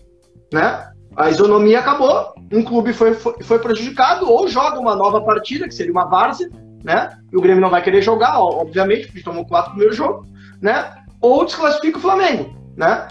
né? 0.52 0.88
A 1.16 1.30
isonomia 1.30 1.80
acabou, 1.80 2.34
um 2.54 2.64
clube 2.64 2.94
foi, 2.94 3.14
foi, 3.14 3.36
foi, 3.42 3.60
prejudicado, 3.60 4.30
ou 4.30 4.48
joga 4.48 4.80
uma 4.80 4.96
nova 4.96 5.22
partida, 5.22 5.68
que 5.68 5.74
seria 5.74 5.92
uma 5.92 6.06
várzea, 6.06 6.50
né? 6.84 7.18
E 7.32 7.38
o 7.38 7.42
Grêmio 7.42 7.62
não 7.62 7.70
vai 7.70 7.82
querer 7.82 8.02
jogar, 8.02 8.40
obviamente, 8.40 9.08
porque 9.08 9.24
tomou 9.24 9.46
quatro 9.46 9.72
no 9.72 9.76
primeiro 9.76 9.96
jogo, 9.96 10.26
né? 10.62 10.94
Ou 11.20 11.44
desclassifica 11.44 11.98
o 11.98 12.02
Flamengo, 12.02 12.56
né? 12.78 13.08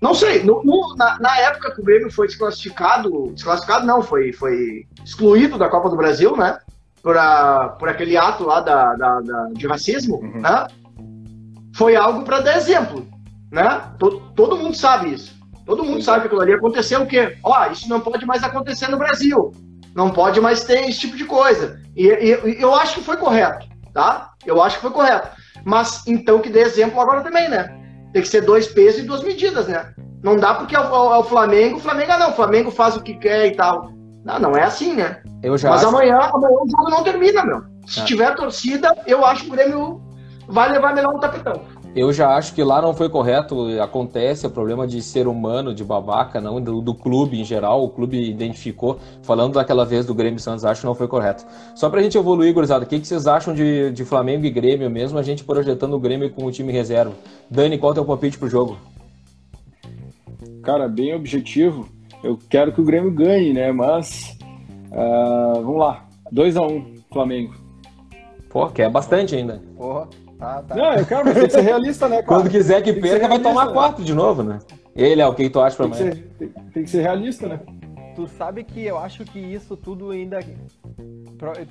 Não 0.00 0.14
sei, 0.14 0.44
no, 0.44 0.62
no, 0.64 0.94
na, 0.96 1.18
na, 1.18 1.38
época 1.40 1.74
que 1.74 1.80
o 1.80 1.84
Grêmio 1.84 2.10
foi 2.10 2.28
desclassificado, 2.28 3.32
desclassificado 3.32 3.84
não, 3.84 4.00
foi, 4.00 4.32
foi 4.32 4.86
excluído 5.04 5.58
da 5.58 5.68
Copa 5.68 5.90
do 5.90 5.96
Brasil, 5.96 6.36
né? 6.36 6.58
Por, 7.02 7.16
a, 7.16 7.70
por 7.78 7.88
aquele 7.88 8.16
ato 8.16 8.44
lá 8.44 8.60
da, 8.60 8.94
da, 8.94 9.20
da 9.20 9.48
de 9.52 9.66
racismo, 9.66 10.16
uhum. 10.16 10.40
né? 10.40 10.68
Foi 11.74 11.96
algo 11.96 12.22
para 12.22 12.40
dar 12.40 12.56
exemplo, 12.56 13.06
né? 13.50 13.82
Todo, 13.98 14.20
todo 14.36 14.56
mundo 14.56 14.76
sabe 14.76 15.14
isso. 15.14 15.36
Todo 15.66 15.84
mundo 15.84 16.02
sabe 16.02 16.20
que 16.20 16.26
aquilo 16.28 16.42
ali 16.42 16.52
aconteceu 16.52 17.02
o 17.02 17.06
quê? 17.06 17.36
Ó, 17.42 17.66
isso 17.66 17.88
não 17.88 18.00
pode 18.00 18.24
mais 18.24 18.42
acontecer 18.42 18.88
no 18.88 18.96
Brasil. 18.96 19.52
Não 19.94 20.10
pode 20.10 20.40
mais 20.40 20.64
ter 20.64 20.88
esse 20.88 21.00
tipo 21.00 21.16
de 21.16 21.24
coisa. 21.24 21.80
E, 21.96 22.06
e 22.06 22.62
eu 22.62 22.74
acho 22.74 22.94
que 22.94 23.04
foi 23.04 23.16
correto, 23.16 23.66
tá? 23.92 24.30
Eu 24.46 24.62
acho 24.62 24.76
que 24.76 24.82
foi 24.82 24.92
correto. 24.92 25.28
Mas 25.64 26.06
então 26.06 26.40
que 26.40 26.48
dê 26.48 26.60
exemplo 26.60 27.00
agora 27.00 27.20
também, 27.20 27.48
né? 27.48 27.77
Tem 28.12 28.22
que 28.22 28.28
ser 28.28 28.42
dois 28.42 28.66
pesos 28.66 29.00
e 29.00 29.06
duas 29.06 29.22
medidas, 29.22 29.68
né? 29.68 29.92
Não 30.22 30.36
dá 30.36 30.54
porque 30.54 30.74
é 30.74 30.80
o, 30.80 31.14
é 31.14 31.18
o 31.18 31.22
Flamengo, 31.22 31.76
o 31.76 31.80
Flamengo 31.80 32.12
ah, 32.12 32.18
não, 32.18 32.30
o 32.30 32.34
Flamengo 32.34 32.70
faz 32.70 32.96
o 32.96 33.02
que 33.02 33.14
quer 33.14 33.46
e 33.46 33.54
tal. 33.54 33.90
Não, 34.24 34.38
não 34.38 34.56
é 34.56 34.64
assim, 34.64 34.94
né? 34.94 35.22
Mas 35.42 35.64
acho... 35.64 35.88
amanhã, 35.88 36.18
amanhã 36.18 36.56
o 36.56 36.68
jogo 36.68 36.90
não 36.90 37.04
termina, 37.04 37.44
meu. 37.44 37.62
Se 37.86 38.00
é. 38.00 38.04
tiver 38.04 38.34
torcida, 38.34 38.94
eu 39.06 39.24
acho 39.24 39.44
que 39.44 39.50
o 39.50 39.52
Grêmio 39.52 40.02
vai 40.48 40.70
levar 40.70 40.94
melhor 40.94 41.12
no 41.12 41.20
tapetão. 41.20 41.62
Eu 41.98 42.12
já 42.12 42.36
acho 42.36 42.54
que 42.54 42.62
lá 42.62 42.80
não 42.80 42.94
foi 42.94 43.08
correto, 43.08 43.66
acontece 43.82 44.46
o 44.46 44.50
problema 44.50 44.86
de 44.86 45.02
ser 45.02 45.26
humano, 45.26 45.74
de 45.74 45.82
babaca, 45.82 46.40
não 46.40 46.60
do, 46.60 46.80
do, 46.80 46.94
clube 46.94 47.40
em 47.40 47.44
geral, 47.44 47.82
o 47.82 47.88
clube 47.88 48.30
identificou, 48.30 49.00
falando 49.20 49.54
daquela 49.54 49.84
vez 49.84 50.06
do 50.06 50.14
Grêmio 50.14 50.38
Santos, 50.38 50.64
acho 50.64 50.82
que 50.82 50.86
não 50.86 50.94
foi 50.94 51.08
correto. 51.08 51.44
Só 51.74 51.90
pra 51.90 52.00
gente 52.00 52.16
evoluir, 52.16 52.54
gurizada, 52.54 52.84
o 52.84 52.88
que, 52.88 53.00
que 53.00 53.06
vocês 53.06 53.26
acham 53.26 53.52
de, 53.52 53.90
de 53.90 54.04
Flamengo 54.04 54.46
e 54.46 54.50
Grêmio 54.50 54.88
mesmo, 54.88 55.18
a 55.18 55.24
gente 55.24 55.42
projetando 55.42 55.94
o 55.94 55.98
Grêmio 55.98 56.30
com 56.30 56.46
o 56.46 56.52
time 56.52 56.72
reserva? 56.72 57.14
Dani, 57.50 57.76
qual 57.76 57.90
é 57.90 57.92
o 57.92 57.94
teu 57.96 58.04
palpite 58.04 58.38
pro 58.38 58.48
jogo? 58.48 58.78
Cara, 60.62 60.86
bem 60.86 61.16
objetivo, 61.16 61.88
eu 62.22 62.38
quero 62.48 62.70
que 62.70 62.80
o 62.80 62.84
Grêmio 62.84 63.10
ganhe, 63.10 63.52
né, 63.52 63.72
mas 63.72 64.38
uh, 64.92 65.60
vamos 65.64 65.80
lá, 65.80 66.04
2x1 66.32 66.70
um, 66.70 66.94
Flamengo. 67.12 67.54
Pô, 68.48 68.68
quer 68.68 68.88
bastante 68.88 69.34
ainda. 69.34 69.60
Porra. 69.76 70.06
Tá, 70.38 70.62
tá. 70.62 70.74
Não, 70.76 70.94
eu 70.94 71.04
quero, 71.04 71.24
mas 71.24 71.34
tem 71.34 71.46
que 71.46 71.52
ser 71.52 71.60
realista, 71.62 72.08
né, 72.08 72.22
cara? 72.22 72.26
Quando 72.26 72.50
quiser 72.50 72.80
que 72.82 72.92
perca, 72.92 73.26
vai 73.26 73.40
tomar 73.40 73.66
né? 73.66 73.72
quatro 73.72 74.04
de 74.04 74.14
novo, 74.14 74.42
né? 74.42 74.60
Ele 74.94 75.20
é 75.20 75.26
o 75.26 75.34
que 75.34 75.50
tu 75.50 75.60
acha 75.60 75.76
pra 75.76 75.88
tem 75.88 76.00
amanhã? 76.00 76.22
tem, 76.38 76.48
tem, 76.48 76.84
que 76.84 76.90
ser 76.90 77.02
realista, 77.02 77.48
né? 77.48 77.60
Tu 78.14 78.26
sabe 78.28 78.62
que 78.62 78.84
eu 78.84 78.98
acho 78.98 79.24
que 79.24 79.38
isso 79.38 79.76
tudo 79.76 80.10
ainda. 80.10 80.38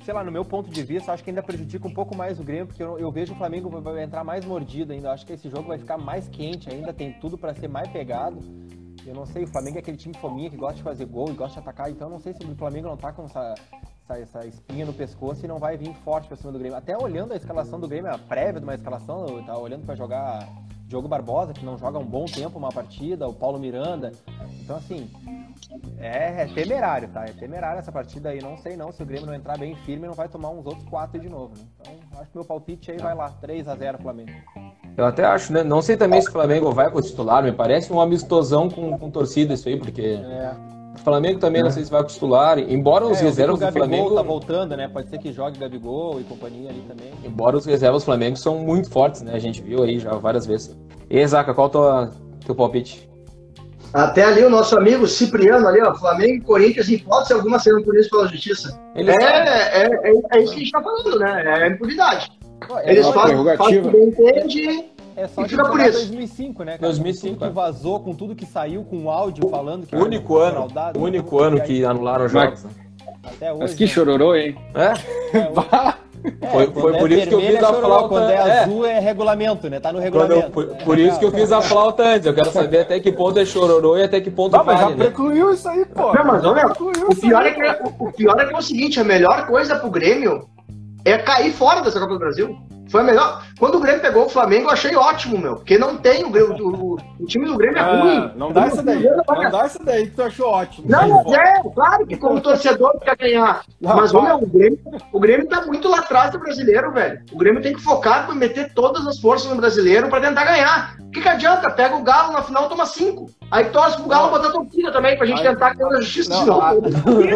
Sei 0.04 0.14
lá, 0.14 0.22
no 0.22 0.32
meu 0.32 0.44
ponto 0.44 0.70
de 0.70 0.82
vista, 0.82 1.12
acho 1.12 1.24
que 1.24 1.30
ainda 1.30 1.42
prejudica 1.42 1.86
um 1.86 1.92
pouco 1.92 2.14
mais 2.14 2.38
o 2.38 2.44
Grêmio, 2.44 2.66
porque 2.66 2.82
eu, 2.82 2.98
eu 2.98 3.10
vejo 3.10 3.32
o 3.32 3.36
Flamengo 3.36 3.68
vai 3.80 4.02
entrar 4.02 4.22
mais 4.22 4.44
mordido 4.44 4.92
ainda. 4.92 5.08
Eu 5.08 5.12
acho 5.12 5.26
que 5.26 5.32
esse 5.32 5.48
jogo 5.48 5.68
vai 5.68 5.78
ficar 5.78 5.96
mais 5.96 6.28
quente 6.28 6.70
ainda, 6.70 6.92
tem 6.92 7.12
tudo 7.12 7.38
para 7.38 7.54
ser 7.54 7.68
mais 7.68 7.88
pegado. 7.88 8.38
Eu 9.06 9.14
não 9.14 9.24
sei, 9.24 9.44
o 9.44 9.46
Flamengo 9.46 9.76
é 9.76 9.80
aquele 9.80 9.96
time 9.96 10.14
fominha 10.14 10.50
que 10.50 10.56
gosta 10.56 10.76
de 10.76 10.82
fazer 10.82 11.06
gol 11.06 11.30
e 11.30 11.32
gosta 11.32 11.54
de 11.54 11.60
atacar, 11.60 11.90
então 11.90 12.08
eu 12.08 12.12
não 12.12 12.20
sei 12.20 12.34
se 12.34 12.44
o 12.44 12.54
Flamengo 12.54 12.88
não 12.88 12.96
tá 12.96 13.12
com 13.12 13.24
essa, 13.24 13.54
essa, 14.08 14.18
essa 14.18 14.46
espinha 14.46 14.86
no 14.86 14.92
pescoço 14.92 15.44
e 15.44 15.48
não 15.48 15.58
vai 15.58 15.76
vir 15.76 15.94
forte 16.04 16.28
pra 16.28 16.36
cima 16.36 16.52
do 16.52 16.58
Grêmio. 16.58 16.78
Até 16.78 16.96
olhando 16.96 17.32
a 17.32 17.36
escalação 17.36 17.78
do 17.78 17.88
Grêmio, 17.88 18.10
a 18.10 18.18
prévia 18.18 18.60
de 18.60 18.64
uma 18.64 18.74
escalação, 18.74 19.26
eu 19.26 19.42
tava 19.44 19.58
olhando 19.58 19.84
para 19.84 19.94
jogar 19.94 20.48
Diogo 20.86 21.08
Barbosa, 21.08 21.52
que 21.52 21.64
não 21.64 21.76
joga 21.76 21.98
um 21.98 22.04
bom 22.04 22.24
tempo 22.24 22.58
uma 22.58 22.70
partida, 22.70 23.28
o 23.28 23.34
Paulo 23.34 23.58
Miranda. 23.58 24.12
Então, 24.62 24.76
assim, 24.76 25.10
é, 25.98 26.42
é, 26.42 26.46
temerário, 26.46 27.08
tá? 27.08 27.24
É 27.24 27.32
temerário 27.32 27.80
essa 27.80 27.92
partida 27.92 28.30
aí. 28.30 28.40
Não 28.40 28.56
sei 28.56 28.76
não 28.76 28.90
se 28.90 29.02
o 29.02 29.06
Grêmio 29.06 29.26
não 29.26 29.34
entrar 29.34 29.58
bem 29.58 29.76
firme, 29.76 30.06
não 30.06 30.14
vai 30.14 30.28
tomar 30.28 30.50
uns 30.50 30.64
outros 30.64 30.88
quatro 30.88 31.20
de 31.20 31.28
novo, 31.28 31.54
né? 31.58 31.64
Então, 31.80 32.20
acho 32.20 32.30
que 32.30 32.36
meu 32.36 32.44
palpite 32.44 32.90
aí 32.90 32.98
vai 32.98 33.14
lá, 33.14 33.30
3 33.40 33.68
a 33.68 33.76
0 33.76 33.98
Flamengo. 33.98 34.32
Eu 34.96 35.04
até 35.04 35.24
acho, 35.24 35.52
né? 35.52 35.62
Não 35.62 35.82
sei 35.82 35.96
também 35.96 36.20
se 36.20 36.28
o 36.28 36.32
Flamengo 36.32 36.72
vai 36.72 36.90
com 36.90 36.98
o 36.98 37.02
titular, 37.02 37.42
me 37.42 37.52
parece 37.52 37.92
um 37.92 38.00
amistosão 38.00 38.68
com, 38.68 38.98
com 38.98 39.10
torcida 39.10 39.54
isso 39.54 39.68
aí, 39.68 39.78
porque. 39.78 40.02
É. 40.02 40.77
O 41.08 41.10
Flamengo 41.10 41.40
também 41.40 41.62
é. 41.62 41.64
não 41.64 41.70
sei 41.70 41.84
se 41.84 41.90
vai 41.90 42.04
titular, 42.04 42.58
embora 42.58 43.06
os 43.06 43.18
é, 43.18 43.24
reservas 43.24 43.58
do 43.58 43.72
Flamengo. 43.72 44.14
tá 44.14 44.22
voltando, 44.22 44.76
né? 44.76 44.88
Pode 44.88 45.08
ser 45.08 45.18
que 45.18 45.32
jogue 45.32 45.58
Gabigol 45.58 46.20
e 46.20 46.24
companhia 46.24 46.68
ali 46.68 46.82
também. 46.86 47.10
Embora 47.24 47.56
os 47.56 47.64
reservas 47.64 48.02
do 48.02 48.04
Flamengo 48.04 48.36
são 48.36 48.58
muito 48.58 48.90
fortes, 48.90 49.22
né? 49.22 49.32
A 49.34 49.38
gente 49.38 49.62
viu 49.62 49.82
aí 49.82 49.98
já 49.98 50.12
várias 50.12 50.44
vezes. 50.44 50.76
E 51.08 51.26
Zaca, 51.26 51.54
qual 51.54 51.70
é 51.72 51.78
o 51.78 52.10
teu 52.44 52.54
palpite? 52.54 53.08
Até 53.94 54.22
ali 54.22 54.44
o 54.44 54.50
nosso 54.50 54.76
amigo 54.76 55.06
Cipriano 55.06 55.66
ali, 55.66 55.80
ó, 55.80 55.94
Flamengo 55.94 56.34
e 56.34 56.40
Corinthians, 56.42 56.90
em 56.90 56.96
hipótese 56.96 57.32
alguma, 57.32 57.58
serão 57.58 57.82
punidos 57.82 58.08
pela 58.08 58.28
justiça. 58.28 58.78
Ele 58.94 59.10
é, 59.10 59.14
é, 59.14 59.82
é, 59.84 60.12
é, 60.32 60.42
isso 60.42 60.52
que 60.52 60.60
a 60.60 60.62
gente 60.62 60.72
tá 60.72 60.82
falando, 60.82 61.18
né? 61.18 61.62
É 61.62 61.68
impunidade. 61.68 62.30
É 62.84 62.92
Eles 62.92 63.06
fazem, 63.08 63.56
fazem 63.56 63.80
o 63.80 63.90
que 63.90 63.96
entende 63.96 64.84
é 65.22 65.28
só 65.28 65.44
e 65.44 65.48
fica 65.48 65.64
por 65.64 65.80
isso. 65.80 65.92
2005, 65.92 66.64
né? 66.64 66.72
Cara? 66.72 66.86
2005. 66.88 67.28
Com 67.28 67.38
tudo 67.38 67.48
que 67.48 67.54
vazou, 67.54 68.00
com 68.00 68.14
tudo 68.14 68.34
que 68.34 68.46
saiu, 68.46 68.84
com 68.84 69.10
áudio 69.10 69.48
falando 69.48 69.86
que. 69.86 69.96
O 69.96 70.02
único 70.02 70.36
ano. 70.36 70.68
O 70.96 71.00
único 71.00 71.40
ano 71.40 71.60
que 71.60 71.84
anularam 71.84 72.26
os 72.26 72.32
jogos. 72.32 72.64
Até 73.22 73.52
hoje. 73.52 73.60
Mas 73.60 73.74
que 73.74 73.84
né? 73.84 73.90
chororô, 73.90 74.34
hein? 74.34 74.56
É? 74.74 75.38
é 75.38 75.98
É, 76.40 76.48
foi, 76.50 76.66
foi 76.72 76.96
é 76.96 76.98
por 76.98 77.12
isso 77.12 77.28
que 77.28 77.34
eu 77.34 77.40
fiz 77.40 77.62
a 77.62 77.72
flauta. 77.72 78.08
Quando 78.08 78.30
é, 78.30 78.34
é, 78.34 78.60
azul 78.60 78.86
é 78.86 78.98
regulamento, 78.98 79.70
né? 79.70 79.80
Tá 79.80 79.92
no 79.92 79.98
regulamento. 79.98 80.46
Eu, 80.46 80.50
por, 80.50 80.66
por 80.76 80.98
isso 80.98 81.18
que 81.18 81.24
eu 81.24 81.30
fiz 81.30 81.52
a 81.52 81.62
flauta 81.62 82.02
antes. 82.02 82.26
Eu 82.26 82.34
quero 82.34 82.50
saber 82.50 82.80
até 82.80 83.00
que 83.00 83.12
ponto 83.12 83.38
é 83.38 83.44
chororô 83.44 83.96
e 83.96 84.02
até 84.02 84.20
que 84.20 84.30
ponto 84.30 84.56
não, 84.56 84.64
vale, 84.64 84.78
mas 84.78 84.88
já 84.88 84.96
né? 84.96 85.04
precluiu 85.04 85.52
isso 85.52 85.68
aí, 85.68 85.84
pô. 85.84 86.12
Não, 86.12 86.24
mas 86.24 86.44
olha, 86.44 86.66
o 86.66 87.14
pior, 87.14 87.46
é 87.46 87.50
que, 87.52 87.62
é, 87.62 87.82
o, 87.82 88.04
o 88.06 88.12
pior 88.12 88.38
é 88.40 88.46
que 88.46 88.54
é 88.54 88.58
o 88.58 88.62
seguinte, 88.62 89.00
a 89.00 89.04
melhor 89.04 89.46
coisa 89.46 89.76
pro 89.76 89.90
Grêmio 89.90 90.48
é 91.04 91.18
cair 91.18 91.52
fora 91.52 91.80
dessa 91.80 92.00
Copa 92.00 92.14
do 92.14 92.18
Brasil. 92.18 92.58
Foi 92.90 93.00
a 93.00 93.04
melhor. 93.04 93.44
Quando 93.58 93.76
o 93.76 93.80
Grêmio 93.80 94.00
pegou 94.00 94.26
o 94.26 94.28
Flamengo, 94.28 94.68
eu 94.68 94.72
achei 94.72 94.94
ótimo, 94.96 95.38
meu. 95.38 95.56
Porque 95.56 95.78
não 95.78 95.96
tem 95.96 96.24
o 96.24 96.30
Grêmio. 96.30 96.56
O, 96.66 96.98
o 97.20 97.26
time 97.26 97.46
do 97.46 97.56
Grêmio 97.56 97.78
é 97.78 97.80
ah, 97.80 98.00
ruim. 98.00 98.32
Não 98.36 98.52
dá 98.52 98.66
essa 98.66 98.82
daí. 98.82 99.02
Não 99.02 99.50
dá 99.50 99.64
essa 99.64 99.84
daí 99.84 100.06
que 100.06 100.16
tu 100.16 100.22
achou 100.22 100.48
ótimo. 100.48 100.86
Não, 100.88 101.24
mas 101.24 101.32
é, 101.34 101.62
claro 101.74 102.06
que 102.06 102.16
como 102.16 102.40
torcedor 102.40 102.98
quer 103.00 103.16
ganhar. 103.16 103.62
Não, 103.80 103.96
mas 103.96 104.12
meu, 104.12 104.36
o 104.36 104.46
Grêmio, 104.46 104.78
o 105.12 105.20
Grêmio 105.20 105.48
tá 105.48 105.66
muito 105.66 105.88
lá 105.88 105.98
atrás 105.98 106.30
do 106.30 106.38
brasileiro, 106.38 106.92
velho. 106.92 107.20
O 107.32 107.38
Grêmio 107.38 107.62
tem 107.62 107.74
que 107.74 107.82
focar 107.82 108.26
para 108.26 108.34
meter 108.34 108.72
todas 108.72 109.06
as 109.06 109.18
forças 109.18 109.50
no 109.50 109.56
brasileiro 109.56 110.08
para 110.08 110.20
tentar 110.20 110.44
ganhar. 110.44 110.96
O 111.08 111.10
que, 111.10 111.22
que 111.22 111.28
adianta? 111.28 111.70
Pega 111.70 111.96
o 111.96 112.02
Galo 112.02 112.34
na 112.34 112.42
final 112.42 112.68
toma 112.68 112.84
cinco. 112.84 113.30
Aí 113.50 113.64
torce 113.70 113.96
pro 113.96 114.08
Galo 114.08 114.30
botar 114.30 114.50
torcida 114.50 114.92
também, 114.92 115.16
pra 115.16 115.26
gente 115.26 115.40
aí, 115.40 115.48
tentar 115.48 115.74
ganhar 115.74 115.96
a 115.96 116.00
justiça 116.02 116.44
não. 116.44 116.60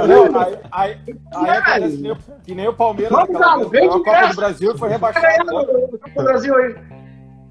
Não, 0.06 0.38
aí, 0.38 0.58
aí, 0.70 0.98
aí 1.34 1.48
é, 1.48 1.62
que, 1.62 1.96
nem, 1.96 2.16
que 2.44 2.54
nem 2.54 2.68
o 2.68 2.74
Palmeiras. 2.74 3.10
Vamos, 3.10 3.40
Galo, 3.40 3.68
vem 3.70 3.88
de 3.88 4.04
Copa 4.04 4.28
do 4.28 4.36
Brasil 4.36 4.76
foi 4.76 4.90
rebaixado. 4.90 5.46
Copa 5.46 6.10
do 6.14 6.24
Brasil 6.24 6.54
aí. 6.54 7.01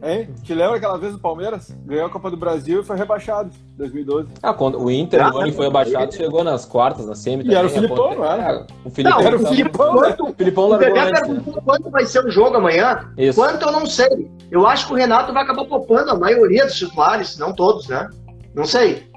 Hein? 0.03 0.33
Te 0.43 0.53
lembra 0.55 0.77
aquela 0.77 0.97
vez 0.97 1.13
o 1.13 1.19
Palmeiras? 1.19 1.71
Ganhou 1.85 2.07
a 2.07 2.09
Copa 2.09 2.31
do 2.31 2.37
Brasil 2.37 2.81
e 2.81 2.83
foi 2.83 2.97
rebaixado 2.97 3.51
em 3.73 3.77
2012. 3.77 4.29
Ah, 4.41 4.51
quando 4.51 4.81
o 4.81 4.89
Inter, 4.89 5.21
ah, 5.21 5.27
ano 5.27 5.53
foi 5.53 5.65
rebaixado, 5.65 6.13
chegou 6.13 6.43
nas 6.43 6.65
quartas, 6.65 7.05
na 7.05 7.13
semi. 7.13 7.43
E 7.45 7.53
era 7.53 7.67
o 7.67 7.69
Filipão, 7.69 8.15
não 8.15 8.25
era? 8.25 8.65
O 8.83 8.89
Filipão, 8.89 9.19
não, 9.19 9.27
era 9.27 9.35
o 9.35 9.47
Filipão. 9.47 9.93
Quanto, 9.93 10.27
o 10.27 10.33
Filipão 10.33 10.67
largou 10.69 10.99
antes, 10.99 11.53
quanto 11.63 11.89
vai 11.91 12.05
ser 12.05 12.25
o 12.25 12.31
jogo 12.31 12.57
amanhã? 12.57 13.11
Isso. 13.15 13.39
Quanto 13.39 13.63
eu 13.63 13.71
não 13.71 13.85
sei. 13.85 14.31
Eu 14.49 14.65
acho 14.65 14.87
que 14.87 14.93
o 14.93 14.95
Renato 14.95 15.31
vai 15.31 15.43
acabar 15.43 15.65
poupando 15.65 16.09
a 16.09 16.17
maioria 16.17 16.65
dos 16.65 16.75
titulares, 16.75 17.37
não 17.37 17.53
todos, 17.53 17.87
né? 17.87 18.09
Não 18.55 18.65
sei. 18.65 19.07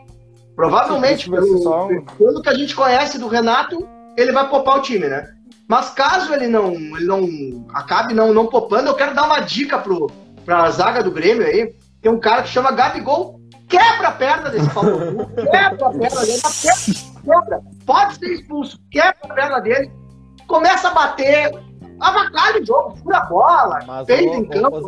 Provavelmente, 0.54 1.30
pelo, 1.30 1.62
só... 1.62 1.88
pelo 2.18 2.42
que 2.42 2.48
a 2.48 2.54
gente 2.54 2.76
conhece 2.76 3.18
do 3.18 3.26
Renato, 3.26 3.88
ele 4.18 4.32
vai 4.32 4.48
poupar 4.48 4.78
o 4.78 4.82
time, 4.82 5.08
né? 5.08 5.30
Mas 5.66 5.90
caso 5.90 6.32
ele 6.34 6.46
não, 6.46 6.72
ele 6.74 7.06
não 7.06 7.66
acabe 7.72 8.12
não, 8.12 8.34
não 8.34 8.46
poupando, 8.46 8.88
eu 8.88 8.94
quero 8.94 9.14
dar 9.14 9.24
uma 9.24 9.40
dica 9.40 9.78
pro, 9.78 10.10
pra 10.44 10.70
zaga 10.70 11.02
do 11.02 11.10
Grêmio 11.10 11.46
aí. 11.46 11.74
Tem 12.00 12.12
um 12.12 12.20
cara 12.20 12.42
que 12.42 12.48
chama 12.48 12.72
Gabigol, 12.72 13.40
quebra 13.68 14.08
a 14.08 14.12
perna 14.12 14.50
desse 14.50 14.68
Paulo 14.70 15.26
quebra 15.50 15.86
a 15.86 15.90
perna 15.90 16.20
dele, 16.20 16.42
quebra, 17.24 17.62
pode 17.86 18.16
ser 18.16 18.32
expulso, 18.34 18.78
quebra 18.90 19.16
a 19.22 19.34
perna 19.34 19.60
dele, 19.60 19.90
começa 20.46 20.88
a 20.88 20.94
bater, 20.94 21.50
avacalha 21.98 22.60
o 22.60 22.66
jogo, 22.66 22.96
fura 22.96 23.18
a 23.18 23.24
bola, 23.24 24.04
peita 24.04 24.36
em 24.36 24.44
campo. 24.48 24.82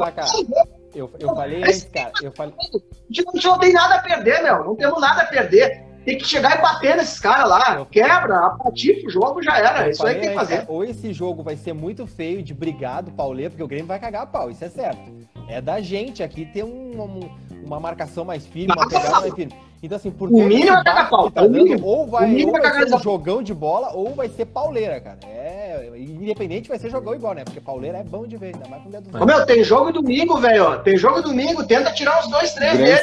Eu, 0.94 1.10
eu 1.20 1.34
falei 1.34 1.62
antes, 1.62 1.84
cara. 1.84 2.10
Eu 2.22 2.32
falei... 2.32 2.54
A 2.58 3.12
gente 3.12 3.44
não 3.44 3.58
tem 3.58 3.72
nada 3.74 3.96
a 3.96 3.98
perder, 3.98 4.42
meu. 4.42 4.64
Não 4.64 4.74
temos 4.74 4.98
nada 4.98 5.22
a 5.22 5.26
perder. 5.26 5.84
Tem 6.06 6.16
que 6.16 6.24
chegar 6.24 6.58
e 6.58 6.62
bater 6.62 6.96
nesses 6.96 7.20
caras 7.20 7.50
lá. 7.50 7.84
Quebra, 7.90 8.46
apatifa 8.46 9.06
o 9.06 9.10
jogo, 9.10 9.42
já 9.42 9.58
era. 9.58 9.84
Eu 9.84 9.90
isso 9.90 10.06
aí 10.06 10.18
tem 10.18 10.30
que 10.30 10.34
fazer. 10.34 10.64
Ou 10.68 10.82
esse 10.82 11.12
jogo 11.12 11.42
vai 11.42 11.54
ser 11.54 11.74
muito 11.74 12.06
feio 12.06 12.42
de 12.42 12.54
brigado, 12.54 13.12
Paulê, 13.12 13.50
porque 13.50 13.62
o 13.62 13.68
Grêmio 13.68 13.86
vai 13.86 13.98
cagar 13.98 14.22
a 14.22 14.26
pau, 14.26 14.50
isso 14.50 14.64
é 14.64 14.70
certo. 14.70 15.12
É 15.48 15.60
da 15.60 15.80
gente 15.80 16.22
aqui 16.22 16.44
ter 16.44 16.64
um, 16.64 17.00
um, 17.00 17.30
uma 17.64 17.80
marcação 17.80 18.24
mais 18.24 18.46
firme, 18.46 18.72
uma 18.76 18.88
pegada 18.88 19.20
mais 19.20 19.34
firme. 19.34 19.52
Então, 19.82 19.96
assim, 19.96 20.10
por 20.10 20.28
o 20.28 20.32
mínimo 20.32 20.70
é 20.76 20.84
cagar 20.84 21.08
pau. 21.08 21.30
Tá 21.30 21.46
dando, 21.46 21.84
ou 21.84 22.06
vai, 22.06 22.44
ou 22.44 22.52
vai 22.52 22.86
ser 22.86 22.94
um 22.94 22.98
jogão 22.98 23.42
de 23.42 23.54
bola, 23.54 23.92
ou 23.92 24.14
vai 24.14 24.28
ser 24.28 24.46
pauleira, 24.46 25.00
cara. 25.00 25.18
É, 25.26 25.65
independente 25.94 26.68
vai 26.68 26.78
ser 26.78 26.90
jogão 26.90 27.14
igual, 27.14 27.34
né? 27.34 27.44
Porque 27.44 27.60
pauleira 27.60 27.98
é 27.98 28.02
bom 28.04 28.26
de 28.26 28.36
ver, 28.36 28.54
ainda 28.54 28.68
mais 28.68 28.82
com 28.82 28.88
o 28.88 28.92
dedo 28.92 29.22
Ô, 29.22 29.24
meu, 29.24 29.46
tem 29.46 29.62
jogo 29.62 29.92
domingo, 29.92 30.38
velho. 30.38 30.78
Tem 30.80 30.96
jogo 30.96 31.22
domingo, 31.22 31.64
tenta 31.64 31.92
tirar 31.92 32.20
uns 32.20 32.28
dois, 32.28 32.52
três 32.54 32.78
deles. 32.78 33.00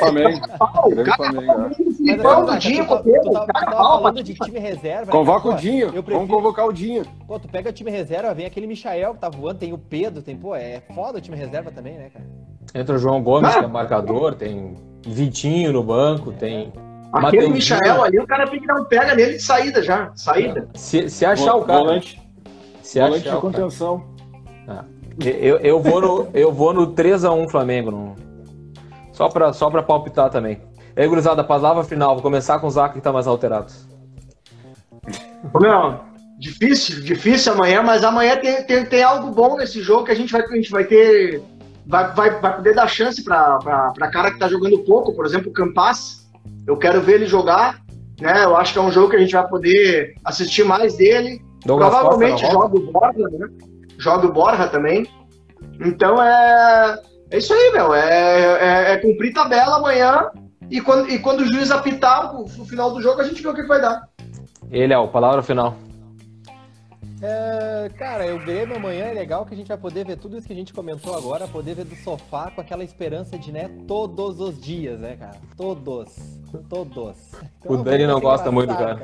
Filipão 1.98 2.46
do 2.46 2.58
Dinho, 2.58 2.86
tu 2.86 3.04
falando 3.72 4.24
de 4.24 4.34
time 4.34 4.60
reserva. 4.60 5.06
Né? 5.06 5.12
Convoca 5.12 5.50
o 5.50 5.56
Dinho. 5.56 5.92
Vamos 6.06 6.30
convocar 6.30 6.66
o 6.66 6.74
Dinho. 6.74 7.06
Pô, 7.28 7.40
tu 7.40 7.48
pega 7.48 7.70
o 7.70 7.74
time 7.74 7.92
reserva, 7.92 8.34
vem 8.34 8.46
aquele 8.46 8.68
Michael 8.68 9.14
que 9.14 9.20
tá 9.20 9.30
voando, 9.30 9.60
tem 9.60 9.74
o 9.74 9.78
Pedro, 9.78 10.22
tem, 10.22 10.36
pô, 10.36 10.56
é 10.56 10.82
foda 10.94 11.18
o 11.18 11.22
time 11.22 11.38
reserva 11.38 11.72
também, 11.72 11.94
né, 11.94 12.10
cara? 12.12 12.26
Entra 12.76 12.96
o 12.96 12.98
João 12.98 13.22
Gomes, 13.22 13.54
que 13.56 13.64
é 13.64 13.68
marcador, 13.68 14.36
tem 14.36 14.76
Vitinho 15.06 15.74
no 15.74 15.84
banco, 15.84 16.32
tem. 16.32 16.72
Aquele 17.12 17.50
Michael 17.50 18.04
ali, 18.04 18.20
o 18.20 18.26
cara 18.26 18.48
tem 18.48 18.60
que 18.60 18.66
dar 18.66 18.76
um 18.76 18.86
pega 18.86 19.14
nele 19.14 19.34
de 19.34 19.44
saída 19.44 19.84
já. 19.84 20.12
Saída. 20.16 20.68
Se, 20.74 21.08
se 21.10 21.24
achar 21.26 21.56
o 21.56 21.64
cara. 21.64 21.80
Volante, 21.80 22.20
se 22.84 23.00
volante 23.00 23.28
achar 23.28 23.36
de 23.36 23.42
contenção. 23.42 24.04
Ah, 24.68 24.86
eu, 25.20 25.58
eu, 25.58 25.80
vou 25.82 26.02
no, 26.02 26.28
eu 26.34 26.52
vou 26.52 26.74
no 26.74 26.94
3x1 26.94 27.50
Flamengo. 27.50 27.90
No... 27.92 28.16
Só, 29.12 29.30
pra, 29.30 29.52
só 29.54 29.70
pra 29.70 29.82
palpitar 29.82 30.30
também. 30.30 30.62
E 30.96 31.02
aí, 31.02 31.08
gurizada, 31.08 31.44
palavra 31.44 31.84
final. 31.84 32.14
Vou 32.14 32.22
começar 32.22 32.60
com 32.60 32.68
o 32.68 32.72
Zac 32.72 32.94
que 32.94 33.02
tá 33.02 33.12
mais 33.12 33.26
alterado. 33.26 33.74
Não, 35.60 36.02
difícil, 36.38 37.02
difícil 37.02 37.54
amanhã, 37.54 37.82
mas 37.82 38.04
amanhã 38.04 38.38
tem, 38.38 38.64
tem, 38.64 38.86
tem 38.86 39.04
algo 39.04 39.32
bom 39.32 39.58
nesse 39.58 39.82
jogo 39.82 40.06
que 40.06 40.12
a 40.12 40.16
gente 40.16 40.32
vai, 40.32 40.42
a 40.42 40.56
gente 40.56 40.72
vai 40.72 40.86
ter 40.86 41.42
vai, 41.86 42.14
vai, 42.14 42.40
vai 42.40 42.56
poder 42.56 42.74
dar 42.74 42.88
chance 42.88 43.24
para 43.24 43.60
cara 44.12 44.30
que 44.30 44.36
está 44.36 44.48
jogando 44.48 44.80
pouco, 44.80 45.14
por 45.14 45.26
exemplo, 45.26 45.50
o 45.50 45.54
Campas. 45.54 46.24
Eu 46.66 46.78
quero 46.78 47.02
ver 47.02 47.16
ele 47.16 47.26
jogar, 47.26 47.82
né? 48.20 48.44
Eu 48.44 48.56
acho 48.56 48.74
que 48.74 48.80
é 48.80 48.82
um 48.82 48.92
jogo 48.92 49.10
que 49.10 49.16
a 49.16 49.20
gente 49.20 49.34
vai 49.34 49.48
poder 49.48 50.16
assistir 50.24 50.64
mais 50.64 50.96
dele. 50.96 51.42
Douglas 51.66 51.90
Provavelmente 51.90 52.46
joga 52.46 52.78
o 52.78 52.92
Borja, 52.92 53.30
né? 53.30 53.48
Joga 53.98 54.28
o 54.28 54.32
Borja 54.32 54.68
também. 54.68 55.08
Então 55.80 56.22
é, 56.22 57.00
é 57.32 57.38
isso 57.38 57.54
aí, 57.54 57.72
meu. 57.72 57.94
É, 57.94 58.90
é, 58.90 58.92
é 58.94 58.98
cumprir 58.98 59.34
tabela 59.34 59.78
amanhã 59.78 60.30
e 60.70 60.82
quando, 60.82 61.10
e 61.10 61.20
quando 61.20 61.42
o 61.42 61.46
juiz 61.46 61.72
apitar 61.72 62.34
no 62.34 62.66
final 62.66 62.92
do 62.92 63.02
jogo, 63.02 63.22
a 63.22 63.24
gente 63.24 63.42
vê 63.42 63.48
o 63.48 63.54
que 63.54 63.64
vai 63.64 63.82
dar. 63.82 64.08
Ele 64.72 64.94
é 64.94 64.98
o 64.98 65.08
palavra 65.08 65.44
final. 65.44 65.76
É, 67.22 67.90
cara, 67.98 68.36
o 68.36 68.40
Grêmio 68.40 68.76
amanhã 68.76 69.06
é 69.06 69.14
legal 69.14 69.46
que 69.46 69.54
a 69.54 69.58
gente 69.58 69.70
vai 69.70 69.78
poder 69.78 70.06
ver 70.06 70.18
tudo 70.18 70.38
isso 70.38 70.46
que 70.46 70.52
a 70.52 70.56
gente 70.56 70.74
comentou 70.74 71.16
agora, 71.16 71.48
poder 71.48 71.74
ver 71.74 71.86
do 71.86 71.96
sofá 71.96 72.52
com 72.52 72.60
aquela 72.60 72.84
esperança 72.84 73.38
de, 73.38 73.50
né, 73.50 73.70
todos 73.88 74.42
os 74.42 74.60
dias, 74.60 75.00
né, 75.00 75.16
cara? 75.16 75.38
Todos. 75.56 76.14
Todos. 76.68 77.16
Então, 77.60 77.72
o 77.72 77.84
Dani 77.84 78.06
não 78.06 78.20
gosta 78.20 78.52
muito 78.52 78.72
do 78.72 78.78
cara. 78.78 79.02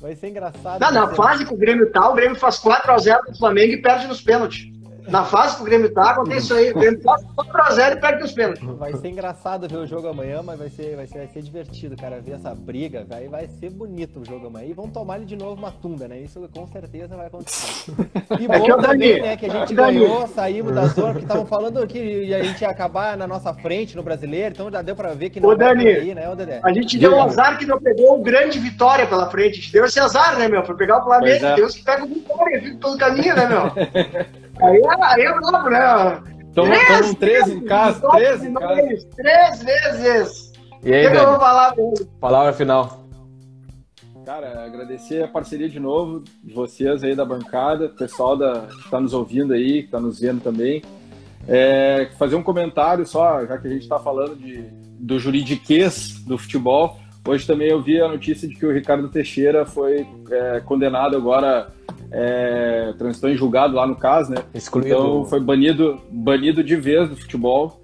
Vai 0.00 0.14
ser 0.14 0.28
engraçado. 0.28 0.80
Não, 0.80 0.90
na 0.90 1.14
fase 1.14 1.44
que 1.44 1.52
o 1.52 1.56
Grêmio 1.56 1.90
tá, 1.92 2.08
o 2.08 2.14
Grêmio 2.14 2.36
faz 2.36 2.58
4x0 2.58 3.20
pro 3.26 3.36
Flamengo 3.36 3.74
e 3.74 3.82
perde 3.82 4.06
nos 4.06 4.22
pênaltis. 4.22 4.66
Na 5.10 5.24
fase 5.24 5.56
que 5.56 5.62
o 5.62 5.64
Grêmio 5.64 5.92
tá, 5.92 6.10
acontece 6.10 6.44
isso 6.44 6.54
aí. 6.54 6.70
O 6.70 6.78
Grêmio 6.78 7.02
faz 7.02 7.22
4x0 7.36 7.92
e 7.92 8.00
perde 8.00 8.24
os 8.24 8.32
pênaltis. 8.32 8.62
Vai 8.62 8.94
ser 8.94 9.08
engraçado 9.08 9.68
ver 9.68 9.76
o 9.76 9.86
jogo 9.86 10.06
amanhã, 10.06 10.40
mas 10.42 10.58
vai 10.58 10.68
ser, 10.68 10.94
vai 10.94 11.06
ser, 11.06 11.18
vai 11.18 11.28
ser 11.28 11.42
divertido, 11.42 11.96
cara. 11.96 12.20
Ver 12.20 12.32
essa 12.32 12.54
briga, 12.54 13.04
vai, 13.08 13.28
vai 13.28 13.48
ser 13.48 13.70
bonito 13.70 14.20
o 14.20 14.24
jogo 14.24 14.46
amanhã. 14.46 14.68
E 14.68 14.72
vão 14.72 14.88
tomar 14.88 15.16
ele 15.16 15.24
de 15.24 15.36
novo 15.36 15.54
uma 15.54 15.72
tunda, 15.72 16.06
né? 16.06 16.18
Isso 16.18 16.48
com 16.54 16.66
certeza 16.68 17.16
vai 17.16 17.26
acontecer. 17.26 17.92
E 18.38 18.44
é 18.46 18.58
bom 18.58 18.66
é 18.66 18.82
também, 18.82 19.20
né? 19.20 19.36
Que 19.36 19.46
a 19.46 19.48
gente 19.48 19.74
ganhou, 19.74 20.28
saímos 20.28 20.74
da 20.74 20.86
zona, 20.86 21.12
porque 21.12 21.24
estavam 21.24 21.46
falando 21.46 21.84
que 21.88 22.32
a 22.32 22.42
gente 22.44 22.60
ia 22.60 22.70
acabar 22.70 23.16
na 23.16 23.26
nossa 23.26 23.52
frente 23.52 23.96
no 23.96 24.02
brasileiro, 24.04 24.54
então 24.54 24.70
já 24.70 24.80
deu 24.80 24.94
pra 24.94 25.12
ver 25.12 25.30
que 25.30 25.40
não 25.40 25.48
Ô, 25.48 25.56
Dani, 25.56 25.88
aí, 25.88 26.14
né, 26.14 26.30
Ô, 26.30 26.36
Dedé? 26.36 26.60
A 26.62 26.72
gente 26.72 26.96
deu 26.96 27.16
um 27.16 27.22
azar 27.22 27.58
que 27.58 27.66
não 27.66 27.80
pegou 27.80 28.18
o 28.18 28.22
grande 28.22 28.60
vitória 28.60 29.06
pela 29.06 29.28
frente. 29.28 29.54
A 29.58 29.62
gente 29.62 29.72
deu 29.72 29.84
esse 29.84 29.98
azar, 29.98 30.38
né, 30.38 30.48
meu? 30.48 30.64
Foi 30.64 30.76
pegar 30.76 31.00
o 31.00 31.04
Flamengo. 31.04 31.44
É. 31.44 31.56
Deus 31.56 31.74
que 31.74 31.82
pega 31.82 32.04
o 32.04 32.06
vitória, 32.06 32.60
viu, 32.60 32.78
pelo 32.78 32.96
caminho, 32.96 33.34
né, 33.34 33.46
meu? 33.48 34.39
Aí, 34.62 34.76
é, 34.76 35.04
aí 35.04 35.22
é 35.22 35.32
brabo, 35.32 35.70
né? 35.70 36.22
Tomam 36.54 37.14
13 37.14 37.54
em 37.54 37.64
casa, 37.64 38.08
13 38.10 38.48
em 38.48 38.54
casa. 38.54 39.08
Três 39.16 39.62
vezes. 39.62 40.52
E 40.82 40.92
aí, 40.92 41.10
que 41.10 41.16
eu 41.16 41.26
vou 41.26 41.38
falar? 41.38 41.74
Palavra 42.20 42.52
final. 42.52 43.00
Cara, 44.24 44.64
agradecer 44.64 45.24
a 45.24 45.28
parceria 45.28 45.68
de 45.68 45.80
novo 45.80 46.22
de 46.44 46.54
vocês 46.54 47.02
aí 47.02 47.14
da 47.14 47.24
bancada, 47.24 47.88
pessoal 47.88 48.36
da, 48.36 48.66
que 48.66 48.84
está 48.84 49.00
nos 49.00 49.12
ouvindo 49.12 49.52
aí, 49.52 49.80
que 49.80 49.86
está 49.86 50.00
nos 50.00 50.20
vendo 50.20 50.40
também. 50.42 50.82
É, 51.48 52.10
fazer 52.18 52.36
um 52.36 52.42
comentário 52.42 53.06
só, 53.06 53.44
já 53.46 53.58
que 53.58 53.66
a 53.66 53.70
gente 53.70 53.82
está 53.82 53.98
falando 53.98 54.36
de, 54.36 54.62
do 54.98 55.18
juridiquês 55.18 56.22
do 56.24 56.36
futebol. 56.36 56.98
Hoje 57.26 57.46
também 57.46 57.68
eu 57.68 57.82
vi 57.82 58.00
a 58.00 58.08
notícia 58.08 58.48
de 58.48 58.54
que 58.54 58.64
o 58.64 58.72
Ricardo 58.72 59.08
Teixeira 59.08 59.66
foi 59.66 60.06
é, 60.30 60.60
condenado 60.60 61.16
agora 61.16 61.70
é, 62.10 62.92
transitou 62.98 63.30
em 63.30 63.36
julgado 63.36 63.74
lá 63.74 63.86
no 63.86 63.94
caso, 63.94 64.32
né? 64.32 64.42
Excluído. 64.54 64.88
Então 64.88 65.24
foi 65.24 65.40
banido, 65.40 66.00
banido 66.10 66.64
de 66.64 66.76
vez 66.76 67.08
do 67.08 67.16
futebol. 67.16 67.80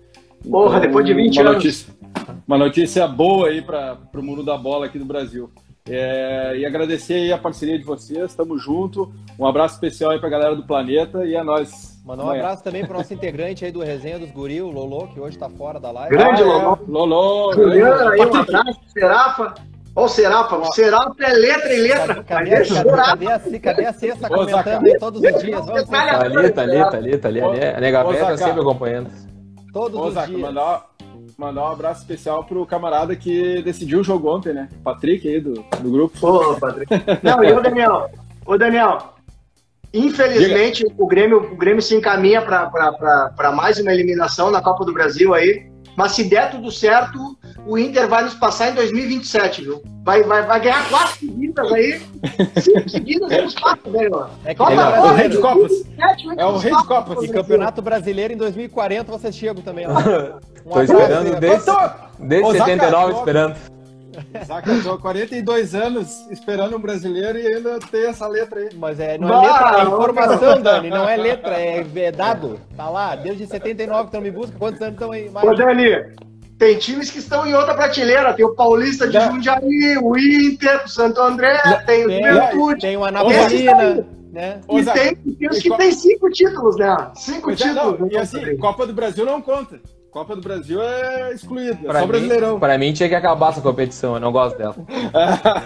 Porra, 0.48 0.78
então, 0.78 0.80
depois 0.80 1.06
de 1.06 1.14
20 1.14 1.40
uma 1.40 1.50
anos. 1.50 1.54
Notícia, 1.54 1.94
uma 2.46 2.58
notícia 2.58 3.06
boa 3.06 3.48
aí 3.48 3.62
para 3.62 3.98
o 4.14 4.22
mundo 4.22 4.42
da 4.42 4.56
bola 4.56 4.86
aqui 4.86 4.98
no 4.98 5.04
Brasil. 5.04 5.50
É, 5.88 6.56
e 6.58 6.66
agradecer 6.66 7.14
aí 7.14 7.32
a 7.32 7.38
parceria 7.38 7.78
de 7.78 7.84
vocês, 7.84 8.34
tamo 8.34 8.58
junto. 8.58 9.12
Um 9.38 9.46
abraço 9.46 9.74
especial 9.74 10.10
aí 10.10 10.18
pra 10.18 10.28
galera 10.28 10.56
do 10.56 10.66
Planeta 10.66 11.24
e 11.24 11.36
a 11.36 11.44
nós. 11.44 11.95
Mandar 12.06 12.24
um 12.24 12.30
abraço 12.30 12.62
também 12.62 12.86
pro 12.86 12.96
nosso 12.96 13.12
integrante 13.12 13.64
aí 13.64 13.72
do 13.72 13.80
Resenha 13.80 14.16
dos 14.16 14.30
Guri, 14.30 14.62
o 14.62 14.70
Lolo, 14.70 15.08
que 15.08 15.18
hoje 15.18 15.36
tá 15.36 15.50
fora 15.50 15.80
da 15.80 15.90
live. 15.90 16.16
Grande 16.16 16.40
ah, 16.40 16.46
Lolo. 16.46 16.78
É. 16.80 16.90
Lolo. 16.90 17.52
Juliana 17.52 18.10
aí, 18.10 18.20
um 18.20 18.36
abraço, 18.36 18.80
Serafa. 18.86 19.54
Olha 19.96 20.04
o 20.04 20.08
Serapa, 20.08 20.56
o 20.58 20.72
Serapa 20.72 21.14
é 21.24 21.32
letra 21.32 21.74
e 21.74 21.80
letra. 21.80 22.22
Cadê, 22.22 22.50
cadê, 22.50 22.68
cadê, 22.68 22.90
cadê, 22.90 23.56
a, 23.56 23.60
cadê 23.60 23.86
a 23.86 23.92
Cessa 23.94 24.28
comentando 24.28 24.84
aí 24.84 24.98
todos 24.98 25.22
os 25.22 25.42
dias? 25.42 25.66
Vamos 25.66 25.84
tá 25.88 26.20
ali, 26.20 26.50
tá 26.50 26.62
ali, 26.62 26.90
tá 26.90 26.96
ali, 26.98 27.18
tá 27.18 27.28
ali. 27.28 27.40
A 27.40 27.80
nega 27.80 28.04
velha 28.04 28.26
tá 28.26 28.36
sempre 28.36 28.60
acompanhando. 28.60 29.10
Todos 29.72 29.98
Ô, 29.98 30.04
os 30.04 30.14
Zaca, 30.14 30.26
dias. 30.28 30.40
Mandar, 30.42 30.84
mandar 31.38 31.62
um 31.62 31.72
abraço 31.72 32.02
especial 32.02 32.44
pro 32.44 32.66
camarada 32.66 33.16
que 33.16 33.62
decidiu 33.62 34.00
o 34.00 34.04
jogo 34.04 34.28
ontem, 34.32 34.52
né? 34.52 34.68
Patrick 34.84 35.26
aí 35.26 35.40
do, 35.40 35.54
do 35.80 35.90
grupo. 35.90 36.14
Ô, 36.24 36.60
Patrick. 36.60 36.92
Não, 37.22 37.42
e 37.42 37.52
o 37.52 37.62
Daniel? 37.62 38.10
Ô, 38.44 38.58
Daniel, 38.58 39.15
infelizmente 39.98 40.86
o 40.96 41.06
Grêmio, 41.06 41.38
o 41.52 41.56
Grêmio 41.56 41.82
se 41.82 41.94
encaminha 41.94 42.42
para 42.42 43.52
mais 43.52 43.78
uma 43.78 43.92
eliminação 43.92 44.50
na 44.50 44.60
Copa 44.60 44.84
do 44.84 44.92
Brasil 44.92 45.34
aí. 45.34 45.66
Mas 45.96 46.12
se 46.12 46.24
der 46.24 46.50
tudo 46.50 46.70
certo, 46.70 47.18
o 47.66 47.78
Inter 47.78 48.06
vai 48.06 48.22
nos 48.22 48.34
passar 48.34 48.70
em 48.70 48.74
2027, 48.74 49.62
viu? 49.62 49.82
Vai, 50.04 50.22
vai, 50.22 50.42
vai 50.42 50.60
ganhar 50.60 50.86
quatro 50.90 51.18
seguidas 51.18 51.72
aí. 51.72 52.02
Cinco 52.60 52.88
seguidas 52.88 53.42
nos 53.42 53.54
passa, 53.54 53.90
velho. 53.90 54.26
É, 54.44 54.54
que 54.54 54.62
é 54.62 54.64
o 54.64 55.14
rei 55.14 55.28
de 55.30 55.38
Copas. 55.38 55.72
É 56.36 56.44
o 56.44 56.58
rei 56.58 56.76
de 56.76 56.86
Copas. 56.86 57.24
E 57.24 57.28
Campeonato 57.28 57.80
Brasileiro 57.80 58.34
em 58.34 58.36
2040 58.36 59.10
vocês 59.10 59.34
chegam 59.34 59.62
também 59.62 59.86
lá. 59.86 60.38
Um 60.66 60.70
Tô 60.70 60.82
esperando 60.82 61.38
desde, 61.38 61.70
desde 62.18 62.52
79 62.58 63.12
esperando. 63.12 63.56
Eu 64.66 64.82
tô 64.82 64.98
42 64.98 65.74
anos 65.74 66.26
esperando 66.30 66.76
um 66.76 66.80
brasileiro 66.80 67.38
e 67.38 67.46
ainda 67.46 67.78
tem 67.78 68.06
essa 68.06 68.26
letra 68.26 68.60
aí. 68.60 68.70
Mas 68.74 68.98
é, 69.00 69.18
não 69.18 69.28
é 69.28 69.46
letra, 69.46 69.78
é 69.78 69.82
informação, 69.82 70.62
Dani, 70.62 70.90
não 70.90 71.08
é 71.08 71.16
letra, 71.16 71.60
é, 71.60 71.86
é 71.94 72.12
dado. 72.12 72.60
Tá 72.76 72.88
lá, 72.88 73.14
desde 73.16 73.46
79 73.46 74.00
que 74.00 74.06
estão 74.06 74.20
me 74.20 74.30
buscando, 74.30 74.58
quantos 74.58 74.80
anos 74.80 74.94
estão 74.94 75.12
aí? 75.12 75.30
Mais? 75.30 75.46
Ô, 75.46 75.54
Dani, 75.54 75.90
tem 76.58 76.78
times 76.78 77.10
que 77.10 77.18
estão 77.18 77.46
em 77.46 77.54
outra 77.54 77.74
prateleira. 77.74 78.32
Tem 78.32 78.44
o 78.44 78.54
Paulista 78.54 79.06
de 79.06 79.20
Jundiaí, 79.20 79.98
o 80.02 80.16
Inter, 80.16 80.84
o 80.84 80.88
Santo 80.88 81.20
André, 81.20 81.58
tem 81.86 82.06
o 82.06 82.10
Juventude. 82.10 82.80
Tem 82.80 82.96
o 82.96 83.04
Anapolina. 83.04 84.06
Né? 84.32 84.60
E 84.68 84.84
tem, 84.84 85.14
tem 85.14 85.48
os 85.48 85.58
que 85.60 85.76
tem 85.78 85.92
cinco 85.92 86.28
títulos, 86.28 86.76
né? 86.76 87.10
Cinco 87.14 87.44
pois 87.44 87.58
títulos. 87.58 87.94
É, 87.94 87.98
não, 87.98 88.08
e 88.10 88.18
assim, 88.18 88.56
Copa 88.58 88.86
do 88.86 88.92
Brasil 88.92 89.24
não 89.24 89.40
conta. 89.40 89.80
Copa 90.16 90.34
do 90.34 90.40
Brasil 90.40 90.82
é 90.82 91.34
excluída, 91.34 91.78
é 91.84 91.88
pra 91.88 92.00
só 92.00 92.06
mim, 92.06 92.12
Brasileirão. 92.12 92.58
Pra 92.58 92.78
mim 92.78 92.90
tinha 92.90 93.06
que 93.06 93.14
acabar 93.14 93.50
essa 93.50 93.60
competição, 93.60 94.14
eu 94.14 94.20
não 94.20 94.32
gosto 94.32 94.56
dela. 94.56 94.74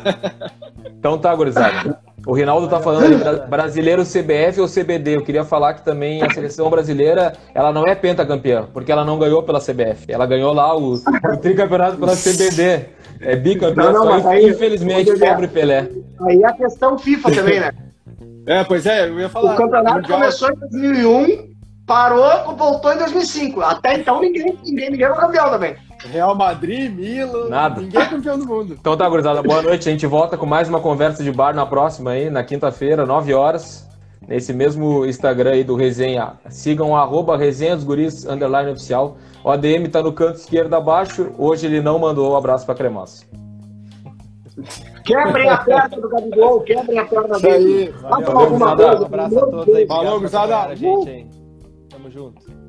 então 0.99 1.17
tá, 1.19 1.33
gurizada. 1.37 2.01
O 2.27 2.33
Rinaldo 2.33 2.67
tá 2.67 2.81
falando 2.81 3.17
de 3.17 3.47
brasileiro 3.49 4.03
CBF 4.03 4.61
ou 4.61 4.67
CBD. 4.67 5.15
Eu 5.15 5.23
queria 5.23 5.45
falar 5.45 5.75
que 5.75 5.85
também 5.85 6.21
a 6.21 6.29
seleção 6.31 6.69
brasileira, 6.69 7.35
ela 7.55 7.73
não 7.73 7.87
é 7.87 7.95
pentacampeã, 7.95 8.67
porque 8.73 8.91
ela 8.91 9.05
não 9.05 9.21
ganhou 9.21 9.41
pela 9.45 9.61
CBF. 9.61 10.07
Ela 10.09 10.27
ganhou 10.27 10.53
lá 10.53 10.77
o, 10.77 10.95
o 10.95 11.37
tricampeonato 11.41 11.97
pela 11.97 12.17
CBD. 12.17 12.87
É 13.21 13.37
bicampeã, 13.37 13.93
não, 13.93 14.05
não, 14.05 14.21
só 14.21 14.31
aí, 14.31 14.49
infelizmente, 14.49 15.17
pobre 15.17 15.47
Pelé. 15.47 15.89
Aí 16.23 16.45
a 16.45 16.53
questão 16.55 16.99
FIFA 16.99 17.31
também, 17.31 17.61
né? 17.61 17.71
É, 18.47 18.65
pois 18.65 18.85
é, 18.87 19.07
eu 19.07 19.21
ia 19.21 19.29
falar. 19.29 19.53
O 19.53 19.57
campeonato 19.57 19.97
mundial... 19.97 20.19
começou 20.19 20.51
em 20.51 20.57
2001 20.57 21.51
parou, 21.91 22.55
voltou 22.57 22.93
em 22.93 22.99
2005. 22.99 23.61
Até 23.63 23.95
então 23.95 24.21
ninguém, 24.21 24.57
ninguém, 24.65 24.91
ninguém 24.91 25.07
era 25.07 25.17
campeão 25.17 25.51
também. 25.51 25.75
Real 26.05 26.37
Madrid, 26.37 26.95
Milan, 26.95 27.49
Nada. 27.49 27.81
ninguém 27.81 28.01
é 28.01 28.07
campeão 28.07 28.39
do 28.39 28.47
mundo. 28.47 28.77
Então 28.81 28.97
tá, 28.97 29.09
gurizada, 29.09 29.43
boa 29.43 29.61
noite. 29.61 29.89
A 29.89 29.93
gente 29.93 30.07
volta 30.07 30.39
com 30.39 30.47
mais 30.47 30.69
uma 30.69 30.79
conversa 30.79 31.25
de 31.25 31.33
bar 31.33 31.53
na 31.53 31.67
próxima 31.67 32.13
aí, 32.13 32.31
na 32.31 32.45
quinta-feira, 32.45 33.05
9 33.05 33.35
horas. 33.35 33.89
Nesse 34.29 34.53
mesmo 34.53 35.05
Instagram 35.05 35.51
aí 35.51 35.65
do 35.65 35.75
Resenha. 35.75 36.35
Sigam 36.49 36.97
arroba 36.97 37.37
Resenha 37.37 37.75
dos 37.75 37.85
Guris, 37.85 38.25
underline 38.25 38.71
oficial. 38.71 39.17
O 39.43 39.51
ADM 39.51 39.89
tá 39.91 40.01
no 40.01 40.13
canto 40.13 40.37
esquerdo 40.37 40.73
abaixo. 40.75 41.33
Hoje 41.37 41.67
ele 41.67 41.81
não 41.81 41.99
mandou 41.99 42.31
o 42.31 42.35
um 42.35 42.37
abraço 42.37 42.65
pra 42.65 42.77
Cremosa. 42.77 43.25
Quebrem 45.05 45.49
a 45.49 45.57
perna 45.57 45.89
do 45.89 46.09
Gabigol, 46.09 46.61
quebrem 46.61 46.99
a 47.01 47.05
perna 47.05 47.41
dele. 47.41 47.93
Valeu, 48.03 48.33
valeu, 48.33 49.01
Um 49.01 49.05
abraço 49.05 49.39
a 49.39 49.47
todos 49.49 49.75
aí. 49.75 49.87
Falou, 49.89 50.19
gurizada. 50.19 50.77
Tamo 50.77 51.40
junto. 52.11 52.60